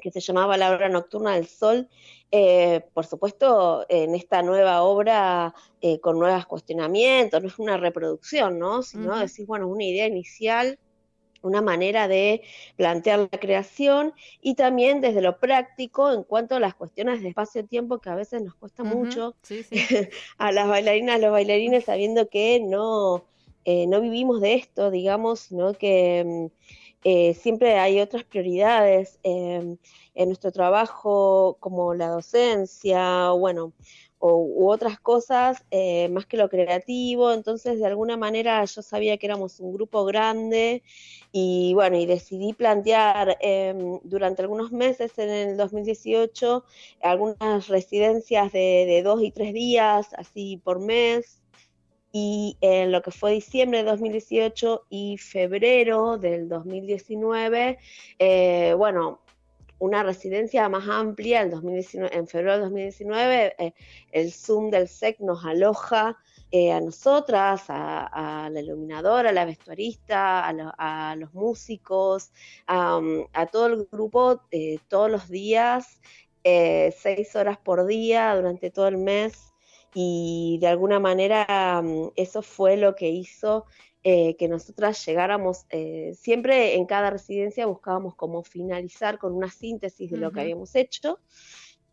que 0.00 0.10
se 0.10 0.20
llamaba 0.20 0.56
La 0.56 0.72
obra 0.74 0.88
nocturna 0.88 1.34
del 1.34 1.46
sol, 1.46 1.88
eh, 2.30 2.82
por 2.92 3.06
supuesto 3.06 3.86
en 3.88 4.14
esta 4.14 4.42
nueva 4.42 4.82
obra 4.82 5.54
eh, 5.80 6.00
con 6.00 6.18
nuevos 6.18 6.46
cuestionamientos, 6.46 7.42
no 7.42 7.48
es 7.48 7.58
una 7.58 7.76
reproducción, 7.76 8.58
¿no? 8.58 8.82
Sino 8.82 9.18
decir, 9.18 9.46
bueno, 9.46 9.68
una 9.68 9.84
idea 9.84 10.06
inicial, 10.06 10.78
una 11.42 11.60
manera 11.60 12.08
de 12.08 12.42
plantear 12.76 13.28
la 13.30 13.38
creación 13.38 14.14
y 14.40 14.54
también 14.54 15.00
desde 15.00 15.20
lo 15.20 15.38
práctico 15.38 16.10
en 16.12 16.22
cuanto 16.22 16.56
a 16.56 16.60
las 16.60 16.74
cuestiones 16.74 17.22
de 17.22 17.28
espacio-tiempo 17.28 17.98
que 17.98 18.10
a 18.10 18.14
veces 18.14 18.42
nos 18.42 18.54
cuesta 18.54 18.82
mucho 18.82 19.36
a 20.38 20.52
las 20.52 20.68
bailarinas, 20.68 21.16
a 21.16 21.18
los 21.18 21.32
bailarines 21.32 21.84
sabiendo 21.84 22.28
que 22.28 22.60
no 22.60 23.24
eh, 23.66 23.86
no 23.86 24.00
vivimos 24.02 24.40
de 24.42 24.54
esto, 24.54 24.90
digamos, 24.90 25.40
sino 25.40 25.72
que 25.72 26.22
mm, 26.24 26.46
eh, 27.04 27.34
siempre 27.34 27.78
hay 27.78 28.00
otras 28.00 28.24
prioridades 28.24 29.18
em, 29.22 29.76
en 30.14 30.28
nuestro 30.28 30.50
trabajo, 30.52 31.56
como 31.60 31.94
la 31.94 32.08
docencia, 32.08 33.30
bueno, 33.30 33.74
o, 34.18 34.36
u 34.38 34.70
otras 34.70 34.98
cosas, 35.00 35.64
eh, 35.70 36.08
más 36.08 36.26
que 36.26 36.38
lo 36.38 36.48
creativo. 36.48 37.32
Entonces, 37.32 37.78
de 37.78 37.86
alguna 37.86 38.16
manera, 38.16 38.64
yo 38.64 38.82
sabía 38.82 39.18
que 39.18 39.26
éramos 39.26 39.60
un 39.60 39.74
grupo 39.74 40.04
grande 40.06 40.82
y 41.32 41.74
bueno, 41.74 41.98
y 41.98 42.06
decidí 42.06 42.54
plantear 42.54 43.36
em, 43.40 44.00
durante 44.04 44.42
algunos 44.42 44.72
meses 44.72 45.18
en 45.18 45.30
el 45.30 45.56
2018 45.58 46.64
algunas 47.02 47.68
residencias 47.68 48.52
de, 48.52 48.86
de 48.86 49.02
dos 49.02 49.22
y 49.22 49.30
tres 49.30 49.52
días, 49.52 50.08
así 50.14 50.60
por 50.64 50.80
mes 50.80 51.43
y 52.16 52.56
en 52.60 52.92
lo 52.92 53.02
que 53.02 53.10
fue 53.10 53.32
diciembre 53.32 53.78
de 53.78 53.90
2018 53.90 54.86
y 54.88 55.18
febrero 55.18 56.16
del 56.16 56.48
2019, 56.48 57.76
eh, 58.20 58.72
bueno, 58.78 59.18
una 59.80 60.04
residencia 60.04 60.68
más 60.68 60.88
amplia 60.88 61.42
en, 61.42 61.50
2019, 61.50 62.16
en 62.16 62.28
febrero 62.28 62.52
de 62.52 62.60
2019, 62.60 63.54
eh, 63.58 63.74
el 64.12 64.32
Zoom 64.32 64.70
del 64.70 64.86
SEC 64.86 65.18
nos 65.18 65.44
aloja 65.44 66.16
eh, 66.52 66.70
a 66.70 66.80
nosotras, 66.80 67.64
a, 67.66 68.48
la 68.48 68.60
iluminadora, 68.60 69.30
a 69.30 69.32
la 69.32 69.44
vestuarista, 69.44 70.46
a, 70.46 71.16
los 71.16 71.34
músicos, 71.34 72.30
a, 72.68 73.00
todo 73.50 73.66
el 73.66 73.88
grupo 73.90 74.40
todos 74.86 75.10
los 75.10 75.28
días, 75.28 76.00
seis 76.44 77.34
horas 77.34 77.58
por 77.58 77.88
día 77.88 78.36
durante 78.36 78.70
todo 78.70 78.86
el 78.86 78.98
mes 78.98 79.53
y 79.94 80.58
de 80.60 80.66
alguna 80.66 80.98
manera 80.98 81.80
mm, 81.82 82.10
eso 82.16 82.42
fue 82.42 82.76
lo 82.76 82.94
que 82.94 83.08
hizo 83.08 83.64
eh, 84.02 84.36
que 84.36 84.48
nosotras 84.48 85.02
llegáramos, 85.06 85.64
eh, 85.70 86.12
siempre 86.14 86.74
en 86.74 86.84
cada 86.84 87.08
residencia 87.08 87.64
buscábamos 87.64 88.14
como 88.14 88.42
finalizar 88.42 89.18
con 89.18 89.32
una 89.32 89.50
síntesis 89.50 90.10
de 90.10 90.18
lo 90.18 90.30
que 90.30 90.42
habíamos 90.42 90.74
hecho 90.74 91.20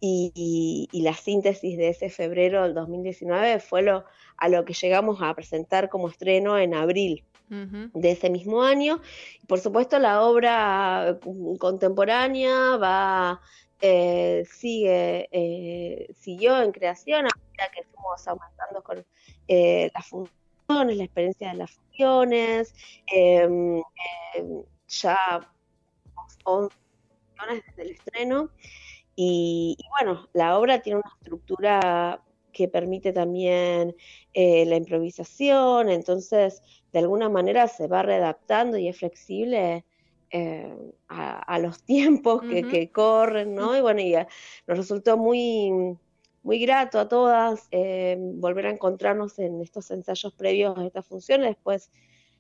y, 0.01 0.89
la 0.91 1.13
síntesis 1.13 1.77
de 1.77 1.89
ese 1.89 2.09
febrero 2.09 2.63
del 2.63 2.73
2019 2.73 3.59
fue 3.59 3.83
lo, 3.83 4.03
a 4.35 4.49
lo 4.49 4.65
que 4.65 4.73
llegamos 4.73 5.21
a 5.21 5.33
presentar 5.35 5.89
como 5.89 6.09
estreno 6.09 6.57
en 6.57 6.73
abril. 6.73 7.23
de 7.49 8.11
ese 8.11 8.29
mismo 8.29 8.63
año. 8.63 9.01
Por 9.45 9.59
supuesto, 9.59 9.99
la 9.99 10.21
obra 10.23 11.19
mm, 11.25 11.57
contemporánea 11.57 12.77
va 12.77 13.41
eh, 13.81 14.45
sigue, 14.47 15.27
eh, 15.31 16.13
siguió 16.15 16.61
en 16.61 16.71
creación, 16.71 17.25
a 17.25 17.29
medida 17.35 17.71
que 17.73 17.83
fuimos 17.83 18.27
aumentando 18.27 18.83
con 18.83 19.03
eh, 19.47 19.89
las 19.93 20.07
funciones, 20.07 20.97
la 20.97 21.03
experiencia 21.03 21.49
de 21.49 21.55
las 21.55 21.71
funciones, 21.71 22.75
em, 23.07 23.81
em, 24.35 24.63
ya 24.87 25.17
11 26.43 26.75
funciones 27.37 27.65
desde 27.67 27.81
el 27.81 27.91
estreno, 27.91 28.49
y, 29.15 29.77
bueno, 29.99 30.27
la 30.33 30.57
obra 30.59 30.81
tiene 30.81 30.99
una 30.99 31.13
estructura 31.19 32.23
que 32.53 32.67
permite 32.67 33.13
también 33.13 33.95
la 34.33 34.75
improvisación, 34.75 35.89
entonces 35.89 36.61
de 36.91 36.99
alguna 36.99 37.29
manera 37.29 37.67
se 37.67 37.87
va 37.87 38.03
redactando 38.03 38.77
y 38.77 38.87
es 38.87 38.97
flexible 38.97 39.85
eh, 40.31 40.75
a, 41.07 41.59
los 41.59 41.83
tiempos 41.83 42.41
que, 42.41 42.91
corren, 42.91 43.55
¿no? 43.55 43.77
Y 43.77 43.81
bueno, 43.81 44.01
y 44.01 44.15
eh, 44.15 44.27
nos 44.67 44.77
resultó 44.77 45.17
muy, 45.17 45.97
muy 46.43 46.59
grato 46.59 46.99
a 46.99 47.07
todas 47.07 47.67
eh, 47.71 48.17
volver 48.19 48.67
a 48.67 48.71
encontrarnos 48.71 49.39
en 49.39 49.61
estos 49.61 49.91
ensayos 49.91 50.33
previos 50.33 50.77
a 50.77 50.85
esta 50.85 51.03
función, 51.03 51.41
después 51.41 51.91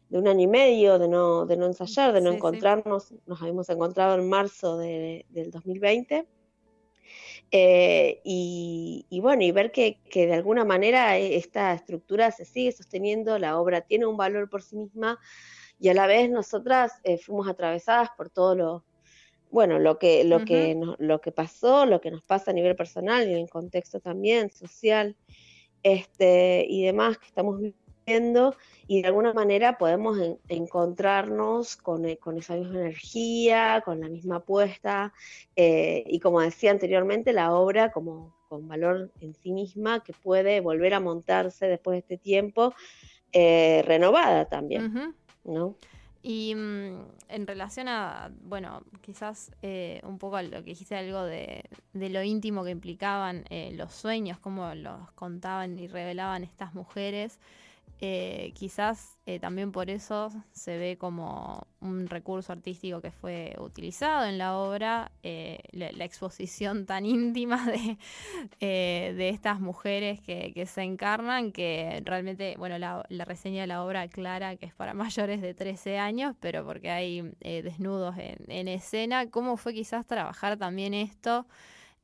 de 0.09 0.17
un 0.19 0.27
año 0.27 0.41
y 0.41 0.47
medio 0.47 0.99
de 0.99 1.07
no, 1.07 1.45
de 1.45 1.57
no 1.57 1.65
ensayar, 1.65 2.11
de 2.13 2.21
no 2.21 2.31
encontrarnos, 2.31 3.13
nos 3.25 3.41
habíamos 3.41 3.69
encontrado 3.69 4.15
en 4.15 4.27
marzo 4.27 4.77
de, 4.77 5.25
del 5.29 5.51
2020. 5.51 6.27
Eh, 7.53 8.21
y, 8.23 9.19
bueno, 9.21 9.43
y 9.43 9.51
ver 9.51 9.73
que, 9.73 9.99
de 10.13 10.33
alguna 10.33 10.63
manera 10.63 11.17
esta 11.17 11.73
estructura 11.73 12.31
se 12.31 12.45
sigue 12.45 12.71
sosteniendo, 12.71 13.37
la 13.37 13.59
obra 13.59 13.81
tiene 13.81 14.05
un 14.05 14.15
valor 14.15 14.49
por 14.49 14.63
sí 14.63 14.77
misma 14.77 15.19
y 15.81 15.89
a 15.89 15.95
la 15.95 16.05
vez 16.05 16.29
nosotras 16.29 16.93
eh, 17.03 17.17
fuimos 17.17 17.49
atravesadas 17.49 18.11
por 18.15 18.29
todo 18.29 18.55
lo, 18.55 18.83
bueno, 19.49 19.79
lo 19.79 19.97
que, 19.97 20.23
lo, 20.23 20.45
que 20.45 20.79
lo 20.99 21.21
que 21.21 21.31
pasó, 21.31 21.87
lo 21.87 21.99
que 21.99 22.11
nos 22.11 22.21
pasa 22.21 22.51
a 22.51 22.53
nivel 22.53 22.75
personal 22.75 23.27
y 23.27 23.33
en 23.33 23.39
el 23.39 23.49
contexto 23.49 23.99
también 23.99 24.51
social 24.51 25.15
este, 25.81 26.67
y 26.69 26.83
demás 26.83 27.17
que 27.17 27.25
estamos 27.25 27.59
viviendo 27.59 28.55
y 28.87 29.01
de 29.01 29.07
alguna 29.07 29.33
manera 29.33 29.79
podemos 29.79 30.19
encontrarnos 30.47 31.77
con, 31.77 32.05
eh, 32.05 32.17
con, 32.17 32.37
esa 32.37 32.55
misma 32.55 32.79
energía, 32.79 33.81
con 33.83 34.01
la 34.01 34.07
misma 34.07 34.37
apuesta 34.37 35.13
eh, 35.55 36.03
y 36.05 36.19
como 36.19 36.41
decía 36.41 36.69
anteriormente, 36.69 37.33
la 37.33 37.53
obra 37.53 37.91
como 37.91 38.35
con 38.47 38.67
valor 38.67 39.11
en 39.19 39.33
sí 39.33 39.51
misma 39.51 40.03
que 40.03 40.13
puede 40.13 40.59
volver 40.59 40.93
a 40.93 40.99
montarse 40.99 41.67
después 41.67 41.95
de 41.95 41.99
este 41.99 42.17
tiempo 42.17 42.75
eh, 43.33 43.81
renovada 43.85 44.43
también, 44.45 45.15
¿no? 45.43 45.75
Y 46.23 46.53
mm, 46.55 47.05
en 47.29 47.47
relación 47.47 47.87
a, 47.87 48.31
bueno, 48.43 48.83
quizás 49.01 49.51
eh, 49.61 50.01
un 50.03 50.19
poco 50.19 50.35
a 50.37 50.43
lo 50.43 50.63
que 50.63 50.71
dijiste, 50.71 50.95
algo 50.95 51.23
de, 51.23 51.63
de 51.93 52.09
lo 52.09 52.21
íntimo 52.21 52.63
que 52.63 52.71
implicaban 52.71 53.45
eh, 53.49 53.71
los 53.75 53.93
sueños, 53.93 54.37
cómo 54.39 54.73
los 54.75 55.11
contaban 55.13 55.79
y 55.79 55.87
revelaban 55.87 56.43
estas 56.43 56.75
mujeres, 56.75 57.39
eh, 58.03 58.51
quizás 58.55 59.19
eh, 59.27 59.39
también 59.39 59.71
por 59.71 59.91
eso 59.91 60.31
se 60.51 60.75
ve 60.79 60.97
como 60.97 61.67
un 61.81 62.07
recurso 62.07 62.51
artístico 62.51 62.99
que 62.99 63.11
fue 63.11 63.55
utilizado 63.59 64.25
en 64.25 64.39
la 64.39 64.57
obra, 64.57 65.11
eh, 65.21 65.59
la, 65.71 66.03
exposición 66.03 66.87
tan 66.87 67.05
íntima 67.05 67.63
de, 68.59 69.13
de 69.13 69.29
estas 69.29 69.59
mujeres 69.59 70.19
que, 70.19 70.51
que, 70.51 70.65
se 70.65 70.81
encarnan, 70.81 71.51
que 71.51 72.01
realmente, 72.03 72.55
bueno, 72.57 72.79
la, 72.79 73.05
reseña 73.23 73.61
de 73.61 73.67
la 73.67 73.83
obra 73.83 74.07
clara 74.07 74.55
que 74.55 74.65
es 74.65 74.73
para 74.73 74.93
mayores 74.95 75.39
de 75.39 75.53
13 75.53 75.99
años, 75.99 76.35
pero 76.39 76.65
porque 76.65 76.89
hay 76.89 77.31
desnudos 77.39 78.15
en 78.17 78.67
escena, 78.67 79.29
¿cómo 79.29 79.57
fue 79.57 79.75
quizás 79.75 80.07
trabajar 80.07 80.57
también 80.57 80.95
esto? 80.95 81.45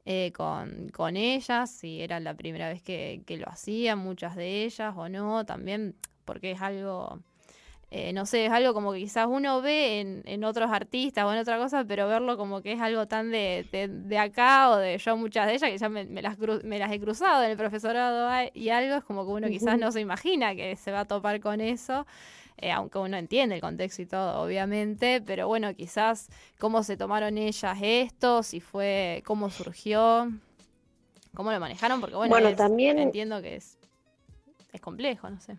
Eh, 0.10 0.32
con, 0.32 0.88
con, 0.93 1.18
ellas, 1.18 1.70
si 1.70 1.99
era 2.01 2.22
la 2.22 2.34
primera 2.34 2.70
vez 2.70 2.82
que, 2.82 3.24
que, 3.26 3.36
lo 3.36 3.49
hacían, 3.49 3.99
muchas 3.99 4.38
de 4.38 4.64
ellas 4.64 4.93
o 4.95 5.10
no, 5.10 5.45
también 5.45 5.95
porque 6.24 6.51
es 6.51 6.62
algo, 6.62 7.20
eh, 7.91 8.14
no 8.14 8.26
sé, 8.26 8.45
es 8.45 8.51
algo 8.53 8.74
como 8.74 8.93
que 8.93 8.99
quizás 8.99 9.28
uno 9.30 9.62
ve 9.62 9.99
en, 9.99 10.24
en, 10.24 10.45
otros 10.45 10.72
artistas 10.72 11.26
o 11.26 11.34
en 11.34 11.39
otra 11.39 11.58
cosa, 11.58 11.84
pero 11.84 12.08
verlo 12.08 12.38
como 12.38 12.62
que 12.62 12.72
es 12.72 12.80
algo 12.80 13.05
tan 13.10 13.32
de, 13.32 13.68
de, 13.70 14.18
acá 14.18 14.70
o 14.70 14.78
de 14.78 14.97
yo 14.97 15.18
muchas 15.18 15.45
de 15.45 15.55
ellas 15.55 15.70
que 15.70 15.78
ya 15.78 15.89
me, 15.89 16.05
me 16.05 16.22
las, 16.22 16.38
me 16.64 16.80
las 16.80 16.89
he 16.93 17.01
cruzado 17.01 17.43
en 17.43 17.51
el 17.51 17.58
profesorado 17.58 18.30
y 18.53 18.70
algo, 18.70 18.95
es 18.95 19.03
como 19.03 19.26
que 19.26 19.32
uno 19.34 19.49
quizás 19.49 19.78
no 19.78 19.91
se 19.91 19.99
imagina 19.99 20.55
que 20.55 20.78
se 20.78 20.93
va 20.93 21.01
a 21.01 21.05
topar 21.05 21.41
con 21.41 21.60
eso. 21.60 22.08
Eh, 22.60 22.72
aunque 22.72 22.97
uno 22.97 23.18
entiende 23.18 23.55
el 23.55 23.62
contexto 23.62 24.01
y 24.01 24.08
todo, 24.08 24.41
obviamente, 24.41 25.22
pero 25.22 25.47
bueno, 25.47 25.76
quizás 25.76 26.30
cómo 26.58 26.82
se 26.82 26.97
tomaron 26.97 27.38
ellas 27.38 27.78
esto, 27.82 28.41
si 28.41 28.62
fue, 28.62 29.22
cómo 29.26 29.51
surgió, 29.51 30.32
cómo 31.36 31.51
lo 31.51 31.60
manejaron, 31.60 32.01
porque 32.01 32.16
bueno, 32.16 32.55
también 32.55 32.97
entiendo 32.97 33.43
que 33.43 33.58
es, 33.58 33.78
es 34.74 34.82
complejo, 34.82 35.30
no 35.30 35.39
sé. 35.39 35.58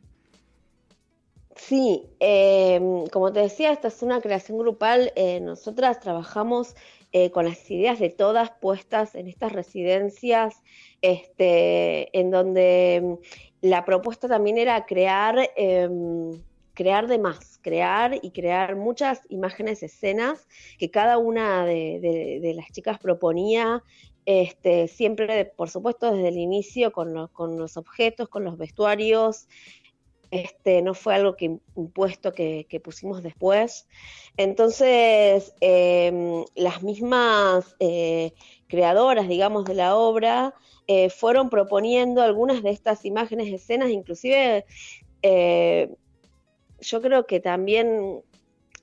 Sí, 1.54 2.04
em, 2.20 3.06
como 3.08 3.32
te 3.32 3.40
decía, 3.40 3.72
esta 3.72 3.88
es 3.88 4.02
una 4.02 4.20
creación 4.20 4.58
grupal. 4.58 5.12
Eh, 5.16 5.40
nosotras 5.40 5.98
trabajamos 5.98 6.76
eh, 7.12 7.30
con 7.30 7.46
las 7.46 7.68
ideas 7.70 7.98
de 7.98 8.10
todas 8.10 8.50
puestas 8.50 9.14
en 9.14 9.26
estas 9.26 9.52
residencias, 9.52 10.62
este, 11.02 12.16
en 12.18 12.30
donde 12.30 12.94
em, 12.96 13.16
la 13.60 13.84
propuesta 13.84 14.28
también 14.28 14.56
era 14.56 14.86
crear 14.86 15.50
em, 15.56 16.40
crear 16.78 17.08
de 17.08 17.18
más, 17.18 17.58
crear 17.60 18.20
y 18.22 18.30
crear 18.30 18.76
muchas 18.76 19.22
imágenes, 19.30 19.82
escenas 19.82 20.46
que 20.78 20.92
cada 20.92 21.18
una 21.18 21.66
de, 21.66 22.52
las 22.54 22.70
chicas 22.70 23.00
proponía, 23.00 23.82
este, 24.24 24.86
siempre, 24.86 25.46
por 25.56 25.70
supuesto, 25.70 26.12
desde 26.12 26.28
el 26.28 26.38
inicio 26.38 26.92
con, 26.92 27.14
los 27.14 27.76
objetos, 27.76 28.28
con 28.28 28.44
los 28.44 28.58
vestuarios, 28.58 29.48
este, 30.30 30.80
no 30.80 30.94
fue 30.94 31.16
algo 31.16 31.34
que 31.34 31.58
impuesto 31.74 32.32
que, 32.32 32.80
pusimos 32.84 33.24
después. 33.24 33.88
Entonces, 34.36 35.52
em, 35.60 36.44
las 36.54 36.84
mismas 36.84 37.74
eh, 37.80 38.34
creadoras, 38.68 39.26
digamos, 39.26 39.64
de 39.64 39.74
la 39.74 39.96
obra, 39.96 40.54
eh, 40.86 41.10
fueron 41.10 41.50
proponiendo 41.50 42.22
algunas 42.22 42.62
de 42.62 42.70
estas 42.70 43.04
imágenes, 43.04 43.52
escenas, 43.52 43.90
inclusive 43.90 44.64
eh, 45.22 45.90
yo 46.80 47.00
creo 47.00 47.26
que 47.26 47.40
también, 47.40 48.22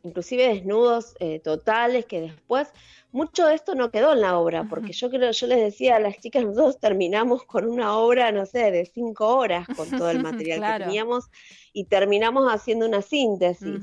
inclusive 0.03 0.47
desnudos 0.47 1.15
eh, 1.19 1.39
totales, 1.39 2.05
que 2.05 2.21
después, 2.21 2.69
mucho 3.11 3.47
de 3.47 3.55
esto 3.55 3.75
no 3.75 3.91
quedó 3.91 4.13
en 4.13 4.21
la 4.21 4.37
obra, 4.37 4.67
porque 4.69 4.91
yo 4.91 5.09
creo, 5.09 5.31
yo 5.31 5.47
les 5.47 5.59
decía 5.59 5.95
a 5.95 5.99
las 5.99 6.19
chicas, 6.19 6.43
nosotros 6.43 6.79
terminamos 6.79 7.45
con 7.45 7.65
una 7.65 7.97
obra, 7.97 8.31
no 8.31 8.45
sé, 8.45 8.71
de 8.71 8.85
cinco 8.85 9.37
horas 9.37 9.67
con 9.75 9.89
todo 9.89 10.09
el 10.09 10.19
material 10.23 10.61
que 10.61 10.83
teníamos 10.83 11.25
y 11.71 11.85
terminamos 11.85 12.51
haciendo 12.51 12.85
una 12.85 13.01
síntesis. 13.01 13.79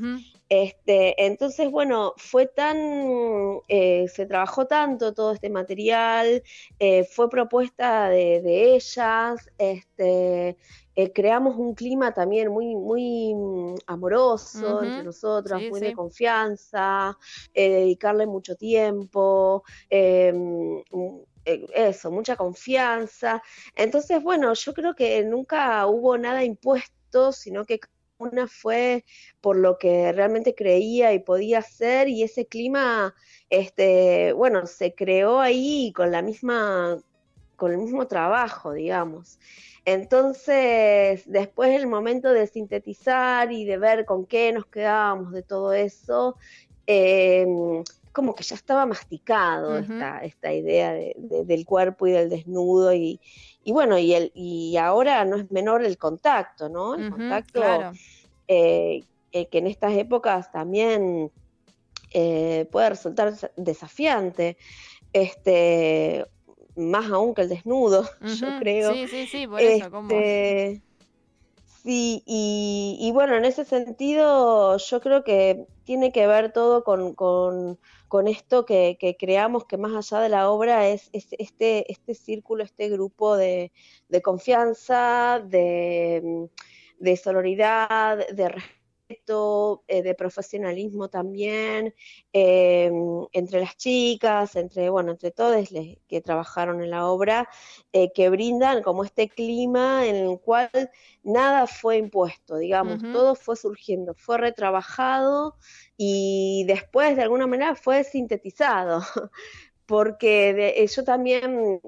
Este, 0.54 1.24
entonces, 1.24 1.70
bueno, 1.70 2.12
fue 2.18 2.44
tan, 2.46 2.76
eh, 3.68 4.06
se 4.12 4.26
trabajó 4.26 4.66
tanto 4.66 5.14
todo 5.14 5.32
este 5.32 5.48
material, 5.48 6.42
eh, 6.78 7.04
fue 7.04 7.30
propuesta 7.30 8.10
de, 8.10 8.42
de 8.42 8.74
ellas, 8.74 9.50
este, 9.56 10.58
eh, 10.95 11.12
creamos 11.12 11.57
un 11.57 11.74
clima 11.74 12.12
también 12.12 12.51
muy, 12.51 12.74
muy 12.76 13.34
mm, 13.34 13.74
amoroso 13.86 14.82
entre 14.82 15.03
nosotros, 15.03 15.62
muy 15.70 15.80
de 15.80 15.95
confianza, 15.95 17.16
eh, 17.55 17.70
dedicarle 17.70 18.26
mucho 18.26 18.57
tiempo, 18.57 19.64
em, 19.88 20.82
mm, 20.90 21.20
eh, 21.45 21.66
eso, 21.74 22.11
mucha 22.11 22.36
confianza. 22.36 23.43
Entonces, 23.74 24.22
bueno, 24.22 24.53
yo 24.55 24.74
creo 24.74 24.95
que 24.95 25.24
nunca 25.24 25.86
hubo 25.86 26.16
nada 26.18 26.45
impuesto, 26.45 27.32
sino 27.32 27.64
que 27.64 27.80
una 28.18 28.47
fue 28.47 29.05
por 29.40 29.57
lo 29.57 29.78
que 29.78 30.12
realmente 30.12 30.55
creía 30.55 31.12
y 31.12 31.18
podía 31.18 31.59
hacer 31.59 32.09
y 32.09 32.22
ese 32.22 32.47
clima, 32.47 33.14
este, 33.51 34.32
bueno, 34.32 34.66
se 34.66 34.95
creó 34.95 35.40
ahí 35.40 35.93
con 35.95 36.12
la 36.12 36.22
misma, 36.22 36.99
con 37.57 37.72
el 37.72 37.78
mismo 37.78 38.07
trabajo, 38.07 38.72
digamos. 38.72 39.38
Entonces, 39.85 41.24
después 41.26 41.70
el 41.70 41.89
momento 41.89 42.33
de 42.33 42.47
sintetizar 42.47 43.51
y 43.51 43.64
de 43.64 43.78
ver 43.78 44.05
con 44.05 44.26
qué 44.26 44.53
nos 44.53 44.66
quedábamos 44.66 45.33
de 45.33 45.43
todo 45.43 45.72
eso, 45.72 46.37
eh, 46.87 47.47
como 48.12 48.35
que 48.35 48.45
ya 48.45 48.55
estaba 48.55 48.87
masticado 48.87 49.78
esta, 49.78 50.53
idea 50.53 50.93
del 51.16 51.64
cuerpo 51.64 52.07
y 52.07 52.12
del 52.12 52.28
desnudo 52.28 52.93
y, 52.93 53.18
bueno, 53.66 53.99
y, 53.99 54.14
el, 54.14 54.30
y 54.35 54.76
ahora 54.76 55.24
no 55.24 55.37
es 55.37 55.51
menor 55.51 55.85
el 55.85 55.99
contacto, 55.99 56.68
¿no? 56.68 56.95
El 56.95 57.11
contacto 57.11 57.62
eh, 58.47 59.03
eh, 59.33 59.47
que 59.47 59.59
en 59.59 59.66
estas 59.66 59.95
épocas 59.95 60.53
también 60.53 61.33
puede 62.12 62.91
resultar 62.91 63.35
desafiante. 63.57 64.59
Este, 65.12 66.26
más 66.77 67.11
aún 67.11 67.35
que 67.35 67.43
el 67.43 67.49
desnudo, 67.49 68.09
yo 68.20 68.59
creo. 68.59 68.93
Sí, 68.93 69.09
sí, 69.09 69.27
sí, 69.27 69.47
por 69.47 69.61
eso, 69.61 69.87
este, 69.87 70.83
Sí, 71.83 72.23
y, 72.27 73.11
bueno, 73.12 73.37
en 73.37 73.45
ese 73.45 73.64
sentido 73.64 74.77
yo 74.77 75.01
creo 75.01 75.25
que 75.25 75.66
tiene 75.85 76.12
que 76.12 76.29
ver 76.29 76.53
todo 76.53 76.85
con, 76.85 77.14
con, 77.14 78.29
esto 78.29 78.64
que, 78.64 79.16
creamos 79.18 79.64
que 79.64 79.79
más 79.79 79.93
allá 80.12 80.23
de 80.23 80.29
la 80.29 80.49
obra 80.49 80.87
es, 80.89 81.11
este, 81.12 81.91
este 81.91 82.14
círculo, 82.14 82.62
este 82.62 82.89
grupo 82.89 83.37
de, 83.37 83.73
de 84.09 84.23
confianza, 84.23 85.43
de, 85.45 86.49
de 87.01 87.16
sororidad, 87.16 88.29
de 88.29 88.49
respeto 88.49 88.82
eh, 89.88 90.02
de 90.02 90.14
profesionalismo 90.14 91.08
también 91.08 91.94
eh, 92.32 92.90
entre 93.32 93.60
las 93.60 93.76
chicas, 93.76 94.56
entre, 94.56 94.90
bueno, 94.90 95.12
entre 95.12 95.30
todos 95.30 95.68
que 96.08 96.20
trabajaron 96.20 96.82
en 96.82 96.90
la 96.90 97.06
obra, 97.06 97.48
eh, 97.92 98.12
que 98.12 98.28
brindan 98.30 98.82
como 98.82 99.04
este 99.04 99.28
clima 99.28 100.06
en 100.06 100.16
el 100.16 100.38
cual 100.40 100.70
nada 101.22 101.66
fue 101.66 101.98
impuesto, 101.98 102.56
digamos, 102.56 103.00
todo 103.12 103.34
fue 103.34 103.56
surgiendo, 103.56 104.14
fue 104.14 104.38
retrabajado 104.38 105.56
y 105.96 106.64
después 106.66 107.16
de 107.16 107.22
alguna 107.22 107.46
manera 107.46 107.74
fue 107.74 108.04
sintetizado. 108.04 109.02
porque 109.84 110.88
yo 110.94 111.04
también 111.04 111.80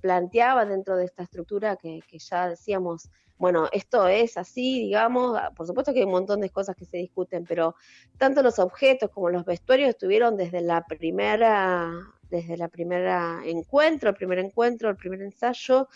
planteaba 0.00 0.64
dentro 0.64 0.96
de 0.96 1.04
esta 1.04 1.22
estructura 1.22 1.76
que, 1.76 2.00
que 2.08 2.18
ya 2.18 2.48
decíamos 2.48 3.08
bueno, 3.42 3.68
esto 3.72 4.06
es 4.06 4.36
así, 4.36 4.78
digamos, 4.78 5.36
ah, 5.36 5.50
por 5.50 5.66
supuesto 5.66 5.92
que 5.92 5.98
hay 5.98 6.04
un 6.04 6.12
montón 6.12 6.40
de 6.40 6.50
cosas 6.50 6.76
que 6.76 6.84
se 6.84 6.98
discuten, 6.98 7.44
pero 7.44 7.74
tanto 8.16 8.40
los 8.40 8.60
objetos 8.60 9.10
como 9.10 9.30
los 9.30 9.44
vestuarios 9.44 9.88
estuvieron 9.88 10.36
desde 10.36 10.60
la 10.60 10.86
primera 10.86 11.90
desde 12.30 12.56
la 12.56 12.68
primera 12.68 13.40
encuentro, 13.44 14.10
el 14.10 14.14
primer 14.14 14.38
encuentro, 14.38 14.88
el 14.88 14.96
primer 14.96 15.22
ensayo, 15.22 15.88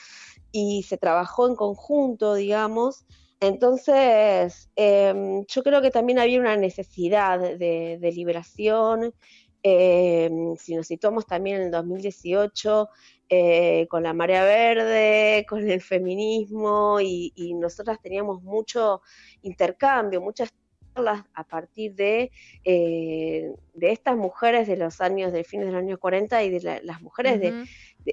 y 0.50 0.82
se 0.82 0.98
trabajó 0.98 1.46
en 1.46 1.54
conjunto, 1.54 2.34
digamos. 2.34 3.06
Entonces, 3.38 4.68
em, 4.74 5.44
yo 5.46 5.62
creo 5.62 5.80
que 5.80 5.92
también 5.92 6.18
había 6.18 6.40
una 6.40 6.56
necesidad 6.56 7.38
de, 7.38 8.12
liberación. 8.12 9.14
Em, 9.62 10.56
si 10.56 10.74
nos 10.74 10.88
situamos 10.88 11.26
también 11.26 11.58
en 11.58 11.62
el 11.66 11.70
2018, 11.70 12.88
eh, 13.28 13.86
con 13.88 14.04
la 14.04 14.14
marea 14.14 14.44
verde, 14.44 15.44
con 15.48 15.68
el 15.68 15.80
feminismo, 15.80 17.00
y, 17.00 17.54
nosotras 17.54 17.98
teníamos 18.00 18.42
mucho 18.42 19.02
intercambio, 19.42 20.20
muchas 20.20 20.50
charlas 20.94 21.24
a 21.34 21.42
partir 21.42 21.94
de, 21.94 22.30
eh, 22.64 23.52
de 23.74 23.90
estas 23.90 24.16
mujeres 24.16 24.68
de 24.68 24.76
los 24.76 25.00
años, 25.00 25.32
de 25.32 25.42
fines 25.42 25.66
de 25.66 25.72
los 25.72 25.80
años 25.80 25.98
40 25.98 26.44
y 26.44 26.50
de 26.50 26.80
las 26.84 27.02
mujeres 27.02 27.40
de, 27.40 27.64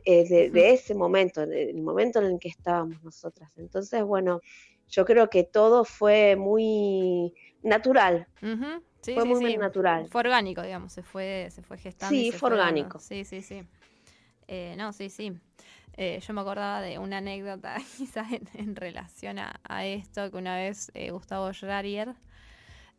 eh, 0.05 0.49
de, 0.49 0.73
ese 0.73 0.95
momento, 0.95 1.45
del 1.45 1.81
momento 1.81 2.19
en 2.19 2.25
el 2.25 2.39
que 2.39 2.49
estábamos 2.49 3.03
nosotras. 3.03 3.51
Entonces, 3.57 4.03
bueno, 4.03 4.41
yo 4.89 5.05
creo 5.05 5.29
que 5.29 5.43
todo 5.43 5.85
fue 5.85 6.35
muy 6.35 7.35
natural. 7.61 8.27
fue 8.39 9.25
muy, 9.25 9.57
natural. 9.57 10.07
Fue 10.09 10.21
orgánico, 10.21 10.63
digamos, 10.63 10.91
se 10.91 11.03
fue, 11.03 11.49
se 11.51 11.61
fue 11.61 11.77
gestando. 11.77 12.15
Sí, 12.15 12.31
fue 12.31 12.49
orgánico. 12.49 12.99
Sí, 12.99 13.25
sí, 13.25 13.43
sí. 13.43 13.63
Eh, 14.47 14.75
no, 14.77 14.93
sí, 14.93 15.09
sí. 15.09 15.33
Eh, 15.95 16.19
yo 16.25 16.33
me 16.33 16.41
acordaba 16.41 16.81
de 16.81 16.97
una 16.97 17.17
anécdota 17.17 17.77
quizás 17.97 18.27
en, 18.53 18.75
relación 18.75 19.39
a, 19.39 19.85
esto, 19.85 20.31
que 20.31 20.37
una 20.37 20.55
vez 20.55 20.91
eh, 20.95 21.11
Gustavo 21.11 21.51
Schrarier, 21.53 22.15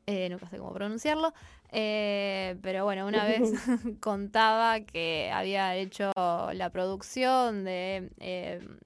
nunca 0.07 0.49
sé 0.51 0.59
cómo 0.59 0.73
pronunciarlo, 0.73 1.33
pero 1.71 2.85
bueno, 2.85 3.07
una 3.07 3.25
vez 3.27 3.43
contaba 4.01 4.81
que 4.81 5.31
había 5.33 5.75
hecho 5.77 6.13
la 6.15 6.71
producción 6.71 7.65
de 7.65 8.11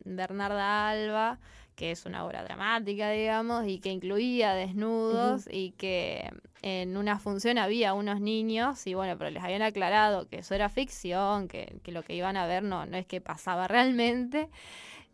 Bernarda 0.05 0.89
Alba 0.89 1.39
que 1.79 1.93
es 1.93 2.07
una 2.07 2.27
obra 2.27 2.43
dramática, 2.43 3.09
digamos, 3.11 3.65
y 3.69 3.79
que 3.79 3.93
incluía 3.93 4.53
desnudos 4.53 5.49
y 5.49 5.71
que 5.71 6.29
en 6.61 6.97
una 6.97 7.21
función 7.21 7.57
había 7.57 7.95
unos 7.95 8.21
niños 8.21 8.85
y 8.89 8.95
bueno, 8.95 9.17
pero 9.17 9.31
les 9.31 9.45
habían 9.45 9.63
aclarado 9.63 10.29
que 10.29 10.39
eso 10.39 10.57
era 10.57 10.69
ficción, 10.69 11.47
que, 11.47 11.77
que 11.85 11.93
lo 11.93 12.03
que 12.03 12.17
iban 12.17 12.37
a 12.37 12.49
ver 12.49 12.65
no, 12.65 12.85
no 12.85 12.97
es 12.97 13.07
que 13.07 13.21
pasaba 13.21 13.69
realmente. 13.69 14.49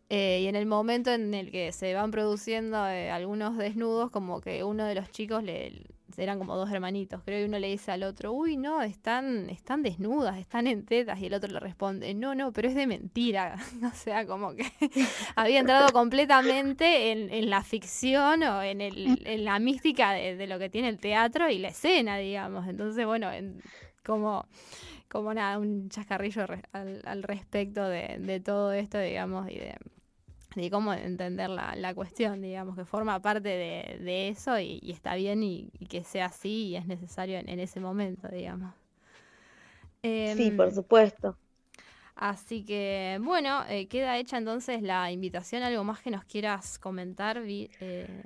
Eh, 0.09 0.41
y 0.43 0.47
en 0.47 0.57
el 0.57 0.65
momento 0.65 1.13
en 1.13 1.35
el 1.35 1.51
que 1.51 1.71
se 1.73 1.93
van 1.93 2.11
produciendo 2.11 2.89
eh, 2.89 3.11
algunos 3.11 3.59
desnudos, 3.59 4.11
como 4.11 4.41
que 4.41 4.65
uno 4.65 4.87
de 4.87 4.95
los 4.95 5.11
chicos 5.11 5.43
le, 5.43 5.83
eran 6.19 6.39
como 6.39 6.57
dos 6.57 6.71
hermanitos, 6.71 7.23
creo, 7.25 7.41
y 7.43 7.49
uno 7.49 7.59
le 7.59 7.69
dice 7.69 7.93
al 7.93 8.03
otro, 8.03 8.33
uy, 8.33 8.57
no, 8.57 8.83
están, 8.83 9.49
están 9.51 9.83
desnudas, 9.83 10.39
están 10.39 10.67
en 10.67 10.85
tetas, 10.85 11.19
y 11.21 11.27
el 11.27 11.35
otro 11.35 11.51
le 11.51 11.61
responde, 11.61 12.15
no, 12.15 12.35
no, 12.35 12.53
pero 12.53 12.69
es 12.69 12.75
de 12.75 12.87
mentira. 12.87 13.57
o 13.85 13.95
sea, 13.95 14.27
como 14.27 14.55
que 14.55 14.65
había 15.37 15.61
entrado 15.61 15.93
completamente 15.93 17.13
en, 17.13 17.51
la 17.51 17.63
ficción 17.63 18.43
o 18.43 18.63
en, 18.63 18.81
el, 18.81 19.23
en 19.27 19.45
la 19.45 19.59
mística 19.59 20.13
de, 20.13 20.47
lo 20.47 20.59
que 20.59 20.71
tiene 20.71 20.89
el 20.89 20.99
teatro 20.99 21.51
y 21.51 21.59
la 21.59 21.69
escena, 21.69 22.17
digamos. 22.17 22.67
Entonces, 22.69 23.07
bueno, 23.07 23.29
como 24.05 24.47
como 25.09 25.33
nada, 25.33 25.59
un 25.59 25.91
chascarrillo 25.91 26.45
al, 26.73 27.01
al 27.05 27.23
respecto 27.23 27.89
de, 27.89 28.17
de, 28.19 28.41
todo 28.41 28.73
esto, 28.73 28.99
digamos, 28.99 29.49
y 29.49 29.55
de, 29.55 29.77
de 30.55 30.71
cómo 30.71 30.93
entender 30.93 31.51
la, 31.51 31.75
la, 31.77 31.95
cuestión, 31.95 32.41
digamos, 32.41 32.77
que 32.77 32.85
forma 32.85 33.21
parte 33.21 33.49
de, 33.49 33.99
de 34.01 34.29
eso 34.29 34.59
y, 34.59 34.81
está 34.91 35.15
bien 35.15 35.43
y, 35.43 35.71
que 35.89 36.05
sea 36.05 36.27
así 36.27 36.69
y 36.69 36.77
es 36.77 36.87
necesario 36.87 37.39
en, 37.39 37.61
ese 37.61 37.81
momento, 37.81 38.29
digamos. 38.29 38.75
sí, 40.03 40.53
por 40.57 40.69
em, 40.69 40.75
supuesto. 40.75 41.37
Así 42.17 42.65
que, 42.65 43.19
bueno, 43.21 43.65
eh, 43.69 43.89
queda 43.89 44.19
hecha 44.19 44.39
entonces 44.39 44.83
la 44.83 45.11
invitación. 45.11 45.63
¿Algo 45.63 45.83
más 45.83 46.01
que 46.01 46.11
nos 46.11 46.25
quieras 46.25 46.79
comentar? 46.79 47.43
Eh, 47.45 48.23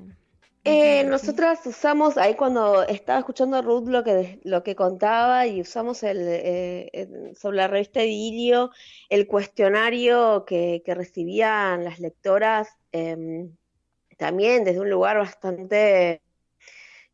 eh, 0.69 1.05
nosotras 1.05 1.64
usamos, 1.66 2.19
ahí 2.19 2.35
cuando 2.35 2.83
estaba 2.85 3.19
escuchando 3.21 3.57
a 3.57 3.62
Ruth 3.62 3.89
lo 3.89 4.05
que, 4.05 4.39
lo 4.45 4.62
que 4.62 4.77
contaba 4.77 5.47
y 5.47 5.62
usamos 5.62 6.03
el, 6.03 6.19
eh, 6.21 7.09
sobre 7.35 7.57
la 7.57 7.69
revista 7.69 8.03
Edilio 8.03 8.71
el 9.09 9.27
cuestionario 9.27 10.45
que, 10.45 10.83
recibían 10.87 11.85
las 11.85 12.01
lectoras 12.01 12.69
em, 12.93 13.57
también 14.19 14.64
desde 14.64 14.81
un 14.81 14.91
lugar 14.91 15.16
bastante 15.16 16.21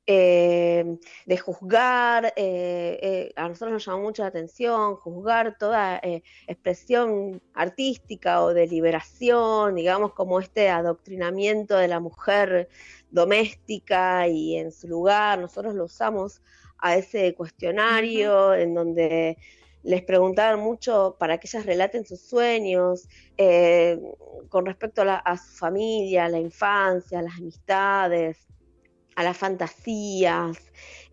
em, 0.07 0.99
de 1.25 1.39
juzgar, 1.39 2.33
eh, 2.37 3.33
a 3.37 3.49
nosotros 3.49 3.73
nos 3.73 3.87
llamó 3.87 4.03
mucho 4.03 4.23
la 4.23 4.29
atención, 4.29 4.97
juzgar 4.97 5.57
toda 5.59 6.01
expresión 6.47 7.41
artística 7.55 8.43
o 8.43 8.53
de 8.53 8.67
liberación, 8.67 9.77
digamos 9.77 10.13
como 10.13 10.41
este 10.41 10.69
adoctrinamiento 10.69 11.77
de 11.77 11.89
la 11.89 12.01
mujer 12.01 12.69
doméstica 13.15 14.27
y 14.29 14.57
en 14.57 14.73
su 14.73 14.89
lugar. 14.89 15.39
Nosotros 15.39 15.75
lo 15.75 15.85
usamos 15.85 16.43
a 16.79 16.97
ese 16.97 17.35
cuestionario 17.35 18.55
en 18.55 18.75
donde 18.75 19.39
les 19.85 20.03
preguntaban 20.03 20.61
mucho 20.61 21.17
para 21.19 21.39
que 21.39 21.47
ellas 21.47 21.65
relaten 21.65 22.05
sus 22.05 22.21
sueños 22.21 23.09
eh, 23.37 24.01
con 24.49 24.67
respecto 24.67 25.03
a, 25.03 25.37
su 25.37 25.57
familia, 25.57 26.25
a 26.25 26.29
la 26.29 26.41
infancia, 26.41 27.21
a 27.21 27.23
las 27.23 27.37
amistades, 27.37 28.49
a 29.15 29.23
las 29.23 29.37
fantasías. 29.37 30.59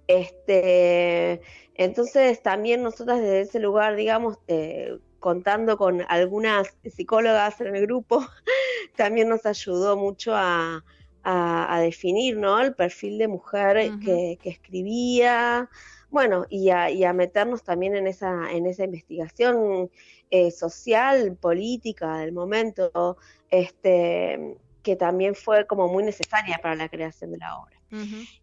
Este, 0.08 1.42
entonces 1.76 2.42
también 2.42 2.82
nosotras 2.82 3.20
desde 3.20 3.42
ese 3.42 3.60
lugar, 3.60 3.96
digamos, 3.96 4.40
eh, 4.48 4.98
contando 5.20 5.78
con 5.78 6.04
algunas 6.08 6.74
psicólogas 6.84 7.62
en 7.62 7.76
el 7.76 7.86
grupo, 7.86 8.26
también 8.96 9.30
nos 9.30 9.46
ayudó 9.46 9.98
mucho 9.98 10.34
a, 10.34 10.84
a, 11.24 11.80
definir 11.82 12.38
¿no? 12.38 12.60
el 12.60 12.74
perfil 12.74 13.18
de 13.18 13.28
mujer 13.28 13.92
que, 14.04 14.38
escribía, 14.44 15.70
bueno, 16.10 16.46
y 16.50 16.70
a, 16.70 17.14
meternos 17.14 17.64
también 17.64 17.96
en 17.96 18.08
esa, 18.08 18.52
en 18.52 18.66
esa 18.66 18.84
investigación 18.84 19.90
eh, 20.30 20.52
social, 20.52 21.36
política 21.38 22.18
del 22.20 22.32
momento, 22.32 23.18
este, 23.50 24.58
que 24.84 24.96
también 24.96 25.36
fue 25.36 25.68
como 25.68 25.88
muy 25.88 26.04
necesaria 26.04 26.60
para 26.62 26.76
la 26.76 26.90
creación 26.90 27.32
de 27.32 27.38
la 27.38 27.58
obra. 27.58 27.78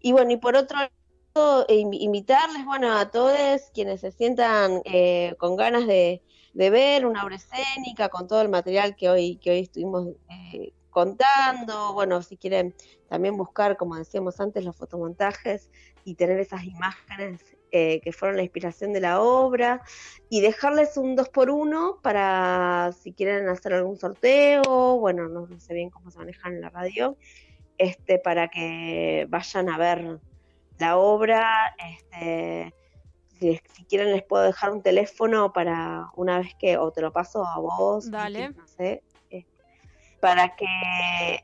Y 0.01 0.13
bueno, 0.13 0.31
y 0.33 0.37
por 0.37 0.55
otro 0.57 0.77
lado, 1.35 1.67
invitarles, 1.69 2.65
bueno, 2.67 2.97
a 2.99 3.11
todos 3.11 3.71
quienes 3.73 4.03
se 4.03 4.13
sientan 4.13 4.83
eh, 4.85 5.35
con 5.39 5.57
ganas 5.57 5.87
de, 5.87 6.23
ver 6.53 7.07
una 7.07 7.25
obra 7.25 7.37
escénica 7.37 8.09
con 8.09 8.27
todo 8.27 8.43
el 8.43 8.49
material 8.49 8.97
que 8.97 9.09
hoy, 9.09 9.37
que 9.37 9.51
hoy 9.51 9.61
estuvimos 9.61 10.09
eh, 10.29 10.73
contando, 10.91 11.93
bueno, 11.93 12.23
si 12.23 12.37
quieren 12.37 12.75
también 13.09 13.37
buscar, 13.37 13.77
como 13.77 13.97
decíamos 13.97 14.41
antes, 14.41 14.65
los 14.65 14.77
fotomontajes 14.77 15.71
y 16.05 16.15
tener 16.15 16.39
esas 16.41 16.65
imágenes 16.65 17.41
eh, 17.71 18.01
que 18.01 18.13
fueron 18.13 18.37
la 18.37 18.43
inspiración 18.43 18.95
de 18.95 19.01
la 19.01 19.21
obra 19.21 19.83
y 20.31 20.41
dejarles 20.41 20.97
un 20.97 21.17
2 21.17 21.29
por 21.29 21.51
1 21.51 22.01
para 22.03 22.93
si 22.99 23.13
quieren 23.13 23.49
hacer 23.49 23.75
algún 23.75 23.99
sorteo, 23.99 24.99
bueno, 24.99 25.29
no, 25.29 25.47
sé 25.61 25.75
bien 25.75 25.91
cómo 25.91 26.11
se 26.11 26.19
manejan 26.19 26.55
en 26.55 26.61
la 26.63 26.71
radio, 26.71 27.17
este, 27.77 28.19
para 28.19 28.49
que 28.49 29.27
vayan 29.29 29.69
a 29.69 29.77
ver 29.77 30.19
la 30.79 30.97
obra, 30.97 31.75
este, 31.79 32.73
si, 33.39 33.85
quieren 33.85 34.13
les 34.13 34.23
puedo 34.23 34.45
dejar 34.45 34.71
un 34.71 34.83
teléfono 34.83 35.53
para 35.53 36.07
una 36.17 36.39
vez 36.39 36.55
que, 36.59 36.77
o 36.79 36.91
te 36.91 37.03
lo 37.03 37.13
paso 37.13 37.45
a 37.45 37.59
vos, 37.59 38.11
Dale. 38.11 38.51
no 38.51 38.67
sé, 38.67 39.03
para 40.21 40.57
que 40.57 40.67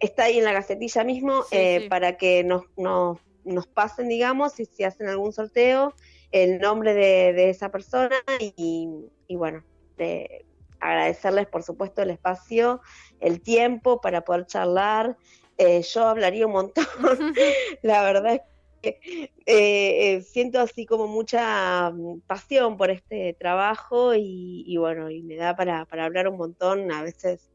está 0.00 0.24
ahí 0.24 0.38
en 0.38 0.44
la 0.44 0.52
gacetilla 0.52 1.04
mismo, 1.04 1.44
eh, 1.50 1.88
para 1.88 2.16
que 2.16 2.44
nos, 2.44 2.64
nos, 2.76 3.18
nos, 3.44 3.66
pasen, 3.66 4.08
digamos, 4.08 4.58
y 4.60 4.66
si 4.66 4.84
hacen 4.84 5.08
algún 5.08 5.32
sorteo, 5.32 5.94
el 6.32 6.58
nombre 6.58 6.94
de, 6.94 7.50
esa 7.50 7.70
persona 7.70 8.16
y, 8.40 8.88
y 9.28 9.36
bueno, 9.36 9.62
de 9.96 10.44
agradecerles 10.80 11.46
por 11.46 11.62
supuesto 11.62 12.02
el 12.02 12.10
espacio, 12.10 12.80
el 13.20 13.40
tiempo 13.40 14.00
para 14.00 14.22
poder 14.22 14.46
charlar. 14.46 15.16
Eh, 15.56 15.82
yo 15.82 16.06
hablaría 16.06 16.46
un 16.46 16.52
montón, 16.52 16.84
la 17.82 18.02
verdad 18.02 18.34
es 18.34 18.40
que 18.82 19.30
eh, 19.46 20.20
siento 20.22 20.60
así 20.60 20.84
como 20.84 21.06
mucha 21.06 21.90
mm, 21.90 22.20
pasión 22.26 22.76
por 22.76 22.90
este 22.90 23.34
trabajo 23.38 24.14
y, 24.14 24.64
y 24.66 24.76
bueno, 24.76 25.10
y 25.10 25.22
me 25.22 25.36
da 25.36 25.54
para, 25.54 25.84
para 25.86 26.04
hablar 26.04 26.28
un 26.28 26.36
montón, 26.36 26.90
a 26.92 27.02
veces 27.02 27.53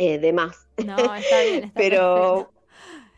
eh, 0.00 0.18
de 0.18 0.32
más. 0.32 0.66
No, 0.82 0.96
está 1.14 1.42
bien. 1.42 1.64
Está 1.64 1.72
Pero 1.74 2.50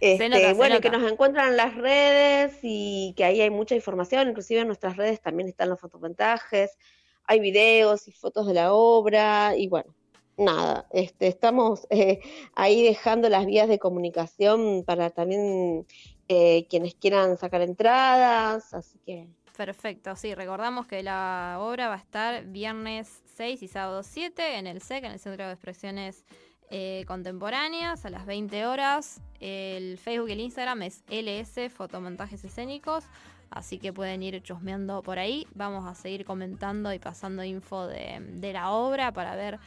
este, 0.01 0.55
bueno, 0.55 0.81
que 0.81 0.91
nos 0.91 1.09
encuentran 1.09 1.51
en 1.51 1.57
las 1.57 1.77
redes 1.77 2.59
y 2.61 3.15
que 3.17 3.25
ahí 3.25 3.41
hay 3.41 3.51
mucha 3.51 3.77
información, 3.77 4.29
inclusive 4.29 4.63
en 4.63 4.67
nuestras 4.67 4.97
redes 4.97 5.21
también 5.21 5.49
están 5.49 5.69
los 5.69 5.79
fotomontajes, 5.79 6.77
hay 7.25 7.39
videos 7.39 8.09
y 8.09 8.13
fotos 8.13 8.49
de 8.49 8.55
la 8.55 8.73
obra 8.73 9.55
y 9.57 9.69
bueno, 9.69 9.95
nada, 10.37 10.89
este, 10.91 11.29
estamos 11.29 11.87
eh, 11.91 12.19
ahí 12.57 12.83
dejando 12.83 13.29
las 13.29 13.47
vías 13.47 13.69
de 13.69 13.79
comunicación 13.79 14.83
para 14.85 15.11
también 15.11 15.87
eh, 16.27 16.67
quienes 16.69 16.97
quieran 16.97 17.39
sacar 17.39 17.63
entradas, 17.63 18.75
así 18.75 18.99
que... 19.07 19.29
Perfecto, 19.57 20.17
sí, 20.17 20.35
recordamos 20.35 20.87
que 20.87 21.05
la 21.05 21.59
obra 21.61 21.87
va 21.87 21.95
a 21.95 21.99
estar 21.99 22.45
viernes 22.47 23.23
6 23.37 23.63
y 23.63 23.69
sábado 23.69 24.03
7 24.03 24.57
en 24.57 24.67
el 24.67 24.81
SEC, 24.81 25.05
en 25.05 25.13
el 25.13 25.21
Centro 25.21 25.47
de 25.47 25.53
Expresiones 25.53 26.25
eh, 26.75 27.05
Contemporáneas, 27.07 28.07
a 28.07 28.11
las 28.11 28.25
20 28.25 28.65
horas. 28.65 29.21
El 29.41 29.99
Facebook 29.99 30.31
y 30.31 30.33
el 30.33 30.41
Instagram 30.41 30.83
es 30.83 31.05
LS 31.09 31.71
Fotomontajes 31.71 32.43
Escénicos, 32.45 33.05
así 33.51 33.79
que 33.79 33.93
pueden 33.93 34.23
ir 34.23 34.43
chusmeando 34.43 35.03
por 35.03 35.19
ahí. 35.19 35.47
Vamos 35.55 35.85
a 35.87 35.95
seguir 35.95 36.25
comentando 36.25 36.91
y 36.95 36.99
pasando 36.99 37.45
info 37.45 37.87
de, 37.87 38.21
de 38.21 38.53
la 38.55 38.71
obra 38.71 39.13
para 39.13 39.37
ver 39.37 39.61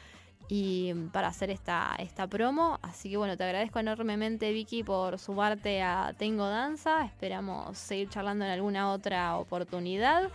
y 0.48 0.94
para 1.12 1.28
hacer 1.28 1.52
esta, 1.52 1.96
esta 2.00 2.28
promo. 2.28 2.80
Así 2.82 3.12
que 3.12 3.18
bueno, 3.18 3.38
te 3.38 3.44
agradezco 3.44 3.80
enormemente 3.80 4.52
Vicky 4.52 4.84
por 4.84 5.20
sumarte 5.20 5.84
a 5.84 6.16
Tengo 6.18 6.48
Danza. 6.48 7.06
Esperamos 7.06 7.78
seguir 7.78 8.10
charlando 8.10 8.46
en 8.46 8.52
alguna 8.52 8.92
otra 8.92 9.38
oportunidad. 9.38 10.32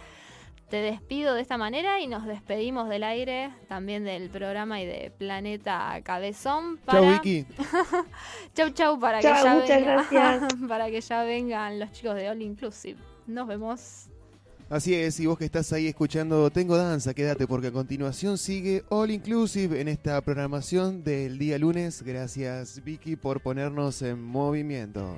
Te 0.70 0.76
despido 0.76 1.34
de 1.34 1.42
esta 1.42 1.58
manera 1.58 2.00
y 2.00 2.06
nos 2.06 2.24
despedimos 2.26 2.88
del 2.88 3.02
aire 3.02 3.50
también 3.66 4.04
del 4.04 4.30
programa 4.30 4.80
y 4.80 4.86
de 4.86 5.10
Planeta 5.18 6.00
Cabezón. 6.04 6.78
Para... 6.78 7.00
Chau 7.00 7.10
Vicky. 7.10 7.44
chau 8.54 8.70
chau 8.70 9.00
para 9.00 9.18
que 9.18 9.24
ya 9.24 10.48
para 10.68 10.88
que 10.88 11.00
ya 11.00 11.24
vengan 11.24 11.80
los 11.80 11.90
chicos 11.90 12.14
de 12.14 12.28
All 12.28 12.40
Inclusive. 12.40 13.00
Nos 13.26 13.48
vemos. 13.48 14.06
Así 14.68 14.94
es, 14.94 15.18
y 15.18 15.26
vos 15.26 15.36
que 15.36 15.44
estás 15.44 15.72
ahí 15.72 15.88
escuchando 15.88 16.48
Tengo 16.50 16.76
Danza, 16.76 17.14
quédate 17.14 17.48
porque 17.48 17.66
a 17.66 17.72
continuación 17.72 18.38
sigue 18.38 18.84
All 18.90 19.10
Inclusive 19.10 19.80
en 19.80 19.88
esta 19.88 20.20
programación 20.20 21.02
del 21.02 21.36
día 21.38 21.58
lunes. 21.58 22.02
Gracias 22.02 22.80
Vicky 22.84 23.16
por 23.16 23.40
ponernos 23.40 24.02
en 24.02 24.22
movimiento. 24.22 25.16